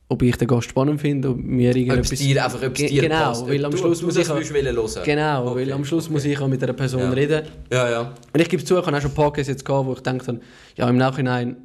ob 0.09 0.21
ich 0.21 0.37
den 0.37 0.47
Gast 0.47 0.69
spannend 0.69 1.01
finde, 1.01 1.29
ob 1.31 1.37
mir 1.37 1.69
Ob 1.71 1.75
es 1.75 1.81
irgendetwas... 1.81 2.19
dir 2.19 2.43
einfach 2.45 2.63
ob 2.63 2.79
es 2.79 2.89
dir 2.89 3.01
genau, 3.01 3.15
passt. 3.25 3.47
weil 3.47 3.65
am 3.65 3.71
du, 3.71 3.77
Schluss 3.77 3.99
du 3.99 4.05
muss 4.05 4.15
ich 4.15 4.29
auch- 4.29 4.35
hören. 4.39 5.03
Genau, 5.03 5.47
Okay. 5.51 5.59
weil 5.61 5.73
am 5.73 5.83
Schluss 5.85 6.09
muss 6.09 6.23
ich 6.25 6.39
auch 6.39 6.47
mit 6.47 6.63
einer 6.63 6.71
Person 6.73 7.01
Ja. 7.01 7.09
reden. 7.11 7.41
Ja, 7.71 7.89
ja. 7.91 8.13
Und 8.33 8.39
ich 8.41 8.47
gebe 8.47 8.63
zu, 8.63 8.79
ich 8.79 8.85
habe 8.85 8.95
auch 8.97 9.01
schon 9.01 9.11
Podcasts 9.11 9.49
jetzt 9.49 9.65
gehabt, 9.65 9.85
wo 9.85 9.93
ich 9.93 9.99
denke, 9.99 10.25
dann, 10.25 10.39
ja, 10.77 10.89
im 10.89 10.95
Nachhinein, 10.97 11.57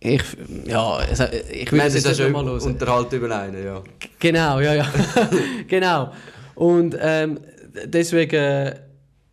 ich, 0.00 0.22
ja, 0.66 1.00
es- 1.10 1.20
ich 1.52 1.70
will 1.72 1.78
Wir 1.80 1.90
das 2.02 2.18
nochmal 2.18 2.44
hören. 2.44 2.60
unterhalten 2.62 3.16
über 3.16 3.36
einen, 3.40 3.64
ja. 3.64 3.82
Genau, 4.18 4.60
ja, 4.60 4.74
ja. 4.74 4.86
genau. 5.68 6.12
Und 6.54 6.96
ähm, 7.00 7.38
deswegen 7.84 8.34
äh, 8.36 8.74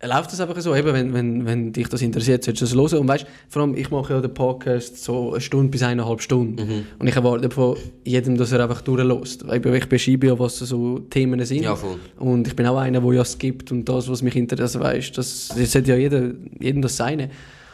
läuft 0.02 0.32
das 0.32 0.40
einfach 0.40 0.58
so. 0.60 0.74
Eben, 0.74 0.92
wenn, 0.92 1.14
wenn, 1.14 1.46
wenn 1.46 1.72
dich 1.72 1.88
das 1.88 2.02
interessiert, 2.02 2.44
solltest 2.44 2.72
du 2.72 2.82
das 2.82 2.92
hören. 2.92 3.02
Und 3.02 3.08
weißt, 3.08 3.26
vor 3.48 3.62
allem, 3.62 3.76
ich 3.76 3.90
mache 3.90 4.14
ja 4.14 4.20
den 4.20 4.34
Podcast 4.34 5.02
so 5.02 5.32
eine 5.32 5.40
Stunde 5.40 5.70
bis 5.70 5.82
eineinhalb 5.82 6.20
Stunden. 6.20 6.84
Und 6.98 7.06
ich 7.06 7.14
erwarte 7.16 7.50
von 7.50 7.76
jedem, 8.04 8.36
dass 8.36 8.52
er 8.52 8.60
einfach 8.62 8.82
durchlässt. 8.82 9.44
Ich 9.52 9.88
beschreibe 9.88 10.26
ja, 10.26 10.38
was 10.38 10.58
so 10.58 10.98
Themen 10.98 11.44
sind. 11.44 11.62
Ja, 11.62 11.74
voll. 11.76 11.96
Und 12.18 12.46
ich 12.48 12.54
bin 12.56 12.66
auch 12.66 12.76
einer, 12.78 13.00
der 13.00 13.12
ja 13.12 13.24
skippt 13.24 13.70
und 13.72 13.88
das, 13.88 14.08
was 14.08 14.22
mich 14.22 14.34
interessiert, 14.36 14.62
also 14.62 14.80
weißt, 14.80 15.16
das, 15.16 15.48
das 15.56 15.72
sollte 15.72 15.90
ja 15.92 15.96
jeder, 15.96 16.30
jedem 16.60 16.82
das 16.82 16.96
seine. 16.96 17.30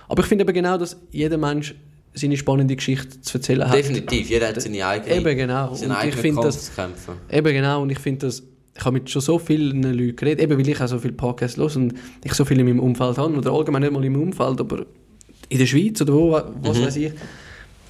Aber 0.08 0.22
ich 0.22 0.28
finde 0.28 0.44
eben 0.44 0.52
genau, 0.54 0.76
dass 0.78 0.96
jeder 1.10 1.38
Mensch 1.38 1.74
seine 2.14 2.36
spannende 2.36 2.76
Geschichte 2.76 3.20
zu 3.22 3.38
erzählen 3.38 3.68
hat. 3.68 3.74
Definitiv, 3.76 4.28
jeder 4.28 4.48
hat 4.48 4.60
seine 4.60 4.86
eigene, 4.86 5.16
Eben, 5.16 5.36
genau. 5.36 5.74
seinen 5.74 5.92
Und 5.92 6.04
ich 6.08 6.14
finde 6.16 6.42
das- 6.42 6.74
kämpfen. 6.74 7.14
Eben 7.30 7.52
genau, 7.52 7.82
und 7.82 7.90
ich 7.90 7.98
finde 7.98 8.26
das, 8.26 8.42
ich 8.76 8.84
habe 8.84 8.94
mit 8.94 9.08
schon 9.10 9.22
so 9.22 9.38
vielen 9.38 9.82
Leuten 9.82 10.16
geredet, 10.16 10.42
eben 10.44 10.58
weil 10.58 10.68
ich 10.68 10.80
auch 10.80 10.88
so 10.88 10.98
viele 10.98 11.14
Podcasts 11.14 11.56
los 11.56 11.76
und 11.76 11.94
ich 12.24 12.32
so 12.34 12.44
viele 12.44 12.60
in 12.60 12.66
meinem 12.66 12.80
Umfeld 12.80 13.16
habe, 13.18 13.34
oder 13.36 13.52
allgemein 13.52 13.82
nicht 13.82 13.92
mal 13.92 14.04
in 14.04 14.12
meinem 14.12 14.22
Umfeld, 14.24 14.60
aber 14.60 14.84
in 15.48 15.58
der 15.58 15.66
Schweiz 15.66 16.00
oder 16.02 16.12
wo, 16.14 16.32
was 16.62 16.78
Mhm. 16.78 16.84
weiß 16.84 16.96
ich, 16.96 17.12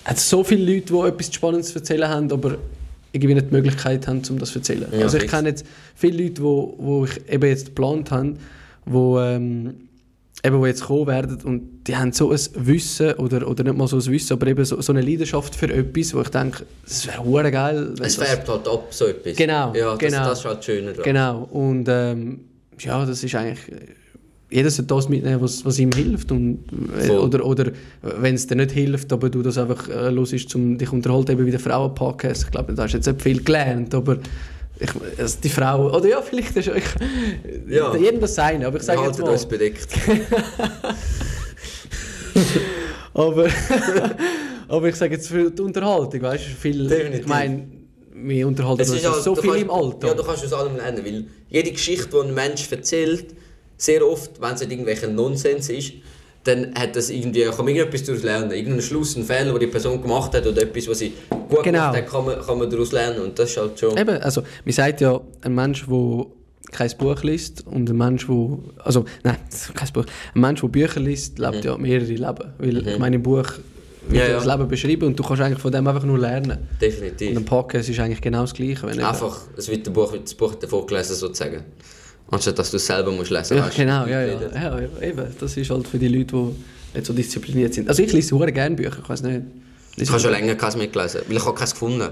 hat 0.04 0.16
es 0.16 0.28
so 0.28 0.42
viele 0.42 0.72
Leute, 0.74 0.92
die 0.92 0.98
etwas 1.00 1.32
Spannendes 1.34 1.68
zu 1.72 1.78
erzählen 1.78 2.08
haben, 2.08 2.32
aber 2.32 2.58
irgendwie 3.12 3.34
nicht 3.34 3.46
die 3.50 3.54
Möglichkeit 3.54 4.06
haben, 4.08 4.22
um 4.30 4.38
das 4.38 4.50
zu 4.52 4.58
erzählen. 4.58 4.86
Ja, 4.92 5.00
also 5.02 5.18
ich 5.18 5.28
kenne 5.28 5.50
jetzt 5.50 5.66
viele 5.94 6.22
Leute, 6.24 6.42
wo, 6.42 6.74
wo 6.78 7.04
ich 7.04 7.20
eben 7.32 7.46
jetzt 7.48 7.66
geplant 7.66 8.10
habe, 8.10 8.34
wo, 8.86 9.20
ähm, 9.20 9.74
eben, 10.44 10.58
wo 10.58 10.66
jetzt 10.66 10.84
kommen 10.84 11.06
werden 11.06 11.38
und 11.44 11.84
die 11.86 11.96
haben 11.96 12.12
so 12.12 12.30
ein 12.30 12.38
Wissen, 12.54 13.12
oder, 13.14 13.46
oder 13.48 13.64
nicht 13.64 13.76
mal 13.76 13.86
so 13.86 13.96
ein 13.96 14.06
Wissen, 14.06 14.32
aber 14.32 14.46
eben 14.48 14.64
so, 14.64 14.80
so 14.80 14.92
eine 14.92 15.00
Leidenschaft 15.02 15.54
für 15.54 15.72
etwas, 15.72 16.14
wo 16.14 16.20
ich 16.20 16.28
denke, 16.28 16.64
es 16.86 17.06
wäre 17.06 17.22
hure 17.24 17.50
geil. 17.50 17.94
Es 18.00 18.16
das- 18.16 18.28
färbt 18.28 18.48
halt 18.48 18.66
ab, 18.68 18.86
so 18.90 19.06
etwas. 19.06 19.36
Genau, 19.36 19.72
Ja, 19.74 19.90
das, 19.90 19.98
genau. 19.98 20.24
das 20.24 20.38
ist 20.40 20.44
halt 20.44 20.64
schöner 20.64 20.92
dran. 20.92 21.04
Genau, 21.04 21.42
und 21.50 21.86
ähm, 21.88 22.40
ja, 22.78 23.04
das 23.04 23.22
ist 23.22 23.34
eigentlich. 23.34 23.60
Jeder 24.50 24.68
sollte 24.70 24.94
das 24.94 25.08
mitnehmen, 25.08 25.40
was, 25.40 25.64
was 25.64 25.78
ihm 25.78 25.90
hilft. 25.92 26.30
Und, 26.30 26.64
äh, 27.02 27.08
oder 27.12 27.46
oder 27.46 27.72
wenn 28.02 28.34
es 28.34 28.46
dir 28.46 28.56
nicht 28.56 28.72
hilft, 28.72 29.10
aber 29.10 29.30
du 29.30 29.40
das 29.40 29.56
einfach 29.56 29.88
äh, 29.88 30.10
los 30.10 30.34
ist, 30.34 30.54
um 30.54 30.76
dich 30.76 30.92
unterhalten, 30.92 31.32
eben 31.32 31.46
wie 31.46 31.50
der 31.50 31.58
Frauen-Podcast. 31.60 32.44
Ich 32.44 32.50
glaube, 32.50 32.74
da 32.74 32.82
hast 32.82 32.92
du 32.92 32.98
jetzt 32.98 33.06
nicht 33.06 33.22
viel 33.22 33.42
gelernt, 33.42 33.94
aber 33.94 34.18
ich, 34.80 34.90
also 35.18 35.38
die 35.42 35.48
Frau, 35.48 35.94
oder 35.94 36.08
ja, 36.08 36.20
vielleicht 36.22 36.56
ist 36.56 36.68
ich, 36.68 36.84
Ja. 37.68 37.94
jedem 37.96 38.20
das 38.20 38.34
seine, 38.34 38.66
aber 38.66 38.78
ich 38.78 38.82
sage 38.82 39.02
jetzt 39.02 39.18
mal. 39.20 39.30
uns 39.30 39.46
bedeckt. 39.46 39.88
Aber, 43.14 43.46
aber 44.68 44.88
ich 44.88 44.96
sage 44.96 45.14
jetzt 45.14 45.28
für 45.28 45.50
die 45.50 45.60
Unterhaltung, 45.62 46.22
weißt 46.22 46.44
du, 46.46 46.50
viel, 46.50 46.88
Definitiv. 46.88 47.20
ich 47.20 47.26
meine, 47.26 47.68
wir 48.14 48.46
unterhalten 48.46 48.80
uns 48.80 48.90
ist 48.90 49.06
halt- 49.06 49.22
so 49.22 49.34
viel 49.34 49.50
kannst- 49.50 49.62
im 49.64 49.70
Alter. 49.70 50.06
Ja, 50.08 50.14
du 50.14 50.22
kannst 50.24 50.44
aus 50.46 50.52
allem 50.54 50.76
lernen, 50.76 51.04
weil 51.04 51.26
jede 51.50 51.72
Geschichte, 51.72 52.08
die 52.10 52.16
ein 52.28 52.32
Mensch 52.34 52.70
erzählt, 52.72 53.34
sehr 53.76 54.06
oft, 54.06 54.40
wenn 54.40 54.54
es 54.54 54.60
nicht 54.60 54.70
irgendwelcher 54.72 55.08
Nonsens 55.08 55.68
ist, 55.68 55.92
dann 56.45 56.74
hat 56.74 56.97
das 56.97 57.11
irgendwie, 57.11 57.43
kann 57.45 57.64
man 57.64 57.68
irgendetwas 57.68 58.05
daraus 58.05 58.22
lernen. 58.22 58.51
Irgendeinen 58.51 58.82
Schluss, 58.82 59.16
einen 59.16 59.24
Fehler, 59.24 59.53
den 59.53 59.61
die 59.61 59.66
Person 59.68 60.03
gemacht 60.03 60.34
hat 60.34 60.47
oder 60.47 60.62
etwas, 60.62 60.88
was 60.88 60.99
sie 60.99 61.12
gut 61.30 61.62
Genau. 61.62 61.78
gemacht 61.93 61.97
hat, 61.97 62.07
kann 62.09 62.24
man, 62.24 62.40
kann 62.40 62.59
man 62.59 62.70
daraus 62.70 62.93
lernen 62.93 63.20
und 63.20 63.38
das 63.38 63.51
ist 63.51 63.57
halt 63.59 63.78
schon... 63.78 63.97
Eben, 63.97 64.16
also 64.18 64.43
man 64.64 64.72
sagt 64.72 65.01
ja, 65.01 65.20
ein 65.43 65.55
Mensch, 65.55 65.86
der 65.86 66.26
kein 66.72 66.90
Buch 66.99 67.22
liest 67.22 67.66
und 67.66 67.88
ein 67.88 67.97
Mensch, 67.97 68.26
der, 68.26 68.59
also 68.84 69.05
nein, 69.22 69.36
kein 69.74 69.88
Buch, 69.93 70.05
ein 70.34 70.40
Mensch, 70.40 70.61
der 70.61 70.68
Bücher 70.68 71.01
liest, 71.01 71.38
lebt 71.38 71.64
ja 71.64 71.76
mehrere 71.78 72.07
Leben, 72.07 72.55
weil 72.59 72.88
ich 72.88 72.99
meine, 72.99 73.16
im 73.16 73.22
Buch 73.22 73.36
wird 73.36 73.61
Mhm. 74.09 74.14
Ja, 74.16 74.26
ja, 74.28 74.34
das 74.34 74.47
Leben 74.47 74.68
beschrieben 74.68 75.07
und 75.07 75.18
du 75.18 75.22
kannst 75.22 75.43
eigentlich 75.43 75.61
von 75.61 75.70
dem 75.70 75.86
einfach 75.86 76.03
nur 76.05 76.18
lernen. 76.18 76.51
Und 76.72 76.80
Definitiv. 76.80 77.36
ein 77.36 77.45
Podcast 77.45 77.88
ist 77.88 78.01
eigentlich 78.01 78.20
genau 78.20 78.40
das 78.40 78.53
Gleiche. 78.55 78.86
Wenn 78.86 79.01
Einfach, 79.01 79.43
es 79.57 79.68
wird 79.68 79.93
Buch, 79.93 80.12
das 80.16 80.34
Buch 80.34 80.55
davor 80.57 80.86
gelesen 80.86 81.14
sozusagen. 81.14 81.62
Anstatt 82.32 82.58
dass 82.58 82.70
du 82.70 82.78
es 82.78 82.86
selber 82.86 83.12
musst 83.12 83.30
lesen 83.30 83.58
ja, 83.58 83.68
genau, 83.68 84.06
ja, 84.06 84.22
ja, 84.22 84.40
ja, 84.54 85.02
eben, 85.02 85.26
das 85.38 85.56
ist 85.56 85.70
halt 85.70 85.86
für 85.86 85.98
die 85.98 86.08
Leute, 86.08 86.34
die 86.34 86.54
nicht 86.94 87.06
so 87.06 87.12
diszipliniert 87.12 87.74
sind. 87.74 87.88
Also 87.88 88.02
ich 88.02 88.12
lese 88.12 88.36
sehr 88.36 88.52
gerne 88.52 88.74
Bücher, 88.74 88.96
ich 89.02 89.08
weiß 89.08 89.22
nicht. 89.22 89.42
Ich 89.96 90.08
habe 90.10 90.18
schon 90.18 90.30
länger 90.32 90.54
keins 90.54 90.74
mitgelesen, 90.76 91.20
weil 91.28 91.36
ich 91.36 91.44
habe 91.44 91.54
keins 91.56 91.72
gefunden. 91.72 92.08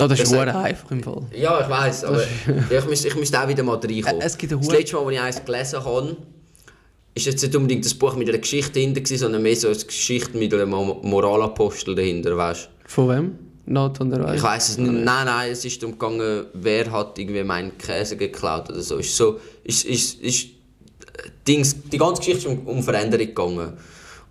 Oh, 0.00 0.06
das 0.08 0.18
ist 0.18 0.30
sehr 0.30 0.56
einfach 0.56 0.90
im 0.90 1.02
Fall. 1.02 1.22
Ja, 1.36 1.60
ich 1.60 1.68
weiß, 1.68 2.04
aber 2.04 2.22
ich, 2.70 2.84
müsste, 2.86 3.08
ich 3.08 3.16
müsste 3.16 3.40
auch 3.40 3.46
wieder 3.46 3.62
mal 3.62 3.76
reinkommen. 3.76 4.20
Es 4.22 4.36
gibt 4.38 4.52
das 4.52 4.66
letzte 4.66 4.96
Mal, 4.96 5.04
als 5.06 5.12
ich 5.14 5.20
eins 5.20 5.44
gelesen 5.44 5.84
habe, 5.84 6.16
ist 7.14 7.26
jetzt 7.26 7.42
nicht 7.42 7.54
unbedingt 7.54 7.84
das 7.84 7.94
Buch 7.94 8.16
mit 8.16 8.28
einer 8.28 8.38
Geschichte 8.38 8.72
dahinter, 8.72 9.02
sondern 9.16 9.42
mehr 9.42 9.54
so 9.54 9.68
eine 9.68 9.76
Geschichte 9.76 10.36
mit 10.36 10.52
einem 10.54 10.70
Mo- 10.70 11.00
Moralapostel 11.02 11.94
dahinter, 11.94 12.36
weißt 12.36 12.68
Von 12.86 13.08
wem? 13.10 13.38
Weiß. 14.24 14.36
Ich 14.36 14.42
weiß 14.42 14.68
es 14.70 14.78
nicht. 14.78 14.92
Nein, 14.92 15.26
nein, 15.26 15.50
es 15.50 15.64
ist 15.64 15.82
darum 15.82 15.98
gegangen, 15.98 16.46
wer 16.52 16.90
hat 16.90 17.18
irgendwie 17.18 17.44
meinen 17.44 17.76
Käse 17.78 18.16
geklaut 18.16 18.68
oder 18.70 18.82
so. 18.82 18.98
Ist 18.98 19.16
so, 19.16 19.38
ist, 19.62 19.84
ist, 19.84 20.20
ist, 20.20 20.44
äh, 20.44 20.48
Dings, 21.46 21.74
die 21.90 21.98
ganze 21.98 22.20
Geschichte 22.20 22.48
ist 22.48 22.58
um, 22.58 22.66
um 22.66 22.82
Veränderung 22.82 23.26
gegangen. 23.26 23.72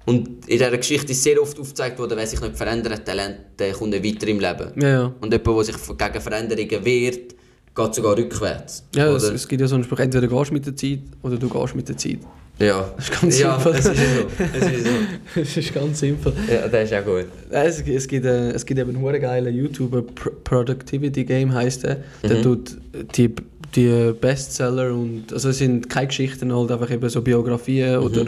Und 0.06 0.28
in 0.28 0.58
dieser 0.58 0.78
Geschichte 0.78 1.14
ist 1.14 1.24
sehr 1.24 1.42
oft 1.42 1.58
aufgezeigt 1.60 1.98
worden, 1.98 2.18
wer 2.18 2.28
sich 2.28 2.42
nicht 2.42 2.58
verändert, 2.58 3.08
der, 3.08 3.16
lernt, 3.16 3.38
der 3.58 3.72
kommt 3.72 3.92
nicht 3.92 4.04
weiter 4.04 4.28
im 4.28 4.40
Leben. 4.40 4.82
Ja, 4.82 4.90
ja. 4.90 5.14
Und 5.22 5.32
jemand, 5.32 5.48
der 5.48 5.64
sich 5.64 5.98
gegen 5.98 6.22
Veränderungen 6.22 6.86
wehrt, 6.86 7.36
geht 7.76 7.96
sogar 7.96 8.18
rückwärts. 8.18 8.84
Ja, 8.96 9.08
es, 9.16 9.24
es 9.24 9.48
gibt 9.48 9.62
ja 9.62 9.68
so 9.68 9.76
einen 9.76 9.84
Spruch, 9.84 10.00
entweder 10.00 10.28
gehst 10.28 10.50
du 10.50 10.54
mit 10.54 10.66
der 10.66 10.76
Zeit 10.76 11.00
oder 11.22 11.38
du 11.38 11.50
gehst 11.50 11.76
mit 11.76 11.88
der 11.88 11.98
Zeit. 11.98 12.20
Ja, 12.66 12.90
Das 12.96 13.10
ist 13.10 13.22
ganz 13.22 13.40
ja, 13.40 13.60
simpel. 13.60 13.80
es 13.80 13.86
ist 13.86 13.98
so. 13.98 14.46
Es 14.54 14.72
ist 14.72 14.86
so. 14.86 14.92
Das 15.36 15.58
ist 15.58 15.74
ganz 15.74 16.00
simpel. 16.00 16.34
Ja, 16.52 16.68
das 16.68 16.92
ist 16.92 16.94
auch 16.98 17.06
gut. 17.06 17.26
Es, 17.50 17.82
es, 17.82 18.08
gibt, 18.08 18.26
äh, 18.26 18.52
es 18.52 18.66
gibt 18.66 18.80
eben 18.80 18.96
einen 18.96 19.22
geilen 19.22 19.54
YouTuber, 19.56 20.02
Pro 20.04 20.30
Productivity 20.44 21.24
Game 21.26 21.54
heißt 21.54 21.84
der. 21.84 21.98
Der 22.24 22.38
Mhm. 22.38 22.42
tut 22.44 22.78
die, 23.18 23.34
die 23.76 24.14
Bestseller 24.20 24.94
und 24.94 25.34
also 25.34 25.50
es 25.50 25.58
sind 25.58 25.90
keine 25.90 26.08
Geschichten, 26.08 26.56
halt 26.56 26.72
einfach 26.72 26.92
eben 26.92 27.10
so 27.10 27.22
Biografien 27.22 28.00
Mhm. 28.00 28.06
oder 28.06 28.22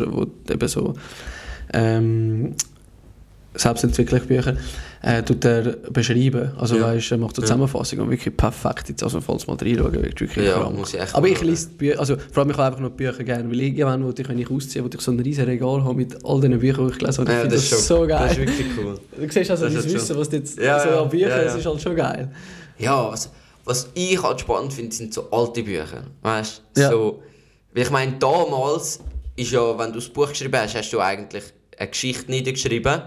eben 0.52 0.68
so 0.68 0.94
ähm, 1.74 2.54
Selbstentwicklungsbücher 3.56 4.56
äh, 5.02 5.24
tut 5.24 5.46
er 5.46 5.64
beschreiben. 5.92 6.52
Also 6.58 6.78
Ja. 6.78 6.84
weißt, 6.94 7.12
er 7.12 7.18
macht 7.18 7.36
so 7.36 7.42
Zusammenfassungen 7.42 8.06
und 8.06 8.12
wirklich 8.12 8.36
perfekt. 8.36 8.90
Jetzt 8.90 9.04
also 9.04 9.22
falls 9.22 9.46
mal 9.48 9.56
reinschauen, 9.56 9.94
wirklich 9.94 10.36
Ja, 10.36 10.54
krank. 10.60 10.78
muss 10.78 10.94
ich 10.94 11.00
echt 11.02 11.14
Aber 11.16 11.28
ich 11.28 11.42
lese 11.42 11.70
die 11.70 11.76
Bücher, 11.76 12.00
also 12.00 12.16
vor 12.32 12.42
allem 12.44 12.52
ich 12.52 12.58
habe 12.58 12.68
einfach 12.68 12.80
noch 12.80 12.90
die 12.90 12.96
Bücher 13.04 13.24
gerne, 13.24 13.50
weil 13.50 13.60
irgendwann, 13.62 14.04
wo 14.06 14.14
ich, 14.18 14.28
wenn 14.30 14.40
ich 14.40 14.50
ausziehe, 14.50 14.84
wo 14.84 14.90
ich 14.94 15.02
so 15.02 15.12
ein 15.12 15.20
riesen 15.20 15.46
Regal 15.46 15.84
habe 15.84 15.94
mit 15.96 16.18
all 16.26 16.42
den 16.42 16.60
Büchern, 16.60 16.88
die 16.88 16.94
ich 16.94 17.00
gelesen 17.00 17.20
habe, 17.22 17.32
ich 17.32 17.36
Ja, 17.36 17.42
finde 17.42 17.56
das, 17.56 17.70
schon- 17.70 17.80
so 17.80 18.00
geil. 18.08 18.20
Das 18.28 18.32
ist 18.32 18.38
wirklich 18.40 18.68
cool. 18.78 19.00
Du 19.28 19.32
siehst 19.34 19.52
also 19.52 19.66
Das 19.66 19.74
das 19.74 19.86
ist 19.86 19.94
Wissen, 19.94 20.08
schon- 20.08 20.18
was 20.18 20.30
du 20.30 20.36
jetzt 20.38 20.58
Ja, 20.60 20.80
so 20.80 20.90
ja, 20.90 21.02
an 21.02 21.10
Büchern, 21.10 21.30
ja, 21.30 21.38
es 21.44 21.56
ist 21.56 21.66
halt 21.66 21.82
schon 21.82 21.96
geil. 21.96 22.32
Ja, 22.78 23.12
was, 23.12 23.30
was 23.64 23.90
ich 23.94 24.22
halt 24.22 24.42
spannend 24.42 24.74
finde, 24.74 24.96
sind 24.96 25.14
so 25.14 25.30
alte 25.32 25.64
Bücher. 25.64 26.04
Weißt 26.22 26.62
Ja. 26.78 26.90
So, 26.92 27.22
weil 27.74 27.84
ich 27.84 27.90
meine, 27.92 28.14
damals 28.20 29.00
ist 29.36 29.52
ja, 29.52 29.78
wenn 29.78 29.90
du 29.92 30.00
das 30.00 30.08
Buch 30.10 30.30
geschrieben 30.30 30.56
hast, 30.58 30.76
hast 30.76 30.92
du 30.92 31.00
eigentlich 31.00 31.44
eine 31.78 31.90
Geschichte 31.90 32.32
niedergeschrieben, 32.32 33.02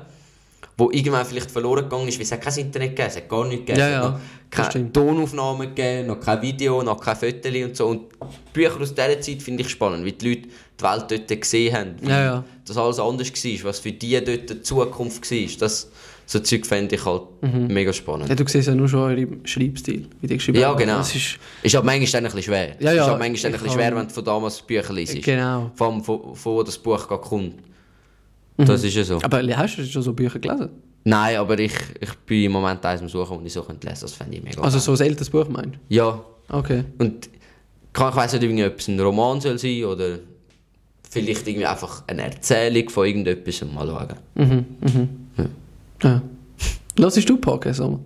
wo 0.80 0.90
irgendwann 0.92 1.26
vielleicht 1.26 1.50
verloren 1.50 1.82
gegangen 1.82 2.06
ist, 2.06 2.18
weil 2.18 2.22
es 2.24 2.30
hat 2.32 2.40
kein 2.40 2.54
Internet 2.56 2.90
gegeben, 2.90 3.08
es 3.08 3.16
hat 3.16 3.28
gar 3.28 3.44
nichts 3.44 3.66
gegeben. 3.66 3.80
Ja, 3.80 3.90
ja, 3.90 4.20
keine. 4.48 4.92
Tonaufnahmen 4.92 5.74
gegeben, 5.74 6.06
noch 6.06 6.20
kein 6.20 6.40
Video, 6.40 6.82
noch 6.84 7.00
kein 7.00 7.16
Foto 7.16 7.48
und 7.48 7.76
so. 7.76 7.86
Und 7.88 8.02
Bücher 8.52 8.80
aus 8.80 8.94
dieser 8.94 9.20
Zeit 9.20 9.42
finde 9.42 9.62
ich 9.64 9.68
spannend, 9.70 10.04
wie 10.04 10.12
die 10.12 10.28
Leute 10.28 10.42
die 10.42 10.84
Welt 10.84 11.04
dort 11.28 11.40
gesehen 11.40 11.74
haben, 11.76 11.94
wie 12.00 12.08
Ja, 12.08 12.22
ja. 12.22 12.44
das 12.64 12.76
alles 12.76 13.00
anders 13.00 13.28
war, 13.32 13.64
was 13.68 13.80
für 13.80 13.90
die 13.90 14.24
dort 14.24 14.48
die 14.50 14.62
Zukunft 14.62 15.28
war. 15.28 15.48
Das, 15.58 15.90
so 16.26 16.38
Zeug 16.38 16.64
fände 16.64 16.94
ich 16.94 17.04
halt 17.04 17.22
Mhm. 17.40 17.66
mega 17.68 17.92
spannend. 17.92 18.28
Ja, 18.28 18.34
du 18.36 18.46
siehst 18.46 18.68
ja 18.68 18.74
nur 18.76 18.86
schon 18.88 19.00
euren 19.00 19.40
Schreibstil, 19.44 20.06
wie 20.20 20.26
die 20.28 20.34
geschrieben 20.36 20.60
Ja, 20.60 20.74
genau. 20.74 20.98
Das 20.98 21.12
ist, 21.14 21.38
Ist 21.62 21.74
aber 21.74 21.86
manchmal 21.86 22.20
ein 22.20 22.24
bisschen 22.26 22.42
schwer. 22.42 22.76
Ja, 22.78 22.92
ja, 22.92 23.02
Ist 23.02 23.08
aber 23.08 23.18
manchmal 23.18 23.52
ein 23.52 23.58
bisschen 23.60 23.72
schwer, 23.74 23.96
wenn 23.96 24.06
du 24.06 24.14
von 24.14 24.24
damals 24.24 24.62
Bücher 24.62 24.92
liest. 24.92 25.20
Genau. 25.22 25.72
Vor 25.74 25.88
allem, 25.88 26.04
von, 26.04 26.36
von 26.36 26.52
wo 26.54 26.62
das 26.62 26.78
Buch 26.78 27.08
gerade 27.08 27.22
kommt. 27.22 27.54
Das 28.58 28.82
ist 28.84 28.94
ja 28.94 29.04
so. 29.04 29.20
Aber 29.22 29.40
hast 29.56 29.78
du 29.78 29.84
schon 29.86 30.02
so 30.02 30.12
Bücher 30.12 30.38
gelesen? 30.38 30.68
Nein, 31.04 31.36
aber 31.36 31.58
ich, 31.58 31.72
ich 32.00 32.12
bin 32.26 32.44
im 32.44 32.52
Moment 32.52 32.84
eins 32.84 33.00
am 33.00 33.08
Suchen, 33.08 33.38
und 33.38 33.46
ich 33.46 33.52
so 33.52 33.62
könnte 33.62 33.86
lesen 33.88 34.02
Das 34.02 34.12
fände 34.14 34.36
ich 34.36 34.42
mega 34.42 34.60
Also 34.60 34.78
geil. 34.78 34.96
so 34.96 35.02
ein 35.02 35.08
älteres 35.08 35.30
Buch 35.30 35.48
meinst 35.48 35.78
Ja, 35.88 36.20
du? 36.48 36.54
Okay. 36.56 36.84
und 36.98 37.28
kann- 37.92 38.10
ich 38.10 38.16
weiss 38.16 38.32
nicht, 38.32 38.42
irgendwie, 38.42 38.64
ob 38.66 38.78
es 38.78 38.88
ein 38.88 38.98
Roman 39.00 39.40
soll 39.40 39.58
sein 39.58 39.84
oder 39.84 40.18
vielleicht 41.08 41.46
irgendwie 41.46 41.66
einfach 41.66 42.02
eine 42.08 42.22
Erzählung 42.24 42.88
von 42.90 43.06
irgendetwas. 43.06 43.62
Mal 43.72 43.86
schauen. 43.86 44.08
Mhm, 44.34 44.64
mhm. 44.80 45.08
Ja. 46.02 46.22
Lassest 46.96 47.28
du 47.28 47.36
Podcasts 47.38 47.80
einmal? 47.80 48.00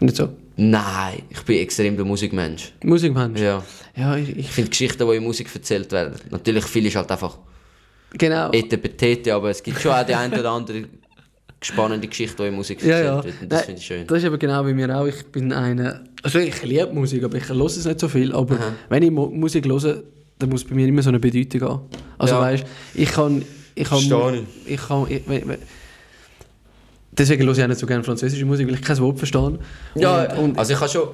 Nicht 0.00 0.16
so? 0.16 0.28
Nein, 0.56 1.22
ich 1.30 1.40
bin 1.42 1.58
extrem 1.58 1.96
der 1.96 2.04
Musikmensch. 2.04 2.72
Musikmensch? 2.84 3.40
Ja. 3.40 3.62
Ja, 3.96 4.16
ich, 4.16 4.28
ich 4.30 4.38
Ich 4.38 4.50
finde 4.50 4.70
Geschichten, 4.70 5.08
die 5.08 5.16
in 5.16 5.24
Musik 5.24 5.48
erzählt 5.54 5.90
werden. 5.92 6.14
Natürlich, 6.30 6.64
viel 6.64 6.84
ist 6.86 6.96
halt 6.96 7.10
einfach 7.10 7.38
genau. 8.12 8.50
Etepetete, 8.52 9.34
aber 9.34 9.50
es 9.50 9.62
gibt 9.62 9.80
schon 9.80 9.92
auch 9.92 10.04
die 10.04 10.14
eine 10.14 10.38
oder 10.38 10.50
andere 10.50 10.84
spannende 11.60 12.06
Geschichte, 12.06 12.42
die 12.42 12.48
in 12.48 12.54
Musik 12.54 12.82
Ja, 12.82 12.88
erzählt 12.88 13.06
ja. 13.06 13.24
wird. 13.24 13.42
Und 13.42 13.52
das 13.52 13.62
finde 13.62 13.80
ich 13.80 13.86
schön. 13.86 14.06
Das 14.06 14.18
ist 14.18 14.24
eben 14.24 14.38
genau 14.38 14.66
wie 14.66 14.74
mir 14.74 14.96
auch. 14.96 15.06
Ich 15.06 15.26
bin 15.26 15.52
eine. 15.52 16.04
Also 16.22 16.38
ich 16.38 16.62
liebe 16.62 16.92
Musik, 16.92 17.24
aber 17.24 17.36
ich 17.36 17.48
höre 17.48 17.66
es 17.66 17.84
nicht 17.84 18.00
so 18.00 18.08
viel. 18.08 18.32
Aber 18.32 18.54
Aha. 18.54 18.72
wenn 18.88 19.02
ich 19.02 19.10
Mu 19.10 19.26
Musik 19.26 19.66
höre, 19.66 20.02
dann 20.38 20.48
muss 20.50 20.64
bei 20.64 20.74
mir 20.74 20.86
immer 20.86 21.02
so 21.02 21.08
eine 21.08 21.18
Bedeutung 21.18 21.68
haben. 21.68 21.80
Also 22.18 22.34
Ja. 22.34 22.40
weißt 22.40 22.64
ich 22.94 23.10
kann. 23.10 23.44
Ich 23.74 23.88
kann, 23.88 24.00
Verstehe 24.00 24.42
ich 24.66 24.80
kann 24.88 25.06
ich, 25.08 25.22
wenn, 25.28 25.48
wenn, 25.48 25.58
deswegen 27.12 27.44
höre 27.44 27.56
ich 27.56 27.62
auch 27.62 27.68
nicht 27.68 27.78
so 27.78 27.86
gerne 27.86 28.02
französische 28.02 28.44
Musik, 28.44 28.66
weil 28.66 28.74
ich 28.74 28.82
kein 28.82 28.98
Wort 28.98 29.18
verstehe. 29.18 29.58
Ja, 29.94 30.32
und, 30.32 30.38
und 30.50 30.58
also 30.58 30.72
ich 30.72 30.80
habe 30.80 30.90
schon, 30.90 31.08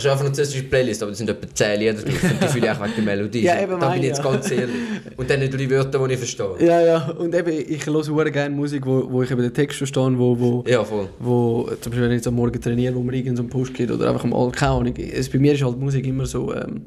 schon 0.00 0.10
eine 0.12 0.20
französische 0.20 0.62
Playlist, 0.64 1.02
aber 1.02 1.10
das 1.12 1.18
sind 1.18 1.30
etwa 1.30 1.46
10 1.54 1.80
Lieder 1.80 1.92
drauf 1.94 2.04
und 2.22 2.42
die 2.42 2.48
fühle 2.48 2.66
ich 2.66 2.70
auch 2.72 2.82
wegen 2.82 2.92
der 2.96 3.04
Melodie. 3.04 3.42
Ja, 3.44 3.60
eben 3.62 3.72
da 3.72 3.76
bin 3.78 3.88
meine, 3.88 4.00
ich 4.00 4.06
jetzt 4.08 4.18
ja. 4.24 4.30
ganz 4.32 4.50
ehrlich. 4.50 4.74
Und 5.16 5.30
dann 5.30 5.40
drei 5.50 5.70
Wörter, 5.70 6.06
die 6.06 6.12
ich 6.14 6.18
verstehe. 6.18 6.54
ja, 6.60 6.80
ja, 6.80 7.10
und 7.18 7.34
eben, 7.34 7.50
ich 7.50 7.86
höre 7.86 8.02
sehr 8.04 8.30
gerne 8.30 8.54
Musik, 8.54 8.84
wo, 8.86 9.10
wo 9.10 9.22
ich 9.22 9.30
eben 9.30 9.42
den 9.42 9.52
Text 9.54 9.78
verstehe, 9.78 10.18
wo, 10.18 10.38
wo, 10.38 10.64
Ja, 10.66 10.84
voll. 10.84 11.08
wo 11.18 11.68
zum 11.80 11.90
Beispiel 11.90 12.02
wenn 12.02 12.10
ich 12.12 12.16
jetzt 12.16 12.26
am 12.28 12.34
Morgen 12.34 12.60
trainiere, 12.60 12.94
wo 12.94 13.00
mir 13.02 13.14
irgend 13.16 13.36
so 13.36 13.42
einen 13.42 13.50
Push 13.50 13.72
gibt 13.72 13.90
oder 13.90 14.10
einfach 14.10 14.24
mal, 14.24 14.50
keine 14.52 14.72
Ahnung. 14.72 14.94
Es, 14.96 15.28
bei 15.28 15.38
mir 15.38 15.52
ist 15.54 15.62
halt 15.64 15.78
Musik 15.78 16.06
immer 16.06 16.26
so, 16.26 16.54
ähm, 16.54 16.82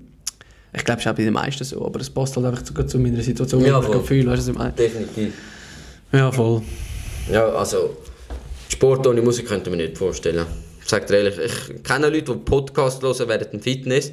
ich 0.73 0.83
glaube, 0.83 0.99
es 0.99 1.05
ist 1.05 1.11
auch 1.11 1.15
bei 1.15 1.23
den 1.23 1.33
meisten 1.33 1.63
so, 1.63 1.85
aber 1.85 1.99
es 2.01 2.09
passt 2.09 2.35
halt 2.35 2.45
einfach 2.45 2.63
zu, 2.63 2.73
zu 2.83 2.99
meiner 2.99 3.21
Situation, 3.21 3.63
Ja, 3.65 3.81
voll. 3.81 3.91
gerade 3.93 4.05
fühle, 4.05 4.31
weißt 4.31 4.47
du, 4.47 4.47
was 4.47 4.47
ich 4.49 4.57
meine? 4.57 4.71
Definitiv. 4.73 5.33
Ja, 6.11 6.31
voll. 6.31 6.61
Ja, 7.31 7.47
also 7.49 7.97
Sport 8.69 9.07
ohne 9.07 9.21
Musik 9.21 9.47
könnte 9.47 9.69
man 9.69 9.79
nicht 9.79 9.97
vorstellen. 9.97 10.45
Ich 10.85 10.91
sage 10.91 11.07
dir 11.07 11.17
ehrlich, 11.17 11.39
ich 11.39 11.81
kenne 11.81 12.09
Leute, 12.09 12.35
die 12.35 12.41
Podcast 12.45 13.01
hören 13.01 13.27
während 13.27 13.51
dem 13.51 13.59
Fitness. 13.59 14.11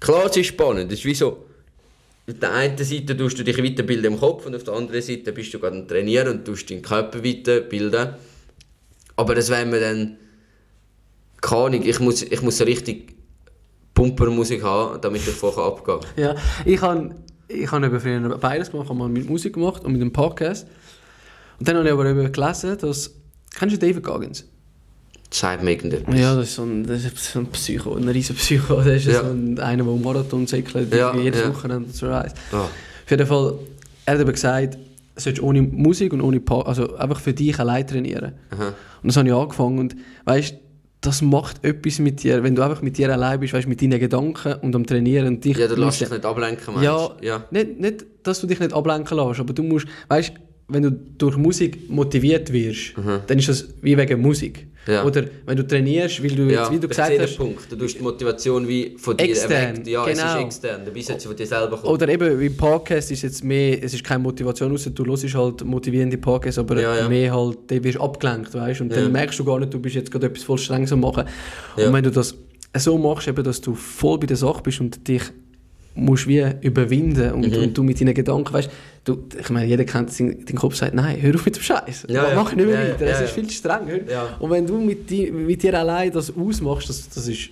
Klar, 0.00 0.30
es 0.30 0.36
ist 0.38 0.46
spannend. 0.46 0.90
Es 0.90 1.00
ist 1.00 1.04
wie 1.04 1.14
so, 1.14 1.44
auf 2.26 2.38
der 2.40 2.54
einen 2.54 2.78
Seite 2.78 3.14
tust 3.14 3.38
du 3.38 3.44
dich 3.44 3.62
weiterbilden 3.62 4.14
im 4.14 4.18
Kopf 4.18 4.46
und 4.46 4.56
auf 4.56 4.64
der 4.64 4.72
anderen 4.72 5.02
Seite 5.02 5.30
bist 5.32 5.52
du 5.52 5.58
gerade 5.58 5.76
am 5.76 5.86
Trainieren 5.86 6.28
und 6.28 6.46
tust 6.46 6.70
deinen 6.70 6.80
Körper 6.80 7.22
weiterbilden. 7.22 8.14
Aber 9.16 9.34
das 9.34 9.50
wäre 9.50 9.66
mir 9.66 9.78
dann, 9.78 10.16
keine 11.42 11.64
Ahnung, 11.64 11.82
ich 11.84 12.00
muss, 12.00 12.22
ich 12.22 12.40
muss 12.40 12.62
richtig 12.62 13.14
Pumpermusik 13.92 14.62
haben, 14.62 15.02
damit 15.02 15.20
ich 15.28 15.34
vorher 15.34 15.64
abgehe. 15.64 16.00
Ja, 16.16 16.34
ich 16.64 16.80
habe 16.80 17.14
ich 17.46 17.70
hab 17.70 17.82
eben 17.82 18.00
früher 18.00 18.38
beides 18.38 18.70
gemacht, 18.70 18.88
ich 18.90 18.98
habe 18.98 19.08
mit 19.10 19.28
Musik 19.28 19.52
gemacht 19.52 19.84
und 19.84 19.92
mit 19.92 20.00
dem 20.00 20.14
Podcast. 20.14 20.66
Und 21.58 21.68
dann 21.68 21.76
habe 21.76 21.88
ich 21.88 21.92
aber 21.92 22.30
gelesen, 22.30 22.78
dass, 22.78 23.14
kennst 23.54 23.76
du 23.76 23.78
David 23.78 24.02
Goggins? 24.02 24.46
Sagt 25.32 25.62
mir 25.62 25.70
irgendetwas. 25.72 26.18
Ja, 26.18 26.34
das 26.34 26.48
ist 26.48 26.54
so 26.56 26.62
ein, 26.64 26.84
das 26.86 27.04
ist 27.04 27.16
so 27.32 27.38
ein 27.38 27.46
Psycho, 27.46 27.94
ein 27.94 28.08
riesen 28.08 28.34
Psycho. 28.36 28.76
Das 28.84 28.86
ist 28.88 29.06
Ja. 29.06 29.20
so 29.24 29.30
ein, 29.30 29.58
einer, 29.60 29.84
der 29.84 29.94
Marathon 29.94 30.46
säckelt, 30.46 30.92
Ja, 30.92 31.14
jedes 31.16 31.40
ja. 31.42 31.48
Wochenende 31.48 31.90
so 31.90 32.08
reist. 32.08 32.36
Ah. 32.52 32.62
Auf 32.64 32.70
jeden 33.10 33.26
Fall, 33.26 33.54
er 34.06 34.14
hat 34.14 34.20
eben 34.20 34.32
gesagt, 34.32 34.74
du 34.74 35.20
solltest 35.20 35.42
ohne 35.42 35.62
Musik 35.62 36.12
und 36.12 36.20
ohne 36.20 36.40
pa 36.40 36.62
also 36.62 36.96
einfach 36.96 37.20
für 37.20 37.32
dich 37.32 37.58
allein 37.60 37.86
trainieren. 37.86 38.32
Aha. 38.50 38.68
Und 39.02 39.06
das 39.08 39.16
habe 39.16 39.28
ich 39.28 39.34
angefangen 39.34 39.78
und 39.78 39.96
weißt, 40.24 40.54
das 41.02 41.22
macht 41.22 41.64
etwas 41.64 41.98
mit 41.98 42.22
dir, 42.22 42.42
wenn 42.42 42.54
du 42.54 42.62
einfach 42.62 42.82
mit 42.82 42.98
dir 42.98 43.10
allein 43.12 43.40
bist, 43.40 43.54
weißt, 43.54 43.66
mit 43.68 43.80
deinen 43.80 43.98
Gedanken 44.00 44.54
und 44.60 44.74
am 44.76 44.84
Trainieren 44.84 45.28
und 45.28 45.44
dich 45.44 45.56
Ja, 45.56 45.66
du 45.68 45.76
lässt 45.76 46.00
mit- 46.00 46.10
dich 46.10 46.16
nicht 46.18 46.26
ablenken, 46.26 46.74
meinst 46.74 46.84
ja, 46.84 47.10
ja. 47.22 47.44
Nicht, 47.50 47.80
nicht, 47.80 48.04
dass 48.24 48.40
du 48.40 48.46
dich 48.46 48.60
nicht 48.60 48.72
ablenken 48.74 49.16
lässt, 49.16 49.40
aber 49.40 49.52
du 49.54 49.62
musst, 49.62 49.86
weißt, 50.08 50.32
wenn 50.68 50.82
du 50.82 50.90
durch 50.92 51.36
Musik 51.36 51.88
motiviert 51.90 52.52
wirst, 52.52 52.94
dann 53.26 53.38
ist 53.38 53.48
das 53.48 53.68
wie 53.82 53.96
wegen 53.96 54.20
Musik. 54.20 54.66
Ja. 54.86 55.04
Oder 55.04 55.24
wenn 55.44 55.56
du 55.56 55.66
trainierst, 55.66 56.22
weil 56.22 56.30
du 56.30 56.44
jetzt, 56.44 56.54
Ja, 56.54 56.70
wie 56.72 56.80
du 56.80 56.88
gesagt 56.88 57.18
hast, 57.18 57.36
Punkt. 57.36 57.70
Du 57.70 57.76
tust 57.76 57.98
die 57.98 58.02
Motivation 58.02 58.66
wie 58.66 58.96
von 58.98 59.16
dir 59.16 59.24
Extern, 59.24 59.52
erweckt. 59.52 59.86
Ja, 59.86 60.06
es 60.06 60.18
genau. 60.18 60.38
ist 60.38 60.44
extern. 60.44 60.80
Dabei 60.84 61.00
sollte 61.02 61.20
sie 61.20 61.28
von 61.28 61.36
dir 61.36 61.46
selber 61.46 61.76
kommen. 61.76 61.92
Oder 61.92 62.08
eben 62.08 62.40
im 62.40 62.56
Podcast 62.56 63.10
ist 63.10 63.22
jetzt 63.22 63.44
mehr, 63.44 63.82
es 63.82 63.92
ist 63.92 64.02
keine 64.02 64.20
Motivation, 64.20 64.72
außer 64.72 64.90
du 64.90 65.04
hörst 65.04 65.34
halt 65.34 65.64
motivierende 65.64 66.16
Podcasts, 66.16 66.58
aber 66.58 66.80
Ja, 66.80 67.08
mehr 67.08 67.34
halt, 67.34 67.58
dann 67.66 67.84
wirst 67.84 67.98
du 67.98 68.02
abgelenkt, 68.02 68.54
weißt 68.54 68.80
Und 68.80 68.92
dann 68.92 69.12
merkst 69.12 69.38
du 69.38 69.44
gar 69.44 69.58
nicht, 69.60 69.72
du 69.72 69.78
bist 69.78 69.96
jetzt 69.96 70.10
gerade 70.10 70.26
etwas 70.26 70.44
voll 70.44 70.58
streng 70.58 70.90
am 70.90 71.00
machen. 71.00 71.24
Und 71.76 71.92
wenn 71.92 72.04
du 72.04 72.10
das 72.10 72.34
so 72.76 72.96
machst, 72.96 73.28
eben, 73.28 73.44
dass 73.44 73.60
du 73.60 73.74
voll 73.74 74.18
bei 74.18 74.26
der 74.26 74.36
Sache 74.36 74.62
bist 74.62 74.80
und 74.80 75.06
dich 75.06 75.22
musst 75.94 76.26
wie 76.28 76.44
überwinden 76.60 77.32
und, 77.32 77.46
Mhm. 77.54 77.62
und 77.62 77.78
du 77.78 77.82
mit 77.82 78.00
deinen 78.00 78.14
Gedanken, 78.14 78.52
weißt 78.52 78.70
du, 79.04 79.18
ich 79.38 79.50
meine, 79.50 79.66
jeder 79.66 79.84
kennt 79.84 80.12
seinen, 80.12 80.44
den 80.44 80.56
Kopf 80.56 80.74
sagt, 80.76 80.94
nein, 80.94 81.20
hör 81.20 81.34
auf 81.34 81.44
mit 81.44 81.56
dem 81.56 81.62
Scheiß, 81.62 82.06
Ja, 82.08 82.28
ja. 82.28 82.34
mach 82.36 82.54
nicht 82.54 82.66
mehr 82.66 82.84
Ja, 82.88 82.92
weiter, 82.94 83.06
ja. 83.08 83.18
ist 83.18 83.32
viel 83.32 83.46
zu 83.46 83.54
streng. 83.54 83.80
Und 84.38 84.50
wenn 84.50 84.66
du 84.66 84.78
mit, 84.80 85.08
di, 85.10 85.30
mit 85.30 85.62
dir 85.62 85.78
allein 85.78 86.12
das 86.12 86.32
ausmachst, 86.36 86.88
das, 86.88 87.08
das 87.08 87.26
ist 87.28 87.50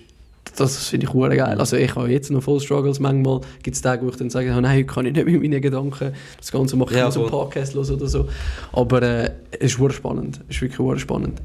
das 0.55 0.87
finde 0.87 1.05
ich 1.05 1.13
hure 1.13 1.35
geil. 1.37 1.57
Also 1.59 1.77
ich 1.77 1.95
habe 1.95 2.09
jetzt 2.09 2.31
noch 2.31 2.41
voll 2.41 2.59
Struggles. 2.59 2.99
Manchmal 2.99 3.39
gibt 3.61 3.75
es 3.75 3.81
Tage, 3.81 4.03
wo 4.05 4.09
ich 4.09 4.15
dann 4.17 4.29
sage, 4.29 4.51
oh 4.57 4.59
nein, 4.59 4.77
heute 4.79 4.85
kann 4.87 5.05
ich 5.05 5.13
nicht 5.13 5.25
mit 5.25 5.41
meinen 5.41 5.61
Gedanken 5.61 6.11
das 6.37 6.51
Ganze 6.51 6.75
machen, 6.75 6.95
Ja, 6.97 7.01
ich 7.07 7.15
muss 7.15 7.17
einen. 7.17 7.29
Podcast 7.29 7.75
hören 7.75 7.89
oder 7.93 8.07
so. 8.07 8.27
Aber 8.73 9.01
äh, 9.01 9.31
es 9.59 9.77
ist 9.77 9.93
spannend. 9.95 10.39
Es 10.49 10.55
ist 10.55 10.61
wirklich 10.63 11.01
spannend. 11.01 11.39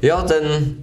Ja, 0.00 0.24
dann 0.24 0.78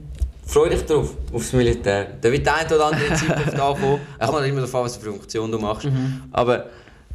freu 0.51 0.69
dich 0.69 0.85
drauf, 0.85 1.15
aufs 1.31 1.53
Militär. 1.53 2.17
Da 2.19 2.31
wird 2.31 2.45
der 2.45 2.55
eine 2.55 2.75
oder 2.75 2.85
andere 2.87 3.13
Zeitpunkt 3.13 3.59
ankommen. 3.59 4.01
Es 4.19 4.27
kommt 4.27 4.45
immer 4.45 4.59
darauf 4.59 4.75
an, 4.75 4.83
was 4.83 4.97
für 4.97 5.07
eine 5.07 5.17
Funktion 5.17 5.51
du 5.51 5.57
machst. 5.57 5.85
Mhm. 5.85 6.23
Aber 6.31 6.69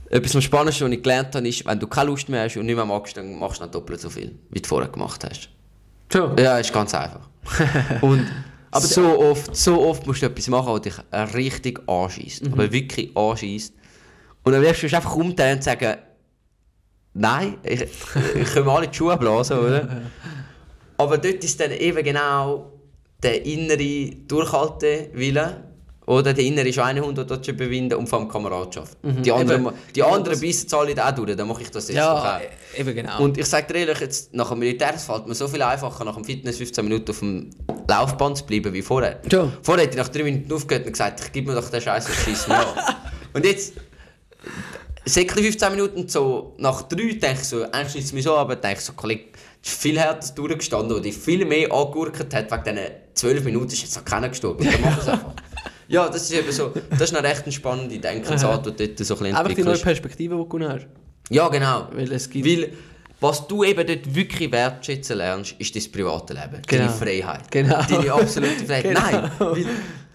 etwas 0.09 0.34
am 0.34 0.41
Spannendsten, 0.41 0.87
was 0.87 0.95
ich 0.95 1.03
gelernt 1.03 1.34
habe, 1.34 1.47
ist, 1.47 1.66
wenn 1.66 1.78
du 1.78 1.87
keine 1.87 2.11
Lust 2.11 2.28
mehr 2.28 2.45
hast 2.45 2.57
und 2.57 2.66
nicht 2.66 2.76
mehr 2.76 2.87
magst, 2.87 3.16
dann 3.16 3.39
machst 3.39 3.61
du 3.61 3.64
nicht 3.64 3.74
doppelt 3.74 4.01
so 4.01 4.09
viel, 4.09 4.34
wie 4.51 4.61
du 4.61 4.68
vorher 4.68 4.89
gemacht 4.89 5.22
hast. 5.28 5.51
So. 6.12 6.34
Ja, 6.39 6.59
ist 6.59 6.72
ganz 6.72 6.95
einfach. 6.95 7.28
Und 8.01 8.26
Aber 8.70 8.87
so 8.87 9.18
oft, 9.18 9.57
so 9.57 9.82
oft 9.82 10.07
musst 10.07 10.22
du 10.22 10.26
etwas 10.26 10.49
machen, 10.49 10.72
was 10.72 10.80
dich 10.82 10.95
richtig 11.34 11.80
anschießt. 11.89 12.47
Aber 12.53 12.70
wirklich 12.70 13.16
anschießt. 13.16 13.74
Und 14.45 14.53
dann 14.53 14.62
wirst 14.62 14.82
du 14.82 14.87
einfach 14.87 15.16
umdrehen 15.16 15.57
und 15.57 15.64
sagen, 15.64 15.97
nein, 17.14 17.59
ich, 17.64 17.82
ich 17.82 18.55
kann 18.55 18.64
mir 18.64 18.72
alle 18.72 18.89
die 18.89 18.97
Schuhe 18.97 19.16
blasen, 19.16 19.59
oder? 19.59 19.89
Aber 20.99 21.18
dort 21.18 21.43
ist 21.43 21.61
dann 21.61 21.72
eben 21.72 22.05
genau 22.05 22.76
der 23.23 23.45
innere 23.45 24.11
Durchhaltewille 24.29 25.64
oder 26.07 26.33
der 26.33 26.45
innere 26.45 26.73
Schweinehund, 26.73 27.19
du 27.19 27.25
dort 27.25 27.49
überwinden 27.49 27.95
und 27.95 28.09
vor 28.09 28.21
allem 28.21 28.29
Kameradschaft. 28.29 28.97
Die 29.03 29.33
anderen, 29.33 29.67
Eben. 29.67 29.75
die 29.95 30.03
anderen 30.05 30.41
beißen 30.41 30.73
alle 30.75 31.05
auch 31.05 31.11
durch, 31.12 31.35
dann 31.35 31.49
mache 31.49 31.62
ich 31.62 31.71
das 31.71 31.89
jetzt 31.89 31.97
Ja, 31.97 32.37
auch. 32.37 32.41
e- 32.41 32.81
eben 32.81 32.95
genau. 32.95 33.21
Und 33.23 33.37
ich 33.39 33.47
sage 33.47 33.73
dir 33.73 33.81
ehrlich, 33.81 33.99
jetzt, 34.01 34.33
nach 34.33 34.51
dem 34.51 34.61
Militär 34.61 34.95
fällt 34.95 35.27
mir 35.27 35.35
so 35.35 35.49
viel 35.49 35.62
einfacher, 35.62 36.05
nach 36.05 36.14
dem 36.14 36.25
Fitness 36.25 36.59
15 36.59 36.85
Minuten 36.85 37.11
auf 37.11 37.19
dem 37.19 37.51
Laufband 37.89 38.39
zu 38.39 38.47
bleiben 38.47 38.73
wie 38.73 38.83
vorher. 38.83 39.21
Ja. 39.33 39.51
Vorher 39.62 39.85
hätte 39.85 39.97
ich 39.99 40.05
nach 40.05 40.09
3 40.12 40.23
Minuten 40.23 40.53
aufgehört 40.53 40.87
und 40.87 40.93
gesagt, 40.93 41.21
ich 41.25 41.33
gib 41.33 41.47
mir 41.49 41.55
doch 41.57 41.69
den 41.69 41.81
Scheiß 41.81 42.07
und 42.07 42.14
schieß 42.14 42.49
mir 42.49 42.59
an. 42.59 42.67
Und 43.33 43.45
jetzt, 43.45 43.75
säckli 45.05 45.43
15 45.43 45.71
Minuten 45.73 46.09
so, 46.09 46.55
nach 46.59 46.83
3 46.83 46.97
denke 46.97 47.29
ich 47.33 47.45
so, 47.49 47.62
eigentlich 47.64 47.93
schießt 47.93 48.07
es 48.07 48.12
mich 48.12 48.25
so, 48.25 48.35
aber 48.37 48.57
denke 48.57 48.79
ich 48.79 48.85
so, 48.85 48.93
Kollege, 48.95 49.25
ist 49.62 49.81
viel 49.83 49.99
härter 49.99 50.33
durchgestanden 50.35 50.97
und 50.97 51.05
ich 51.05 51.17
viel 51.17 51.45
mehr 51.45 51.71
angegurkt 51.73 52.33
hat, 52.35 52.51
wegen 52.51 52.64
diesen 52.64 52.91
12 53.17 53.45
Minuten 53.45 53.69
ist 53.69 53.83
jetzt 53.83 53.97
noch 53.97 54.05
keiner 54.05 54.29
gestorben. 54.29 54.64
Dann 54.64 54.81
mach 54.83 54.99
es 54.99 55.09
einfach. 55.09 55.33
Ja, 55.89 56.09
das 56.09 56.23
ist 56.23 56.33
eben 56.33 56.51
so, 56.51 56.73
das 56.91 57.03
ist 57.03 57.12
noch 57.12 57.23
recht 57.23 57.45
eine 57.45 57.53
spannende 57.53 57.97
Denkensart, 58.01 58.67
die 58.67 58.73
du 58.73 58.89
dort 58.89 59.07
so 59.07 59.14
ein 59.14 59.19
bisschen 59.21 59.37
Einfach 59.37 59.55
die 59.55 59.62
neue. 59.62 59.79
Perspektive, 59.79 60.35
die 60.35 60.41
du 60.41 60.45
gewonnen 60.45 60.69
hast. 60.69 60.87
Ja, 61.31 61.49
genau. 61.49 61.87
Weil 61.93 62.11
es 62.11 62.29
gibt... 62.29 62.45
Weil, 62.45 62.73
was 63.21 63.47
du 63.47 63.62
eben 63.62 63.87
dort 63.87 64.12
wirklich 64.12 64.51
wertschätzen 64.51 65.19
lernst, 65.19 65.55
ist 65.59 65.77
dein 65.77 65.93
private 65.93 66.35
Leben. 66.35 66.62
Genau. 66.67 66.87
Deine 66.87 66.93
Freiheit. 66.93 67.51
Genau. 67.53 67.83
Deine 67.89 68.12
absolute 68.12 68.67
Freiheit. 68.67 68.85
Genau. 69.39 69.55
Nein, 69.55 69.67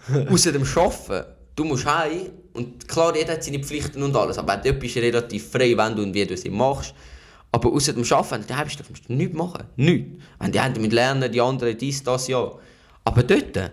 weil 0.08 0.28
außer 0.28 0.52
dem 0.52 0.62
Arbeiten, 0.62 1.26
du 1.56 1.64
musst 1.64 1.86
heim 1.86 2.30
und 2.52 2.86
klar, 2.88 3.16
jeder 3.16 3.34
hat 3.34 3.44
seine 3.44 3.60
Pflichten 3.60 4.02
und 4.02 4.14
alles, 4.14 4.36
aber 4.38 4.56
dort 4.56 4.78
bist 4.78 4.96
du 4.96 5.00
relativ 5.00 5.50
frei, 5.50 5.76
wenn 5.76 5.96
du 5.96 6.02
und 6.02 6.12
wie 6.12 6.26
du 6.26 6.36
sie 6.36 6.50
machst. 6.50 6.94
Aber 7.50 7.72
außer 7.72 7.92
dem 7.92 8.04
Arbeiten, 8.04 8.30
wenn 8.30 8.40
du 8.42 8.46
daheim 8.48 8.64
bist, 8.66 8.80
darfst 8.80 9.08
du 9.08 9.12
nichts 9.12 9.36
machen. 9.36 9.64
Nichts. 9.76 10.22
Wenn 10.38 10.52
die 10.52 10.58
einen 10.58 10.80
mit 10.80 10.92
lernen, 10.92 11.30
die 11.30 11.40
anderen 11.40 11.76
dies, 11.76 12.02
das, 12.02 12.28
ja. 12.28 12.50
Aber 13.04 13.22
dort, 13.22 13.70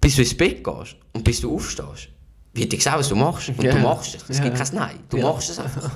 bis 0.00 0.16
du 0.16 0.22
ins 0.22 0.36
Bett 0.36 0.62
gehst 0.64 0.96
und 1.12 1.24
bis 1.24 1.40
du 1.40 1.54
aufstehst, 1.54 2.08
wird 2.52 2.72
dir 2.72 2.76
gesagt, 2.76 2.98
was 2.98 3.08
du 3.08 3.16
machst. 3.16 3.48
Und 3.48 3.62
Ja. 3.62 3.72
du 3.72 3.78
machst 3.78 4.14
es. 4.14 4.22
Es 4.28 4.40
gibt 4.40 4.56
Ja. 4.56 4.64
kein 4.64 4.74
Nein. 4.74 5.00
Du 5.08 5.16
Ja. 5.18 5.24
machst 5.24 5.50
es 5.50 5.58
einfach. 5.58 5.90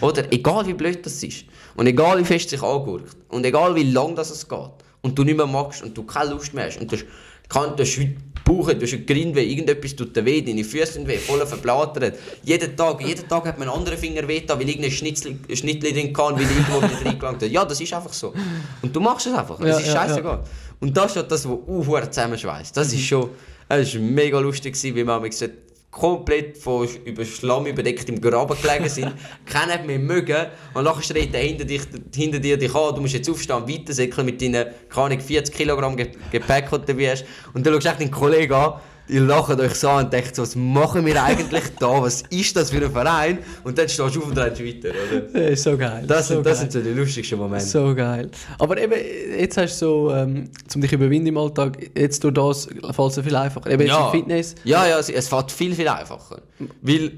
Oder? 0.00 0.30
Egal 0.32 0.66
wie 0.66 0.74
blöd 0.74 1.04
das 1.06 1.22
ist. 1.22 1.44
Und 1.74 1.86
egal 1.86 2.18
wie 2.20 2.24
fest 2.24 2.46
es 2.46 2.50
sich 2.50 2.62
angurkt. 2.62 3.16
Und 3.28 3.44
egal 3.46 3.74
wie 3.74 3.84
lang 3.84 4.14
das 4.14 4.30
es 4.30 4.46
geht. 4.46 4.70
Und 5.00 5.18
du 5.18 5.24
nicht 5.24 5.36
mehr 5.36 5.46
magst 5.46 5.82
und 5.82 5.96
du 5.96 6.02
keine 6.04 6.30
Lust 6.30 6.52
mehr 6.54 6.66
hast. 6.66 6.78
Und 6.78 6.90
du 6.92 6.96
hast 6.96 7.06
Kann, 7.48 7.76
du 7.76 7.84
heute 7.84 8.14
Bauch, 8.46 8.72
du 8.72 8.80
hast 8.82 8.94
einen 8.94 9.04
Grindweh, 9.04 9.44
irgendetwas 9.44 9.94
tut 9.94 10.16
dir 10.16 10.24
weh, 10.24 10.40
deine 10.40 10.64
Füße 10.64 10.94
sind 10.94 11.06
weh, 11.06 11.18
voll 11.18 11.44
verblattert. 11.46 12.16
Jeden 12.42 12.74
Tag, 12.76 13.06
jeden 13.06 13.28
Tag 13.28 13.46
hat 13.46 13.58
man 13.58 13.68
einen 13.68 13.76
anderen 13.78 13.98
Finger 13.98 14.26
weh, 14.26 14.42
weil 14.48 14.66
irgendein 14.68 14.90
Schnitzel, 14.90 15.38
Schnittli 15.52 15.92
drin 15.92 16.12
kann, 16.14 16.34
weil 16.36 16.42
irgendwo 16.42 16.80
nicht 16.80 17.04
reingelangt 17.04 17.42
hat. 17.42 17.50
Ja, 17.50 17.64
das 17.66 17.78
ist 17.80 17.92
einfach 17.92 18.12
so. 18.12 18.32
Und 18.80 18.96
du 18.96 19.00
machst 19.00 19.26
es 19.26 19.34
einfach. 19.34 19.58
Das 19.58 19.68
Ja, 19.68 19.78
ist 19.78 19.86
ja, 19.86 19.92
scheißegal. 19.92 20.42
Und 20.82 20.96
das 20.96 21.14
ist 21.16 21.30
das, 21.30 21.48
was 21.48 21.52
auch 21.68 22.06
zusammenschweißt. 22.10 22.76
Das 22.76 22.92
ist 22.92 23.02
schon, 23.06 23.30
es 23.68 23.94
war 23.94 24.00
mega 24.02 24.38
lustig, 24.40 24.74
gewesen, 24.74 24.96
wie 24.96 25.04
man 25.04 25.22
gesagt 25.22 25.54
komplett 25.92 26.56
von 26.56 26.88
über 27.04 27.24
Schlamm 27.24 27.66
überdeckt 27.66 28.08
im 28.08 28.20
Graben 28.20 28.56
gelegen 28.60 28.88
sind. 28.88 29.12
Keiner 29.46 29.82
mehr 29.84 29.98
mögen. 29.98 30.46
Und 30.74 30.84
nachher 30.84 31.02
schreit 31.02 31.34
er 31.34 31.40
hinter, 31.40 31.64
dich, 31.66 31.82
hinter 32.14 32.38
dir 32.40 32.56
dich 32.56 32.74
an, 32.74 32.94
du 32.94 33.00
musst 33.02 33.14
jetzt 33.14 33.28
aufstehen 33.30 33.56
und 33.56 33.68
weitersäckeln 33.68 34.24
mit 34.26 34.40
deinen, 34.42 34.66
keine 34.88 35.06
Ahnung, 35.06 35.20
40 35.20 35.54
Kilogramm 35.54 35.96
Ge- 35.96 36.10
Gepäck, 36.32 36.68
die 36.70 36.92
du 36.94 37.10
hast. 37.10 37.24
Und 37.54 37.64
dann 37.66 37.74
schaust 37.74 37.86
du 37.86 38.04
deinen 38.04 38.10
Kollegen 38.10 38.54
an, 38.54 38.80
ihr 39.08 39.20
lacht 39.20 39.58
euch 39.58 39.74
so 39.74 39.88
an 39.88 40.04
und 40.04 40.12
denkt 40.12 40.34
so, 40.36 40.42
was 40.42 40.56
machen 40.56 41.04
wir 41.04 41.22
eigentlich 41.22 41.64
da? 41.78 42.02
Was 42.02 42.22
ist 42.30 42.56
das 42.56 42.70
für 42.70 42.84
ein 42.84 42.90
Verein? 42.90 43.38
Und 43.64 43.76
dann 43.76 43.88
stehst 43.88 44.14
du 44.16 44.20
auf 44.20 44.26
und 44.26 44.38
rennst 44.38 44.64
weiter, 44.64 44.88
oder? 44.90 45.20
Das 45.20 45.50
ist 45.52 45.62
so 45.64 45.76
geil. 45.76 46.04
Das, 46.06 46.28
so 46.28 46.34
sind, 46.34 46.46
das 46.46 46.58
geil. 46.58 46.70
sind 46.70 46.72
so 46.72 46.90
die 46.90 46.98
lustigsten 46.98 47.38
Momente. 47.38 47.66
So 47.66 47.94
geil. 47.94 48.30
Aber 48.58 48.80
eben, 48.80 48.94
jetzt 49.38 49.56
hast 49.56 49.80
du 49.82 49.86
so, 49.86 50.14
ähm, 50.14 50.50
um 50.74 50.80
dich 50.80 50.92
überwinden 50.92 51.28
im 51.28 51.36
Alltag, 51.36 51.90
jetzt 51.96 52.22
durch 52.24 52.34
das 52.34 52.66
fällt 52.66 53.16
es 53.16 53.24
viel 53.24 53.36
einfacher. 53.36 53.70
Eben 53.70 53.82
jetzt 53.82 53.90
ja. 53.90 54.06
im 54.06 54.12
Fitness. 54.12 54.54
Ja, 54.64 54.86
ja, 54.86 54.98
es, 54.98 55.10
es 55.10 55.28
fällt 55.28 55.50
viel, 55.50 55.74
viel 55.74 55.88
einfacher. 55.88 56.40
Weil 56.80 57.12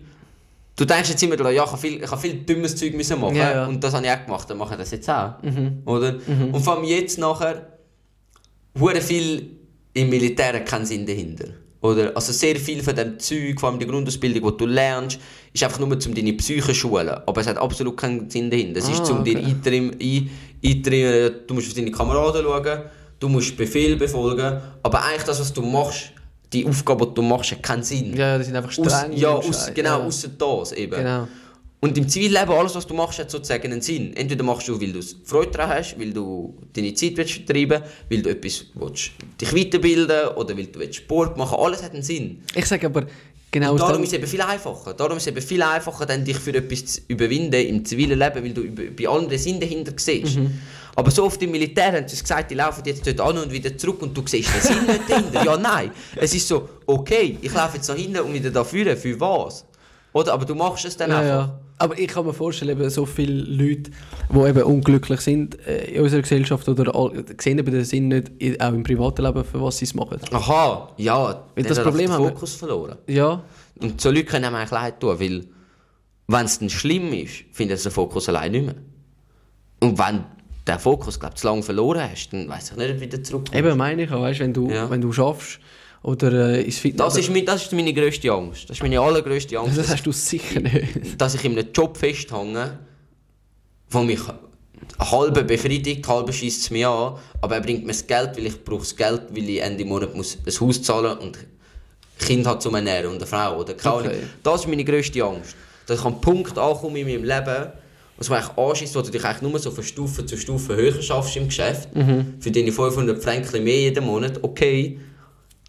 du 0.76 0.85
denkst 0.85 1.11
jetzt 1.11 1.22
immer, 1.22 1.39
ja, 1.51 1.64
ich 1.64 1.70
habe 1.70 1.78
viel, 1.78 2.03
ich 2.03 2.11
habe 2.11 2.20
viel 2.20 2.35
dummes 2.45 2.76
Zeug 2.76 2.95
müssen 2.95 3.20
machen 3.20 3.37
Ja, 3.37 3.51
ja. 3.53 3.66
und 3.66 3.82
das 3.85 3.95
habe 3.95 4.05
ich 4.05 4.12
auch 4.12 4.24
gemacht, 4.24 4.49
dann 4.49 4.59
mache 4.59 4.74
ich 4.74 4.80
das 4.80 4.91
jetzt 4.91 5.09
auch. 5.09 5.35
Oder? 5.85 6.16
Und 6.26 6.61
vor 6.61 6.76
allem 6.76 6.85
jetzt 6.85 7.18
nachher, 7.18 7.78
hure 8.78 9.01
viel 9.01 9.51
im 9.93 10.09
Militär 10.09 10.64
keinen 10.64 10.87
Sinn 10.87 11.07
dahinter. 11.07 11.47
Oder? 11.85 12.12
Also 12.16 12.32
sehr 12.32 12.57
viel 12.57 12.82
von 12.82 12.97
dem 12.97 13.18
Zeug, 13.18 13.61
vor 13.61 13.68
allem 13.68 13.78
die 13.78 13.87
Grundausbildung, 13.87 14.51
die 14.53 14.57
du 14.57 14.66
lernst, 14.66 15.18
ist 15.53 15.62
einfach 15.62 15.78
nur 15.78 15.89
um 15.93 16.14
deine 16.14 16.32
Psyche 16.32 16.62
zu 16.68 16.74
schulen. 16.74 17.11
Aber 17.26 17.41
es 17.43 17.47
hat 17.47 17.59
absolut 17.59 17.97
keinen 17.97 18.30
Sinn 18.30 18.51
dahinter. 18.51 18.78
Es 18.78 18.89
ist 18.89 19.03
Ah, 19.03 19.12
um 19.12 19.22
dir 19.22 19.37
okay. 19.39 19.47
einzutrim- 19.47 19.93
ein- 20.01 20.30
einzutrainieren, 20.64 21.35
du 21.47 21.55
musst 21.55 21.68
auf 21.68 21.74
deine 21.74 21.91
Kameraden 21.91 22.43
schauen, 22.43 22.78
du 23.20 23.28
musst 23.28 23.55
Befehl 23.57 23.97
befolgen, 23.97 24.61
aber 24.82 25.05
eigentlich 25.05 25.24
das, 25.24 25.41
was 25.41 25.53
du 25.53 25.61
machst, 25.61 26.12
die 26.55 26.66
Aufgabe, 26.66 27.07
die 27.07 27.14
du 27.14 27.22
machst, 27.22 27.51
hat 27.53 27.62
keinen 27.62 27.82
Sinn. 27.82 28.16
Ja, 28.16 28.39
die 28.39 28.45
sind 28.45 28.57
einfach 28.57 28.70
Aus, 28.78 28.93
streng. 28.93 29.12
ja, 29.12 29.30
und 29.32 29.47
aus, 29.49 29.70
genau, 29.74 29.99
ja. 30.01 30.07
außer 30.07 30.28
das 30.28 30.72
eben. 30.72 30.97
Genau. 30.97 31.28
Und 31.85 31.99
im 31.99 32.09
Zivilleben, 32.09 32.49
alles 32.49 32.74
was 32.74 32.87
du 32.87 32.95
machst, 32.95 33.18
hat 33.18 33.30
sozusagen 33.30 33.70
einen 33.70 33.82
Sinn. 33.82 34.16
Entweder 34.16 34.43
machst 34.43 34.66
du, 34.68 34.80
weil 34.80 34.91
du 34.91 35.01
Freude 35.22 35.51
daran 35.51 35.68
hast, 35.68 36.01
weil 36.01 36.14
du 36.14 36.57
deine 36.72 36.95
Zeit 36.95 37.14
willst 37.18 37.35
vertreiben 37.35 37.82
weil 38.09 38.22
du 38.22 38.30
etwas 38.30 38.64
willst, 38.72 39.11
dich 39.39 39.55
weiterbilden 39.55 40.28
oder 40.28 40.57
weil 40.57 40.64
du 40.64 40.78
willst 40.78 40.95
Sport 40.95 41.37
machen 41.37 41.59
Alles 41.61 41.82
hat 41.82 41.93
einen 41.93 42.03
Sinn. 42.03 42.43
Ich 42.55 42.64
sage 42.64 42.87
aber, 42.87 43.05
genau 43.51 43.72
Und 43.72 43.80
darum 43.82 44.03
ist 44.03 44.09
es 44.09 44.14
eben 44.14 44.26
viel 44.26 44.41
einfacher. 44.41 44.95
Darum 44.95 45.18
ist 45.18 45.24
es 45.24 45.26
eben 45.26 45.43
viel 45.43 45.61
einfacher, 45.61 46.07
dann 46.07 46.24
dich 46.24 46.39
für 46.39 46.55
etwas 46.55 46.87
zu 46.87 47.01
überwinden 47.07 47.66
im 47.66 47.85
zivilen 47.85 48.18
Leben, 48.18 48.43
weil 48.43 48.55
du 48.55 48.62
bei 48.97 49.07
allem 49.07 49.28
den 49.28 49.39
Sinn 49.39 49.61
dahinter 49.61 49.93
siehst. 49.95 50.37
Mhm. 50.37 50.59
Aber 50.97 51.11
so 51.11 51.22
oft 51.22 51.43
im 51.43 51.51
Militär 51.51 51.93
haben 51.93 52.09
sie 52.09 52.18
gesagt, 52.18 52.51
die 52.51 52.55
laufen 52.55 52.82
jetzt 52.87 53.07
dort 53.07 53.20
an 53.20 53.37
und 53.37 53.53
wieder 53.53 53.76
zurück 53.76 54.01
und 54.01 54.16
du 54.16 54.26
siehst 54.26 54.49
den 54.55 54.62
Sinn 54.62 54.87
nicht 54.87 55.11
dahinter. 55.11 55.45
Ja, 55.45 55.59
nein. 55.59 55.91
Es 56.16 56.35
ist 56.35 56.49
so, 56.49 56.66
okay, 56.87 57.37
ich 57.43 57.53
laufe 57.53 57.76
jetzt 57.76 57.89
nach 57.89 57.97
hinten 57.97 58.20
und 58.20 58.32
wieder 58.32 58.51
da 58.51 58.64
vorne. 58.64 58.97
Für 58.97 59.20
was? 59.20 59.66
Oder? 60.14 60.32
Aber 60.32 60.47
du 60.47 60.55
machst 60.55 60.87
es 60.87 60.97
dann 60.97 61.11
ja, 61.11 61.18
einfach. 61.18 61.49
ja. 61.49 61.61
Aber 61.79 61.99
ich 61.99 62.07
kann 62.09 62.25
mir 62.25 62.33
vorstellen, 62.33 62.70
eben 62.79 62.89
so 62.89 63.05
viele 63.05 63.33
Leute, 63.43 63.91
die 64.33 64.39
eben 64.39 64.62
unglücklich 64.62 65.20
sind 65.20 65.59
äh, 65.66 65.87
in 65.97 66.03
unserer 66.03 66.22
Gesellschaft 66.22 66.68
oder 66.68 66.95
all, 66.95 67.25
sehen 67.41 67.59
eben 67.59 67.72
den 67.72 67.85
Sinn 67.85 68.09
nicht, 68.09 68.31
in- 68.39 68.61
auch 68.61 68.72
im 68.72 68.85
privaten 68.85 69.22
Leben, 69.25 69.45
für 69.45 69.61
was 69.61 69.79
sie 69.79 69.85
es 69.87 69.95
machen. 69.95 70.18
Aha, 70.31 70.93
ja. 70.99 71.45
Weil 71.55 71.64
das 71.64 71.83
Problem 71.83 72.07
den 72.07 72.12
haben 72.12 72.25
wir- 72.25 72.31
Fokus 72.31 72.55
verloren. 72.55 72.97
Ja, 73.09 73.43
Und 73.81 74.01
so 74.01 74.11
Leute 74.11 74.25
können 74.27 74.45
einem 74.45 74.55
eigentlich 74.57 74.70
leid 74.70 75.01
tun, 75.01 75.18
weil 75.18 75.45
wenn 76.29 76.47
es 76.47 76.59
dann 76.61 76.70
schlimm 76.70 77.12
ist, 77.12 77.45
findet 77.53 77.85
den 77.85 77.91
Fokus 77.93 78.29
allein 78.29 78.53
nicht 78.53 78.66
mehr. 78.66 78.77
Und 79.81 79.99
wenn 79.99 80.25
der 80.66 80.79
Fokus, 80.79 81.18
glaube 81.20 81.35
zu 81.35 81.47
lange 81.47 81.62
verloren 81.62 82.09
hast, 82.11 82.31
dann 82.31 82.49
weiß 82.49 82.70
ich 82.70 82.77
nicht, 82.77 82.91
ob 82.91 82.97
du 82.97 83.01
wieder 83.03 83.22
zurückkommst. 83.22 83.55
eben 83.59 83.77
meine 83.77 84.05
ich 84.05 84.11
auch, 84.12 84.22
weißt, 84.22 84.41
wenn 84.41 84.53
du, 84.55 84.70
Ja. 84.70 84.89
wenn 84.89 85.01
du 85.01 85.12
schaffst 85.12 85.59
oder 86.05 86.59
äh, 86.59 86.71
Fitness... 86.71 87.05
Das 87.07 87.17
ist, 87.17 87.31
mein- 87.31 87.45
das 87.45 87.63
ist 87.63 87.73
meine 87.73 87.93
grösste 87.93 88.31
Angst. 88.31 88.69
Das 88.71 88.77
ist 88.77 88.83
meine 88.83 89.01
allergrößte 89.01 89.59
Angst, 89.59 89.77
das 89.79 89.89
hast 89.89 90.05
du 90.07 90.13
sicher 90.13 90.61
nicht. 90.61 91.21
dass 91.21 91.35
ich 91.35 91.45
in 91.45 91.59
einem 91.59 91.69
Job 91.73 91.97
festhänge, 91.97 92.79
wo 93.91 94.03
mich 94.03 94.21
halbe 94.99 95.43
befriedigt, 95.45 96.07
halbe 96.07 96.33
schießt 96.33 96.63
es 96.63 96.71
mir 96.71 96.89
an, 96.89 97.15
aber 97.41 97.57
er 97.57 97.61
bringt 97.63 97.83
mir 97.87 97.93
das 97.93 98.07
Geld, 98.07 98.37
weil 98.37 98.47
ich 98.47 98.63
brauche 98.65 98.81
das 98.81 98.95
Geld, 98.95 99.23
weil 99.31 99.49
ich 99.49 99.61
Ende 99.63 99.85
Monat 99.85 100.15
muss 100.15 100.39
ein 100.47 100.61
Haus 100.61 100.83
zahlen 100.83 101.19
und 101.19 101.39
Kind 102.19 102.47
hat 102.47 102.63
zum 102.63 102.75
Ernähren 102.75 103.07
und 103.11 103.17
eine 103.17 103.27
Frau 103.27 103.59
oder. 103.61 103.75
Okay. 103.83 104.19
Das 104.43 104.61
ist 104.61 104.69
meine 104.69 104.85
grösste 104.85 105.25
Angst. 105.25 105.57
Dass 105.87 105.99
ich 106.01 106.05
an 106.05 106.13
einen 106.13 106.21
Punkt 106.21 106.57
ankomme 106.59 107.01
in 107.01 107.07
meinem 107.07 107.25
Leben, 107.25 107.73
was 108.17 108.31
mich 108.31 108.59
anschießt, 108.59 108.95
wo 108.95 109.01
du 109.03 109.11
dich 109.11 109.25
eigentlich 109.25 109.43
nur 109.43 109.59
so 109.59 109.71
von 109.71 109.83
Stufe 109.83 110.25
zu 110.25 110.37
Stufe 110.37 110.77
höher 110.77 111.03
schaffst 111.03 111.37
im 111.37 111.47
Geschäft, 111.49 111.89
für 112.41 112.51
deine 112.51 112.71
500 112.73 113.23
Franken 113.23 113.65
mehr 113.65 113.81
jeden 113.81 114.05
Monat, 114.05 114.39
okay, 114.43 114.99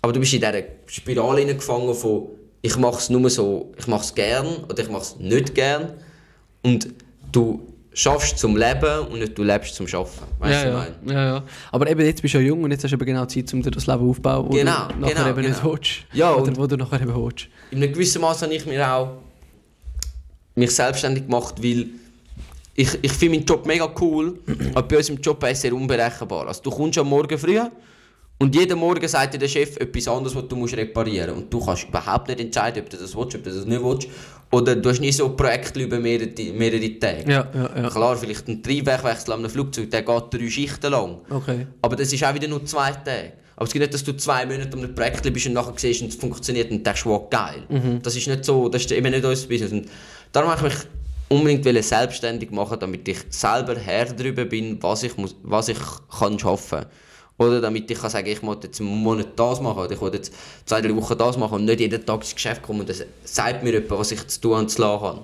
aber 0.06 0.14
du 0.14 0.20
bist 0.20 0.34
in 0.34 0.40
dieser 0.40 0.62
Spirale 0.86 1.40
hineingefangen 1.40 1.96
von 1.96 2.28
ich 2.62 2.78
mache 2.78 2.98
es 3.00 3.10
nur 3.10 3.28
so, 3.32 3.74
ich 3.76 3.88
mache 3.88 4.04
es 4.04 4.14
gern 4.14 4.46
oder 4.70 4.84
ich 4.84 4.90
mache 4.90 5.02
es 5.02 5.16
nicht 5.18 5.56
gern 5.56 5.94
und 6.62 6.90
du 7.32 7.66
schaffst 7.92 8.38
zum 8.38 8.56
Leben 8.56 9.08
und 9.12 9.18
nicht 9.18 9.36
du 9.36 9.42
lebst 9.44 9.74
zum 9.74 9.88
Schaffen. 9.88 10.28
Weißt 10.38 10.64
du, 10.64 10.68
ja, 10.70 10.76
was 10.76 10.88
ich 10.90 10.94
meine? 11.08 11.14
ja, 11.20 11.26
ja. 11.38 11.44
Aber 11.72 11.90
eben 11.90 12.06
jetzt 12.06 12.22
bist 12.22 12.36
du 12.36 12.38
ja 12.38 12.44
jung 12.46 12.62
und 12.64 12.70
jetzt 12.70 12.84
hast 12.84 12.92
du 12.92 12.98
eben 12.98 13.06
genau 13.06 13.26
Zeit, 13.26 13.52
um 13.52 13.64
dir 13.64 13.72
das 13.72 13.88
Leben 13.88 14.08
aufzubauen, 14.08 14.46
wo 14.48 14.50
Genau, 14.52 14.88
du 14.90 15.00
nachher 15.00 15.14
genau, 15.16 15.30
eben 15.30 15.42
nicht 15.42 15.62
genau. 15.62 15.74
willst. 15.74 15.92
Ja, 16.14 16.36
oder 16.36 16.56
wo 16.56 16.68
du 16.68 16.78
nachher 16.78 17.02
eben 17.02 17.16
willst. 17.16 17.48
in 17.72 17.82
einem 17.82 17.92
gewissen 17.94 18.22
Maß 18.22 18.44
habe 18.44 18.54
ich 18.54 18.66
mir 18.68 18.88
auch 18.94 19.10
mich 20.54 20.70
selbstständig 20.72 21.26
gemacht, 21.26 21.56
weil 21.64 21.88
ich, 22.76 22.90
ich 23.02 23.12
finde 23.12 23.38
meinen 23.38 23.46
Job 23.46 23.66
mega 23.66 23.90
cool, 24.02 24.38
aber 24.76 24.88
bei 24.88 24.98
uns 24.98 25.10
im 25.10 25.20
Job 25.20 25.42
ist 25.46 25.52
es 25.52 25.62
sehr 25.62 25.74
unberechenbar. 25.74 26.48
Also 26.48 26.62
du 26.62 26.70
kommst 26.70 26.98
am 27.00 27.08
Morgen 27.10 27.38
früh 27.38 27.60
und 28.38 28.54
jeden 28.54 28.78
Morgen 28.78 29.08
sagt 29.08 29.34
dir 29.34 29.38
der 29.38 29.48
Chef 29.48 29.78
etwas 29.78 30.08
anderes, 30.10 30.36
was 30.36 30.48
du 30.48 30.58
musst 30.58 30.76
reparieren 30.76 31.32
musst. 31.32 31.44
Und 31.44 31.54
du 31.54 31.66
kannst 31.66 31.88
überhaupt 31.88 32.28
nicht 32.28 32.40
entscheiden, 32.42 32.84
ob 32.84 32.90
du 32.90 32.98
das 32.98 33.16
willst, 33.16 33.36
ob 33.36 33.44
du 33.44 33.50
das 33.50 33.66
nicht 33.66 33.84
willst. 33.84 34.08
Oder 34.52 34.76
du 34.76 34.90
hast 34.90 35.00
nie 35.00 35.12
so 35.12 35.30
Projekte 35.30 35.80
über 35.80 36.00
mehrere, 36.00 36.30
mehrere 36.54 37.00
Tage. 37.00 37.32
Ja, 37.32 37.48
ja, 37.54 37.82
ja. 37.82 37.90
Klar, 37.90 38.18
vielleicht 38.18 38.48
ein 38.48 38.62
Triebwerkwechsel 38.62 39.34
an 39.34 39.40
einem 39.40 39.50
Flugzeug, 39.50 39.90
der 39.90 40.02
geht 40.02 40.24
drei 40.34 40.50
Schichten 40.50 40.92
lang. 40.92 41.20
Okay. 41.30 41.68
Aber 41.82 41.96
das 41.96 42.12
ist 42.12 42.24
auch 42.24 42.34
wieder 42.34 42.48
nur 42.48 42.66
zwei 42.66 42.92
Tage. 42.92 43.34
Aber 43.56 43.68
es 43.68 43.72
geht 43.72 43.82
nicht, 43.82 43.94
dass 43.94 44.04
du 44.04 44.16
zwei 44.18 44.46
Monate 44.46 44.76
um 44.76 44.84
ein 44.84 44.94
Projekt 44.94 45.32
bist 45.34 45.48
und 45.48 45.54
nachher 45.54 45.74
siehst 45.78 46.02
und 46.02 46.10
es 46.10 46.16
funktioniert 46.16 46.72
und 46.72 46.86
denkst, 46.86 47.06
wow, 47.06 47.30
geil. 47.30 47.64
Das 48.04 48.16
ist 48.18 48.28
nicht 48.28 48.44
so, 48.44 48.68
das 48.68 48.82
ist 48.82 48.92
eben 48.92 49.12
nicht 49.12 49.24
unser 49.24 49.48
Business. 49.48 49.72
Und 49.72 49.88
darum 50.34 50.50
habe 50.50 50.68
ich 50.68 50.74
mich 50.74 50.84
unbedingt 51.30 51.86
selbstständig 51.86 52.52
machen, 52.52 52.78
damit 52.82 53.08
ich 53.08 53.20
selber 53.30 53.76
Herr 53.76 54.06
darüber 54.06 54.44
bin, 54.44 54.82
was 54.84 55.04
ich, 55.04 55.16
muss, 55.16 55.36
was 55.42 55.70
ich 55.70 55.78
kann 56.20 56.38
schaffen 56.38 56.82
kann. 56.82 56.90
Oder 57.38 57.60
damit 57.60 57.92
ich 57.92 58.00
kann 58.00 58.10
sagen, 58.10 58.28
ich 58.28 58.42
muss 58.42 58.58
jetzt 58.64 58.80
einen 58.80 58.90
Monat 58.90 59.28
das 59.36 59.60
machen 59.60 59.80
oder 59.80 59.92
ich 59.92 60.02
will 60.02 60.14
jetzt 60.14 60.32
zwei, 60.66 60.82
drei 60.82 60.96
Wochen 60.96 61.18
das 61.18 61.38
machen 61.38 61.56
und 61.56 61.66
nicht 61.66 61.82
jeden 61.82 62.06
Tag 62.06 62.22
ins 62.22 62.34
Geschäft 62.34 62.62
kommen 62.62 62.82
und 62.82 62.90
das 62.90 63.04
sagt 63.26 63.64
mir 63.64 63.74
jemand, 63.74 63.92
was 63.92 64.12
ich 64.12 64.26
zu 64.28 64.40
tun 64.40 64.60
und 64.60 64.72
zu 64.72 64.82
lassen 64.82 65.02
habe. 65.04 65.22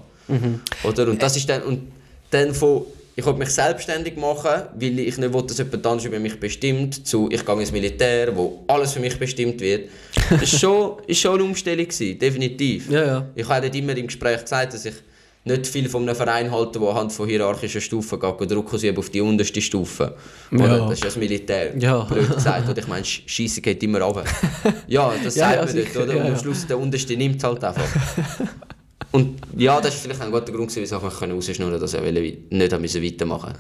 Oder? 0.84 1.08
Und 1.10 1.22
das 1.22 1.38
ist 1.38 1.48
dann, 1.50 1.64
und 1.64 1.92
dann 2.30 2.54
von, 2.54 2.86
ich 3.16 3.26
will 3.26 3.34
mich 3.34 3.50
selbstständig 3.50 4.18
machen, 4.18 4.64
weil 4.74 5.00
ich 5.00 5.18
nicht 5.18 5.34
will, 5.34 5.44
dass 5.44 5.58
jemand 5.58 5.86
anderes 5.86 6.06
über 6.06 6.20
mich 6.20 6.40
bestimmt, 6.40 7.06
zu 7.08 7.30
ich 7.32 7.46
gehe 7.46 7.60
ins 7.60 7.72
Militär, 7.72 8.36
wo 8.36 8.64
alles 8.68 8.94
für 8.94 9.00
mich 9.00 9.18
bestimmt 9.18 9.60
wird. 9.62 9.90
Das 10.30 10.40
war 10.40 10.60
schon, 10.60 10.98
ist 11.08 11.20
schon 11.20 11.36
eine 11.36 11.44
Umstellung, 11.44 11.86
gewesen, 11.86 12.20
definitiv. 12.20 12.90
Ja, 12.90 13.06
ja. 13.06 13.30
Ich 13.36 13.48
habe 13.48 13.62
dort 13.62 13.76
immer 13.76 13.96
im 13.96 14.08
Gespräch 14.08 14.42
gesagt, 14.42 14.74
dass 14.74 14.86
ich 14.86 14.96
nicht 15.44 15.66
viel 15.68 15.90
von 15.90 16.04
einem 16.04 16.16
Verein 16.16 16.52
halte, 16.52 16.80
der 16.80 16.88
anhand 16.90 17.12
von 17.14 17.28
hierarchischen 17.28 17.82
Stufen 17.82 18.20
geht, 18.20 18.42
und 18.42 18.52
Druck 18.52 18.74
ausüben 18.74 18.98
auf 18.98 19.10
die 19.10 19.22
unterste 19.22 19.60
Stufe. 19.62 20.16
Oder? 20.52 20.66
Ja. 20.78 20.78
Das 20.86 20.92
ist 20.94 21.00
ja 21.00 21.06
das 21.06 21.16
Militär, 21.18 21.78
Ja. 21.78 22.04
blöd 22.04 22.32
gesagt. 22.34 22.70
Oder 22.70 22.78
ich 22.80 22.88
meine, 22.88 23.04
Sch- 23.04 23.22
Scheisse 23.26 23.60
geht 23.62 23.82
immer 23.84 24.02
runter. 24.02 24.24
Ja, 24.88 25.12
das 25.24 25.36
Ja, 25.36 25.46
sagt 25.50 25.56
ja, 25.56 25.66
man 25.66 25.76
nicht, 25.76 25.88
sicher, 25.88 26.04
oder? 26.04 26.16
ja, 26.16 26.24
Und 26.26 26.32
am. 26.34 26.38
Schluss 26.40 26.68
der 26.68 26.78
unterste 26.78 27.18
nimmt 27.18 27.38
es 27.38 27.44
halt 27.44 27.64
einfach. 27.64 27.84
Und 29.12 29.42
ja, 29.58 29.82
das 29.82 29.96
ist 29.96 30.04
vielleicht 30.04 30.22
ein 30.22 30.32
guter 30.32 30.52
Grund, 30.54 30.74
wieso 30.76 30.96
ich 30.98 31.02
mich 31.04 31.14
rausschnurren 31.22 31.72
konnte, 31.80 31.80
dass 31.80 31.94
ich 31.94 32.38
nicht 32.50 32.74
haben 32.74 32.84
weitermachen 32.84 33.54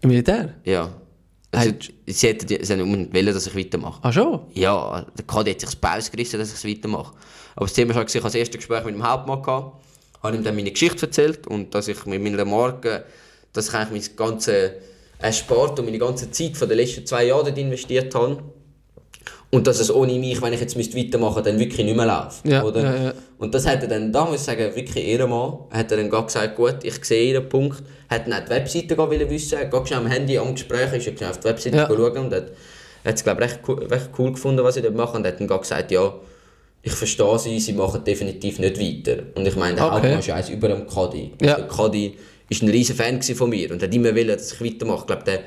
Im 0.00 0.08
Militär? 0.08 0.54
Ja. 0.64 0.90
Also, 1.50 1.72
sie 2.06 2.26
hätten 2.26 2.46
sie 2.64 2.72
unbedingt 2.74 3.14
wollen, 3.14 3.26
dass 3.34 3.46
ich 3.46 3.56
weitermache. 3.56 3.98
Ah, 4.02 4.12
schon? 4.12 4.40
Ja, 4.54 5.06
der 5.16 5.24
Kadi 5.24 5.50
hat 5.52 5.60
sich 5.60 5.68
das 5.70 5.76
Paus 5.76 6.10
gerissen, 6.10 6.38
dass 6.38 6.48
ich 6.48 6.54
es 6.56 6.64
weitermache. 6.64 7.14
Aber 7.56 7.66
das 7.66 7.72
Thema 7.74 7.94
war 7.94 8.02
ich 8.02 8.08
hatte 8.14 8.20
das 8.20 8.34
erste 8.34 8.58
Gespräch 8.58 8.84
mit 8.84 8.94
dem 8.94 9.06
Hauptmann, 9.08 9.40
gehabt, 9.42 9.76
habe 10.22 10.36
ihm 10.36 10.44
dann 10.44 10.56
meine 10.56 10.70
Geschichte 10.70 11.06
erzählt 11.06 11.46
und 11.46 11.74
dass 11.74 11.88
ich 11.88 12.04
mit 12.06 12.22
meiner 12.22 12.44
Marke, 12.44 13.04
dass 13.52 13.68
ich 13.68 13.74
eigentlich 13.74 14.10
mein 14.16 14.16
ganze 14.28 14.72
Erspart 15.18 15.78
und 15.78 15.84
meine 15.86 15.98
ganze 15.98 16.30
Zeit 16.30 16.56
von 16.56 16.68
den 16.68 16.78
letzten 16.78 17.06
zwei 17.06 17.24
Jahren 17.26 17.54
investiert 17.56 18.14
habe. 18.14 18.42
Und 19.50 19.66
dass 19.66 19.80
es 19.80 19.90
ohne 19.90 20.12
mich, 20.18 20.42
wenn 20.42 20.52
ich 20.52 20.60
jetzt 20.60 20.76
müsste 20.76 20.96
weitermachen 20.98 21.36
müsste, 21.36 21.50
dann 21.50 21.58
wirklich 21.58 21.84
nicht 21.86 21.96
mehr 21.96 22.04
läuft. 22.06 22.46
Ja, 22.46 22.62
oder? 22.64 22.82
ja, 22.82 23.02
ja. 23.04 23.12
Und 23.38 23.54
das 23.54 23.66
hat 23.66 23.80
er 23.82 23.88
dann, 23.88 24.12
da 24.12 24.26
muss 24.26 24.36
ich 24.36 24.40
sagen, 24.42 24.74
wirklich 24.76 25.08
Ehrenmann, 25.08 25.60
hat 25.70 25.90
er 25.90 25.96
dann 25.96 26.10
gesagt, 26.10 26.54
gut, 26.54 26.76
ich 26.82 27.02
sehe 27.04 27.32
Ihren 27.32 27.48
Punkt, 27.48 27.82
hat 28.10 28.26
dann 28.26 28.34
auch 28.34 28.44
die 28.44 28.50
Webseite 28.50 28.98
wollen 28.98 29.30
wissen, 29.30 29.58
hat 29.58 29.88
schnell 29.88 30.00
am 30.00 30.06
Handy 30.06 30.36
am 30.36 30.54
Gespräch, 30.54 30.92
ist 31.06 31.20
er 31.22 31.30
auf 31.30 31.38
die 31.40 31.44
Webseite 31.48 31.76
Ja. 31.78 31.86
schauen 31.86 32.18
und 32.18 32.34
hat, 32.34 32.50
Er 33.04 33.08
hat 33.10 33.16
es, 33.16 33.24
glaube 33.24 33.42
ich, 33.42 33.50
recht, 33.52 33.60
cool- 33.66 33.84
recht 33.86 34.10
cool 34.18 34.32
gefunden, 34.32 34.62
was 34.64 34.74
sie 34.74 34.82
dort 34.82 34.94
machen. 34.96 35.16
Und 35.18 35.26
hat 35.26 35.40
dann 35.40 35.46
gesagt, 35.48 35.90
ja, 35.92 36.12
ich 36.88 36.94
verstehe 36.94 37.38
sie, 37.38 37.60
sie 37.60 37.72
machen 37.74 38.02
definitiv 38.04 38.58
nicht 38.58 38.78
weiter. 38.80 39.22
Und 39.34 39.46
ich 39.46 39.56
meine, 39.56 39.76
der 39.76 39.84
Okay. 39.92 40.14
Hauptmann 40.16 40.40
ist 40.40 40.50
über 40.50 40.68
dem 40.68 40.86
Kadi. 40.86 41.32
Ja. 41.42 41.56
Der 41.56 41.68
Kadi 41.68 42.16
ist 42.48 42.62
ein 42.62 42.68
riesen 42.70 42.96
Fan 42.96 43.22
von 43.22 43.50
mir 43.50 43.70
und 43.70 43.82
hat 43.82 43.94
immer 43.94 44.14
wollen, 44.14 44.28
dass 44.28 44.52
ich 44.52 44.60
weitermache. 44.64 45.00
Ich 45.00 45.06
glaube, 45.06 45.24
der 45.24 45.40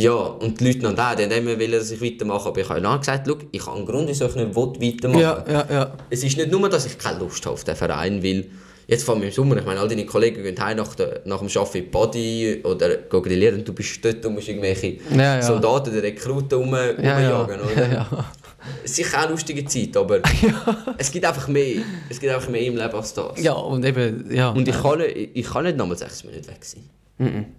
ja, 0.00 0.12
und 0.14 0.60
die 0.60 0.70
Leute 0.70 0.86
auch, 0.88 1.14
die 1.16 1.24
haben 1.24 1.32
immer 1.32 1.58
wollen, 1.58 1.72
dass 1.72 1.90
ich 1.90 2.00
weitermache. 2.00 2.48
Aber 2.48 2.60
ich 2.60 2.68
habe 2.68 2.80
dann 2.80 2.98
gesagt, 3.00 3.28
ich 3.50 3.66
habe 3.66 3.76
einen 3.76 3.86
Grund, 3.86 4.08
wieso 4.08 4.26
ich 4.26 4.34
nicht 4.36 4.54
weitermachen 4.54 5.20
Ja, 5.20 5.44
ja, 5.50 5.66
ja. 5.70 5.96
Es 6.10 6.22
ist 6.22 6.36
nicht 6.36 6.50
nur, 6.52 6.68
dass 6.68 6.86
ich 6.86 6.96
keine 6.98 7.18
Lust 7.18 7.44
habe 7.46 7.54
auf 7.54 7.64
den 7.64 7.74
Verein, 7.74 8.22
weil 8.22 8.44
jetzt 8.86 9.02
vor 9.04 9.14
allem 9.14 9.24
im 9.24 9.32
Sommer, 9.32 9.56
ich 9.56 9.64
meine, 9.64 9.80
all 9.80 9.88
deine 9.88 10.06
Kollegen 10.06 10.42
gehen 10.44 10.58
heim 10.64 10.76
nach, 10.76 10.94
der, 10.94 11.22
nach 11.24 11.40
dem 11.40 11.48
Arbeiten 11.48 11.78
in 11.78 11.90
Body 11.90 12.60
oder 12.64 12.96
gehen 12.96 13.22
grillieren 13.22 13.56
und 13.56 13.66
du 13.68 13.72
bist 13.72 14.04
dort 14.04 14.24
und 14.24 14.34
musst 14.34 14.48
irgendwelche 14.48 14.98
Ja, 15.14 15.36
ja. 15.36 15.42
Soldaten, 15.42 15.92
die 15.92 15.98
Rekruten 15.98 16.58
rum, 16.58 16.74
Ja, 16.74 16.92
ja. 17.20 17.42
rumjagen, 17.42 17.60
oder? 17.60 18.06
ja, 18.68 18.74
ja. 18.74 18.78
Es 18.84 18.90
ist 18.90 18.96
sicher 18.96 19.24
auch 19.24 19.30
lustige 19.30 19.64
Zeit, 19.64 19.96
aber 19.96 20.20
es 20.98 21.10
gibt 21.10 21.24
einfach 21.24 21.48
mehr. 21.48 21.82
Es 22.08 22.18
gibt 22.20 22.32
einfach 22.32 22.48
mehr 22.48 22.62
im 22.62 22.76
Leben 22.76 22.94
als 22.94 23.14
das. 23.14 23.42
Ja, 23.42 23.52
und 23.52 23.84
eben, 23.84 24.26
ja. 24.34 24.50
Und 24.50 24.66
ich 24.68 24.80
kann, 24.80 24.98
nicht, 24.98 25.30
ich 25.34 25.46
kann 25.46 25.64
nicht 25.64 25.76
nochmal 25.76 25.96
sechs 25.96 26.24
Monate 26.24 26.46
weg 26.48 26.64
sein. 26.64 26.84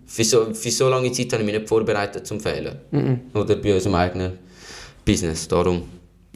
Für, 0.06 0.24
so, 0.24 0.54
für 0.54 0.72
so 0.72 0.88
lange 0.90 1.12
Zeit 1.12 1.34
habe 1.34 1.44
ich 1.44 1.46
mich 1.48 1.56
nicht 1.58 1.68
vorbereitet 1.68 2.26
zum 2.26 2.40
Fehlen. 2.40 2.80
Oder 3.34 3.56
bei 3.58 3.74
unserem 3.74 3.96
eigenen 3.96 4.40
Business. 5.06 5.48
Darum. 5.48 5.84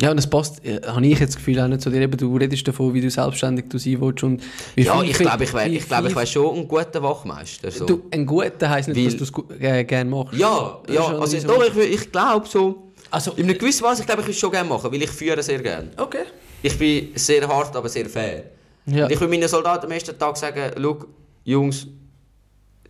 Ja, 0.01 0.09
und 0.09 0.17
es 0.17 0.27
passt, 0.27 0.65
äh, 0.65 0.81
habe 0.85 1.05
ich 1.05 1.19
jetzt 1.19 1.29
das 1.29 1.35
Gefühl 1.37 1.59
auch 1.59 1.67
nicht 1.67 1.81
zu 1.81 1.89
dir. 1.91 2.01
Eben, 2.01 2.17
du 2.17 2.35
redest 2.35 2.67
davon, 2.67 2.93
wie 2.95 2.99
du 3.01 3.09
selbstständig 3.11 3.65
du 3.69 3.77
sein 3.77 4.01
willst 4.01 4.23
und 4.23 4.41
wie 4.75 4.81
Ja, 4.83 5.01
ich 5.03 5.13
glaube, 5.13 5.43
ich 5.43 5.53
wäre 5.53 5.69
ich 5.69 5.87
glaub, 5.87 6.05
ich 6.07 6.15
wär 6.15 6.25
schon 6.25 6.57
ein 6.57 6.67
guter 6.67 7.01
Wachmeister. 7.03 7.69
So. 7.69 7.85
Du, 7.85 8.01
ein 8.11 8.25
guter 8.25 8.69
heisst 8.71 8.89
nicht, 8.89 8.97
Weil- 8.97 9.17
dass 9.19 9.31
du 9.31 9.45
es 9.53 9.61
äh, 9.61 9.83
gerne 9.83 10.09
machst. 10.09 10.33
ja, 10.33 10.79
Das 10.87 10.95
ja 10.95 11.17
also, 11.19 11.37
so- 11.39 11.47
doch, 11.47 11.63
ich, 11.77 11.93
ich 11.93 12.11
glaube 12.11 12.47
so. 12.47 12.91
Also, 13.13 13.33
In 13.33 13.43
einer 13.43 13.53
gewissen 13.53 13.83
Weise, 13.83 14.01
ich 14.01 14.07
glaube, 14.07 14.21
ich 14.21 14.27
würde 14.27 14.31
es 14.33 14.39
schon 14.39 14.51
gerne 14.51 14.67
machen, 14.67 14.91
weil 14.91 15.03
ich 15.03 15.09
führe 15.11 15.43
sehr 15.43 15.59
gerne. 15.59 15.89
okay. 15.97 16.23
Ich 16.63 16.75
bin 16.79 17.09
sehr 17.15 17.47
hart, 17.47 17.75
aber 17.75 17.87
sehr 17.89 18.07
fair. 18.07 18.43
Ja. 18.87 19.05
Und 19.05 19.11
ich 19.11 19.19
will 19.21 19.27
meinen 19.27 19.47
Soldaten 19.47 19.85
am 19.85 19.91
ersten 19.91 20.17
Tag 20.17 20.35
sagen, 20.37 20.71
schau, 20.81 20.97
Jungs, 21.43 21.85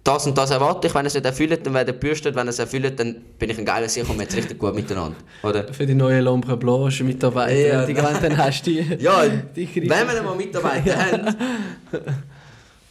das 0.01 0.25
und 0.27 0.37
das 0.37 0.51
erwarte 0.51 0.87
ich, 0.87 0.95
wenn 0.95 1.05
ihr 1.05 1.07
es 1.07 1.13
nicht 1.15 1.25
erfüllt, 1.25 1.65
dann 1.65 1.73
werdet 1.73 1.95
ihr 1.95 1.99
gebürstet, 1.99 2.35
wenn 2.35 2.47
ihr 2.47 2.51
es 2.51 2.59
erfüllt, 2.59 2.97
dann 2.99 3.15
bin 3.37 3.49
ich 3.49 3.57
ein 3.57 3.65
geiler 3.65 3.89
Sieg 3.89 4.07
und 4.09 4.15
wir 4.15 4.23
jetzt 4.23 4.35
richtig 4.35 4.59
gut 4.59 4.75
miteinander. 4.75 5.17
Oder? 5.43 5.73
Für 5.73 5.85
die 5.85 5.95
neue 5.95 6.21
Lampe 6.21 6.55
Blanche 6.55 7.03
Mitarbeiter, 7.03 7.55
Ja, 7.55 7.85
die 7.85 7.93
dann 7.93 8.37
hast 8.37 8.63
du 8.65 8.71
die. 8.71 8.97
Ja, 8.99 9.27
die 9.27 9.89
wenn 9.89 10.07
wir 10.07 10.23
mal 10.23 10.35
Mitarbeiter 10.35 10.95
haben, 11.11 11.35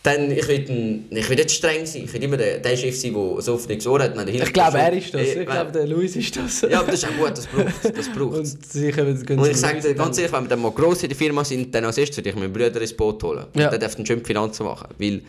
dann 0.03 0.33
ich 0.33 0.49
will, 0.49 1.05
ich 1.11 1.29
will 1.31 1.37
nicht 1.37 1.51
streng 1.53 1.87
sein. 1.87 2.05
Ich 2.05 2.13
will 2.13 2.23
immer 2.25 2.37
der, 2.37 2.59
der 2.59 2.77
Chef 2.77 2.99
sein, 2.99 3.15
der 3.15 3.41
so 3.41 3.57
viel 3.57 3.87
Ohr 3.87 4.03
hat. 4.03 4.17
Wenn 4.17 4.27
Ich 4.29 4.53
glaube, 4.53 4.79
er 4.79 4.93
ist 4.93 5.15
das. 5.15 5.21
Äh, 5.21 5.41
Ich 5.41 5.47
glaube, 5.47 5.71
der 5.71 5.87
Luis 5.87 6.17
ist 6.17 6.37
das. 6.37 6.63
Ja, 6.63 6.81
aber 6.81 6.91
das 6.91 7.03
ist 7.05 7.09
auch 7.09 7.17
gut, 7.17 7.39
das 7.39 7.47
braucht 7.47 7.97
das 7.97 8.09
braucht's. 8.09 8.53
Und 8.55 8.67
sie 8.67 8.91
können 8.91 9.25
gehen 9.25 9.39
Und 9.39 9.45
zum 9.45 9.53
ich 9.53 9.61
sage 9.61 9.81
dir 9.81 9.91
und 9.91 9.99
ganz 9.99 10.19
ehrlich, 10.19 10.33
wenn 10.33 10.45
wir 10.45 10.49
dann 10.49 10.61
mal 10.61 10.73
gross 10.73 11.03
in 11.05 11.09
der 11.09 11.17
Firma 11.17 11.45
sind, 11.45 11.73
dann 11.73 11.85
als 11.85 11.99
erstes 11.99 12.17
würde 12.17 12.31
ich 12.31 12.35
meinen 12.35 12.53
Bruder 12.53 12.81
ins 12.81 12.97
Boot 12.97 13.23
holen. 13.23 13.47
Ja. 13.55 13.67
Und 13.67 13.71
der 13.73 13.79
darf 13.79 13.95
dann 13.95 14.05
schön 14.05 14.19
die 14.19 14.25
Finanzen 14.25 14.65
machen. 14.65 14.89
Weil 14.99 15.23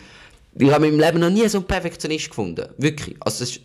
ich 0.57 0.71
habe 0.71 0.87
in 0.87 0.97
meinem 0.97 1.05
Leben 1.05 1.19
noch 1.19 1.29
nie 1.29 1.47
so 1.47 1.59
einen 1.59 1.67
Perfektionist 1.67 2.29
gefunden. 2.29 2.65
Wirklich. 2.77 3.15
Also 3.19 3.39
das 3.43 3.51
ist 3.51 3.61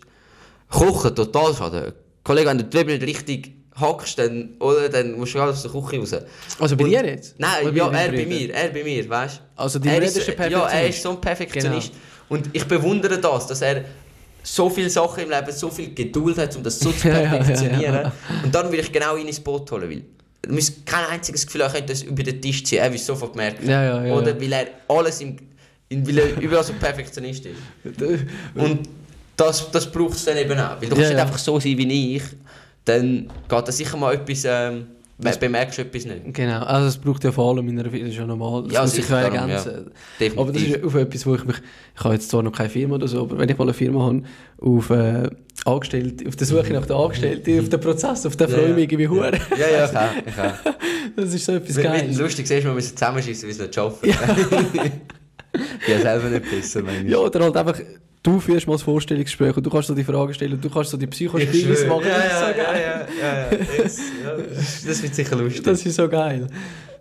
Kochen 0.69 1.15
total 1.15 1.55
schade. 1.55 1.93
Kollege, 2.23 2.49
wenn 2.49 2.59
du 2.59 2.63
die 2.65 2.69
Zwiebeln 2.69 2.99
nicht 2.99 3.07
richtig 3.17 3.51
hackst, 3.79 4.17
dann, 4.19 4.49
oder, 4.59 4.89
dann 4.89 5.13
musst 5.13 5.33
du 5.33 5.39
alles 5.41 5.57
aus 5.65 5.71
der 5.71 5.81
Küche 5.81 5.99
raus. 5.99 6.15
Also 6.59 6.75
bei 6.77 6.83
Und- 6.83 6.89
dir 6.91 7.05
jetzt? 7.05 7.35
Nein, 7.39 7.67
Oder 7.67 7.75
ja, 7.75 7.91
er 7.91 8.11
bei 8.11 8.25
mir, 8.25 8.53
er 8.53 8.69
bei 8.69 8.83
mir, 8.83 9.09
weißt 9.09 9.37
du? 9.37 9.61
Also 9.61 9.79
dein 9.79 9.93
er 9.93 10.01
ist 10.03 10.27
Ja, 10.49 10.67
er 10.67 10.87
ist 10.89 11.01
so 11.01 11.11
ein 11.11 11.21
Perfektionist. 11.21 11.89
Genau. 11.91 11.99
Und 12.29 12.49
ich 12.53 12.65
bewundere 12.65 13.17
das, 13.19 13.47
dass 13.47 13.61
er 13.61 13.83
so 14.43 14.69
viele 14.69 14.89
Sachen 14.89 15.23
im 15.23 15.29
Leben, 15.29 15.51
so 15.51 15.69
viel 15.69 15.93
Geduld 15.93 16.37
hat, 16.37 16.55
um 16.55 16.63
das 16.63 16.79
so 16.79 16.91
zu 16.91 17.07
Ja, 17.09 17.13
ja, 17.15 17.21
ja, 17.23 17.29
perfektionieren. 17.37 17.93
ja. 17.95 18.11
Und 18.43 18.53
dann 18.55 18.71
will 18.71 18.79
ich 18.79 18.91
genau 18.91 19.15
ihn 19.17 19.27
ins 19.27 19.39
Boot 19.39 19.69
holen, 19.71 19.89
weil 19.89 20.03
du 20.41 20.53
musst 20.53 20.85
kein 20.85 21.05
einziges 21.05 21.45
Gefühl 21.45 21.63
haben, 21.63 21.71
er 21.73 21.79
könnte 21.79 21.93
das 21.93 22.03
über 22.03 22.23
den 22.23 22.41
Tisch 22.41 22.63
ziehen, 22.63 22.79
er 22.79 22.91
will 22.91 22.99
sofort 22.99 23.35
merken. 23.35 23.65
Oder 23.65 24.39
weil 24.39 24.53
er 24.53 24.67
alles 24.87 25.21
im, 25.21 25.35
in, 25.89 26.07
weil 26.07 26.17
er 26.19 26.39
überall 26.41 26.63
so 26.63 26.73
ein 26.73 26.79
Perfektionist 26.79 27.45
ist. 27.45 27.55
Und 28.55 28.87
das, 29.35 29.71
das 29.71 29.91
braucht 29.91 30.13
es 30.15 30.25
dann 30.25 30.37
eben 30.37 30.57
auch. 30.59 30.81
Weil 30.81 30.89
du 30.89 30.95
kannst 30.95 31.09
nicht 31.11 31.19
einfach 31.19 31.37
so 31.37 31.59
sein 31.59 31.77
wie 31.77 32.15
ich, 32.15 32.23
dann 32.89 33.27
geht 33.47 33.67
da 33.67 33.71
sicher 33.71 33.97
mal 33.97 34.13
etwas, 34.13 34.43
ähm, 34.45 34.87
bemerkst 35.39 35.77
du 35.77 35.81
etwas 35.83 36.05
nicht. 36.05 36.33
Genau, 36.33 36.59
also 36.63 36.87
es 36.87 36.97
braucht 36.97 37.23
ja 37.23 37.31
vor 37.31 37.51
allem 37.53 37.67
in 37.67 37.79
einer 37.79 37.89
Firma, 37.89 38.07
das 38.07 38.15
ja 38.15 38.25
normal, 38.25 38.63
das 38.63 38.73
Ja, 38.73 38.81
muss 38.81 38.97
ich 38.97 39.09
ja 39.09 39.21
ergänzen. 39.21 39.91
Definitiv. 40.19 40.39
Aber 40.39 40.51
das 40.51 40.61
ist 40.61 40.83
auf 40.83 40.95
etwas, 40.95 41.25
wo 41.25 41.35
ich 41.35 41.45
mich, 41.45 41.55
ich 41.95 42.03
habe 42.03 42.13
jetzt 42.13 42.29
zwar 42.29 42.43
noch 42.43 42.51
keine 42.53 42.69
Firma 42.69 42.95
oder 42.95 43.07
so, 43.07 43.21
aber 43.21 43.37
wenn 43.37 43.49
ich 43.49 43.57
mal 43.57 43.65
eine 43.65 43.73
Firma 43.73 44.05
habe, 44.05 44.23
auf 44.61 44.89
äh, 44.89 45.29
Angestellte, 45.65 46.27
auf 46.27 46.35
der 46.37 46.47
Suche 46.47 46.71
nach 46.73 46.85
den 46.85 46.95
Angestellten, 46.95 47.59
auf 47.59 47.69
den 47.69 47.79
Prozess, 47.81 48.25
auf 48.25 48.35
den 48.37 48.49
Ja, 48.49 48.55
freue 48.55 48.63
ich 48.63 48.69
ja. 48.69 48.75
mich 48.75 48.83
irgendwie 48.83 49.07
hure. 49.09 49.31
Ja, 49.57 49.67
ja, 49.69 49.85
ich 49.85 49.97
auch. 49.97 50.09
Ich 50.25 50.37
auch. 50.39 50.73
Das 51.15 51.33
ist 51.33 51.43
so 51.45 51.53
etwas 51.53 51.75
Wenn 51.75 51.83
Geiles. 51.83 52.17
du 52.17 52.23
lustig 52.23 52.47
siehst, 52.47 52.63
wir 52.63 52.71
müssen 52.71 52.95
zusammenschießen, 52.95 53.47
wie 53.47 53.51
es 53.51 53.59
nicht 53.59 53.75
schaffen. 53.75 54.09
Ja. 54.09 54.15
selber 56.01 56.29
nicht 56.29 56.49
besser, 56.49 56.81
meine 56.83 57.09
Ja, 57.09 57.17
oder 57.17 57.41
halt 57.41 57.57
einfach, 57.57 57.79
du 58.23 58.39
führst 58.39 58.67
mal 58.67 58.73
das 58.73 58.83
Vorstellungsgespräch 58.83 59.55
und 59.55 59.65
du 59.65 59.69
kannst 59.69 59.87
so 59.87 59.95
die 59.95 60.03
Fragen 60.03 60.33
stellen 60.33 60.53
und 60.53 60.63
du 60.63 60.69
kannst 60.69 60.91
so 60.91 60.97
die 60.97 61.07
Psychospiele 61.07 61.85
machen. 61.87 62.05
Ja, 62.07 62.17
ja, 62.17 62.51
ja, 62.51 62.75
ja, 62.75 63.51
ja. 63.51 63.57
Das, 64.85 65.03
wird 65.03 65.15
sicher 65.15 65.35
lustig. 65.35 65.63
Das 65.63 65.85
ist 65.85 65.95
so 65.95 66.07
geil. 66.09 66.47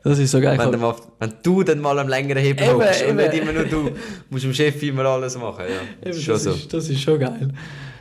Das 0.05 0.19
ist 0.19 0.31
so 0.31 0.41
geil. 0.41 0.57
wenn, 0.59 0.73
du 0.73 0.79
mal, 0.79 0.95
wenn 1.19 1.35
du 1.43 1.63
dann 1.63 1.81
mal 1.81 1.99
am 1.99 2.09
längeren 2.09 2.43
Hebel 2.43 2.69
hockst 2.69 3.05
und 3.05 3.17
nicht 3.17 3.35
immer 3.35 3.53
nur 3.53 3.65
du, 3.65 3.91
musst 4.31 4.45
dem 4.45 4.55
Chef 4.55 4.81
immer 4.83 5.05
alles 5.05 5.37
machen. 5.37 5.65
Ja, 5.69 5.81
das 6.01 6.09
Eben, 6.09 6.19
ist 6.19 6.25
schon 6.25 6.35
das, 6.35 6.43
so. 6.45 6.51
ist, 6.53 6.73
das 6.73 6.89
ist 6.89 7.01
schon 7.01 7.19
geil. 7.19 7.49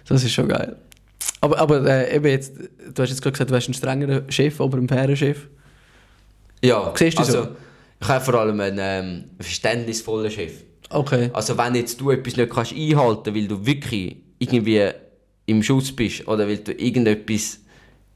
Das 0.08 0.24
ist 0.24 0.32
schon 0.32 0.48
geil. 0.48 0.76
Aber, 1.42 1.60
aber 1.60 1.86
äh, 1.86 2.16
eben 2.16 2.28
jetzt, 2.28 2.54
du 2.94 3.02
hast 3.02 3.10
jetzt 3.10 3.22
gerade 3.22 3.34
gesagt, 3.34 3.52
du 3.52 3.56
hast 3.56 3.66
einen 3.66 3.74
strengeren 3.74 4.32
Chef, 4.32 4.62
aber 4.62 4.78
einen 4.78 4.88
fairen 4.88 5.16
Chef. 5.16 5.48
Ja, 6.64 6.94
Siehst 6.96 7.18
du 7.18 7.22
also, 7.22 7.44
so? 7.44 7.50
ich 8.00 8.08
habe 8.08 8.24
vor 8.24 8.36
allem 8.36 8.60
einen 8.60 8.80
ähm, 8.80 9.24
verständnisvollen 9.40 10.32
Chef. 10.32 10.54
Okay. 10.90 11.30
Also 11.34 11.58
wenn 11.58 11.76
jetzt 11.76 12.00
du 12.00 12.12
etwas 12.12 12.38
nicht 12.38 12.50
kannst 12.50 12.74
einhalten 12.74 13.36
weil 13.36 13.48
du 13.48 13.66
wirklich 13.66 14.18
irgendwie 14.40 14.92
im 15.46 15.64
Schutz 15.64 15.92
bist 15.92 16.28
oder 16.28 16.48
weil 16.48 16.58
du 16.58 16.72
irgendetwas 16.74 17.60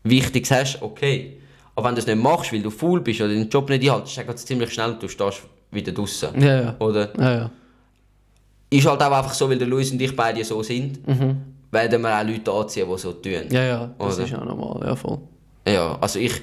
Wichtiges 0.03 0.51
hast, 0.51 0.81
okay. 0.81 1.37
Aber 1.75 1.87
wenn 1.87 1.95
du 1.95 2.01
es 2.01 2.07
nicht 2.07 2.21
machst, 2.21 2.51
weil 2.51 2.61
du 2.61 2.69
faul 2.69 3.01
bist 3.01 3.21
oder 3.21 3.29
den 3.29 3.49
Job 3.49 3.69
nicht 3.69 3.83
einhaltest, 3.83 4.17
dann 4.17 4.27
geht 4.27 4.35
es 4.35 4.45
ziemlich 4.45 4.73
schnell 4.73 4.91
und 4.91 5.03
du 5.03 5.07
stehst 5.07 5.41
wieder 5.71 5.91
draußen. 5.91 6.41
Ja, 6.41 6.61
ja. 6.61 6.75
Oder? 6.79 7.17
Ja, 7.17 7.33
ja. 7.33 7.51
Ist 8.69 8.87
halt 8.87 9.01
auch 9.01 9.11
einfach 9.11 9.33
so, 9.33 9.49
weil 9.49 9.57
der 9.57 9.67
Luis 9.67 9.91
und 9.91 10.01
ich 10.01 10.15
beide 10.15 10.43
so 10.43 10.63
sind, 10.63 10.99
werden 11.71 12.01
wir 12.01 12.19
auch 12.19 12.23
Leute 12.23 12.51
anziehen, 12.51 12.87
die 12.89 12.97
so 12.97 13.13
tun. 13.13 13.43
Ja, 13.49 13.63
ja, 13.63 13.95
das 13.97 14.15
Oder? 14.15 14.25
ist 14.25 14.35
auch 14.35 14.45
normal, 14.45 14.87
ja 14.87 14.95
voll. 14.95 15.19
Ja, 15.67 15.97
also 15.99 16.19
ich, 16.19 16.41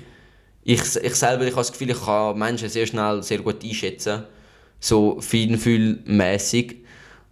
ich, 0.63 0.81
ich 0.81 1.15
selber 1.15 1.45
ich 1.45 1.51
habe 1.51 1.61
das 1.61 1.73
Gefühl, 1.73 1.91
ich 1.91 2.05
kann 2.05 2.39
Menschen 2.39 2.69
sehr 2.69 2.87
schnell 2.87 3.23
sehr 3.23 3.39
gut 3.39 3.63
einschätzen. 3.65 4.25
So 4.81 5.21
feinfühlmässig. 5.21 6.77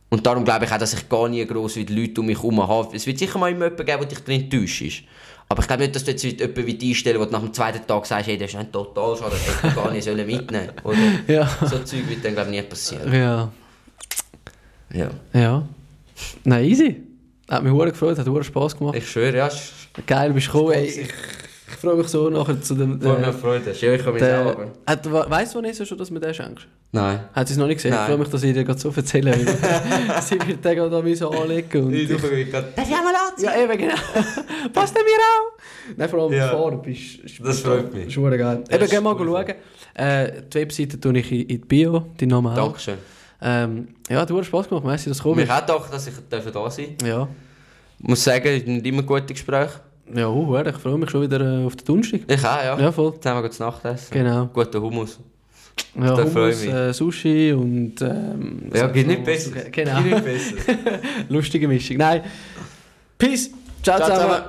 Und 0.08 0.26
darum 0.26 0.44
glaube 0.44 0.64
ich 0.64 0.72
auch, 0.72 0.78
dass 0.78 0.94
ich 0.94 1.08
gar 1.08 1.28
nie 1.28 1.44
gross 1.46 1.76
wie 1.76 1.84
die 1.84 1.94
Leute 1.94 2.20
um 2.20 2.26
mich 2.26 2.38
herum 2.38 2.66
habe. 2.66 2.94
Es 2.96 3.06
wird 3.06 3.18
sicher 3.18 3.38
mal 3.38 3.50
immer 3.50 3.64
jemanden 3.64 3.84
geben, 3.86 3.98
der 4.00 4.08
dich 4.08 4.20
drin 4.20 4.42
enttäuscht. 4.42 5.04
Aber 5.48 5.60
ich 5.62 5.68
glaube 5.68 5.82
nicht, 5.82 5.94
dass 5.94 6.04
du 6.04 6.10
jetzt 6.10 6.22
jemanden 6.22 6.66
wie 6.66 6.74
dich 6.74 6.90
einstellen, 6.90 7.20
wo 7.20 7.24
du 7.24 7.32
nach 7.32 7.40
dem 7.40 7.52
zweiten 7.52 7.86
Tag 7.86 8.06
sagst, 8.06 8.26
hey, 8.26 8.36
das 8.36 8.50
ist 8.50 8.58
nicht 8.58 8.72
total 8.72 9.16
schade, 9.16 9.32
das 9.32 9.46
hätte 9.46 9.68
ich 9.68 9.74
gar 9.74 9.90
nicht 9.92 10.04
sollen 10.04 10.26
mitnehmen 10.26 10.70
Oder? 10.82 10.96
Ja. 11.28 11.48
So 11.60 11.78
Zeug 11.80 12.08
wird 12.08 12.24
dann 12.24 12.34
glaube 12.34 12.50
ich 12.50 12.56
nie 12.56 12.62
passieren. 12.62 13.12
Ja. 13.12 13.52
Ja. 14.92 15.10
Ja. 15.32 15.68
Nein, 16.44 16.64
easy. 16.64 17.02
Hat 17.48 17.62
mich 17.62 17.72
hure 17.72 17.90
gefreut, 17.90 18.18
hat 18.18 18.26
hure 18.26 18.42
Spass 18.42 18.76
gemacht. 18.76 18.96
Ich 18.96 19.08
schwöre, 19.08 19.36
ja, 19.36 19.50
Geil, 20.04 20.32
bist 20.32 20.48
du 20.48 20.52
gekommen. 20.52 20.86
Ich, 21.92 21.92
ich 21.92 21.94
freue 21.94 21.96
mich 21.96 22.08
so 22.08 22.30
nachher 22.30 22.60
zu 22.60 22.74
dem... 22.74 22.98
mich 22.98 23.06
Äh, 23.06 23.24
auf 23.24 23.40
Freude. 23.40 23.74
Schön, 23.74 23.94
ich 23.94 24.04
komme 24.04 24.18
hat, 24.86 25.30
weißt 25.30 25.54
du, 25.54 25.58
Vanessa 25.58 25.84
schon, 25.84 25.98
dass 25.98 26.08
du 26.08 26.14
mir 26.14 26.20
den 26.20 26.34
schenkst? 26.34 26.66
Nein. 26.92 27.20
Hat 27.32 27.46
sie 27.48 27.54
es 27.54 27.58
noch 27.58 27.66
nicht 27.66 27.76
gesehen? 27.76 27.92
Ich 27.92 27.96
Nein. 27.98 28.06
freue 28.06 28.18
mich, 28.18 28.28
dass 28.28 28.42
ich 28.42 28.54
dir 28.54 28.64
gerade 28.64 28.78
so 28.78 28.90
erzählen 28.94 29.34
will. 29.34 29.46
sie 30.22 30.34
wird 30.46 30.64
den 30.64 30.76
gerade 30.76 30.96
an 30.96 31.04
mich 31.04 31.18
so 31.18 31.30
anlegen. 31.30 31.84
Und 31.84 31.94
Ich 31.94 32.08
ich, 32.08 32.14
rufe 32.14 32.34
mich 32.34 32.50
gerade, 32.50 32.68
Darf 32.74 32.88
ich 32.88 32.94
auch 32.94 33.02
mal 33.02 33.14
anziehen? 33.14 33.44
Ja, 33.44 33.62
eben, 33.62 33.78
genau. 33.78 33.94
Passt 34.72 34.94
mir 34.94 35.00
auch? 35.00 35.94
Nein, 35.96 36.08
vor 36.08 36.22
allem 36.22 36.32
Ja. 36.32 36.52
ja. 36.52 36.70
bist 36.76 37.18
ist 37.20 37.40
Das 37.44 37.60
freut 37.60 37.92
mich. 37.92 38.06
Ist 38.06 38.16
geil. 38.16 38.62
Das 38.64 38.74
Eben, 38.74 38.84
ist 38.84 38.90
geh 38.90 39.00
mal 39.00 39.16
schauen. 39.16 39.54
Äh, 39.94 40.42
die 40.52 40.58
Webseite 40.58 41.00
tue 41.00 41.18
ich 41.18 41.32
in, 41.32 41.40
in 41.40 41.46
die 41.48 41.58
Bio, 41.58 42.06
die 42.18 42.26
Namen 42.26 42.52
auch. 42.52 42.56
Dankeschön. 42.56 42.98
Ähm, 43.40 43.88
ja, 44.08 44.24
du 44.24 44.38
hast 44.38 44.46
Spaß 44.46 44.68
gemacht, 44.68 44.84
merci, 44.84 45.08
dass 45.08 45.18
du 45.18 45.24
gekommen 45.24 45.46
Mir 45.46 45.54
hat 45.54 45.66
gedacht, 45.66 45.92
dass 45.92 46.06
ich 46.06 46.14
da 46.28 46.40
sein 46.40 46.96
darf. 46.98 47.08
Ja. 47.08 47.28
Ich 47.98 48.08
muss 48.08 48.24
sagen, 48.24 48.46
es 48.46 48.64
sind 48.64 48.86
immer 48.86 49.02
gute 49.02 49.32
Gespräche. 49.34 49.80
Ja, 50.14 50.28
uh, 50.28 50.56
ich 50.58 50.76
freue 50.76 50.98
mich 50.98 51.10
schon 51.10 51.22
wieder 51.22 51.40
äh, 51.40 51.64
auf 51.66 51.76
den 51.76 51.84
Donnerstag. 51.84 52.20
Ich 52.28 52.44
auch, 52.44 52.64
ja. 52.64 52.78
Ja, 52.78 52.92
voll. 52.92 53.18
Zusammen 53.18 53.42
gutes 53.42 53.58
Nachtessen. 53.58 54.08
Genau. 54.12 54.46
Guter 54.52 54.80
Hummus. 54.80 55.18
Ja, 55.94 56.14
Da 56.14 56.24
Hummus, 56.24 56.64
äh, 56.64 56.92
Sushi 56.92 57.52
und... 57.52 58.00
Ähm, 58.00 58.70
Ja, 58.72 58.86
geht 58.88 59.04
so- 59.06 59.10
nicht 59.12 59.24
besser. 59.24 59.50
Genau. 59.70 60.02
Geht 60.02 60.12
nicht 60.12 60.24
besser. 60.24 60.54
Lustige 61.28 61.68
Mischung. 61.68 61.96
Nein. 61.98 62.22
Peace. 63.18 63.50
Ciao, 63.82 63.96
Ciao 63.98 64.08
zusammen. 64.10 64.22
zusammen. 64.30 64.44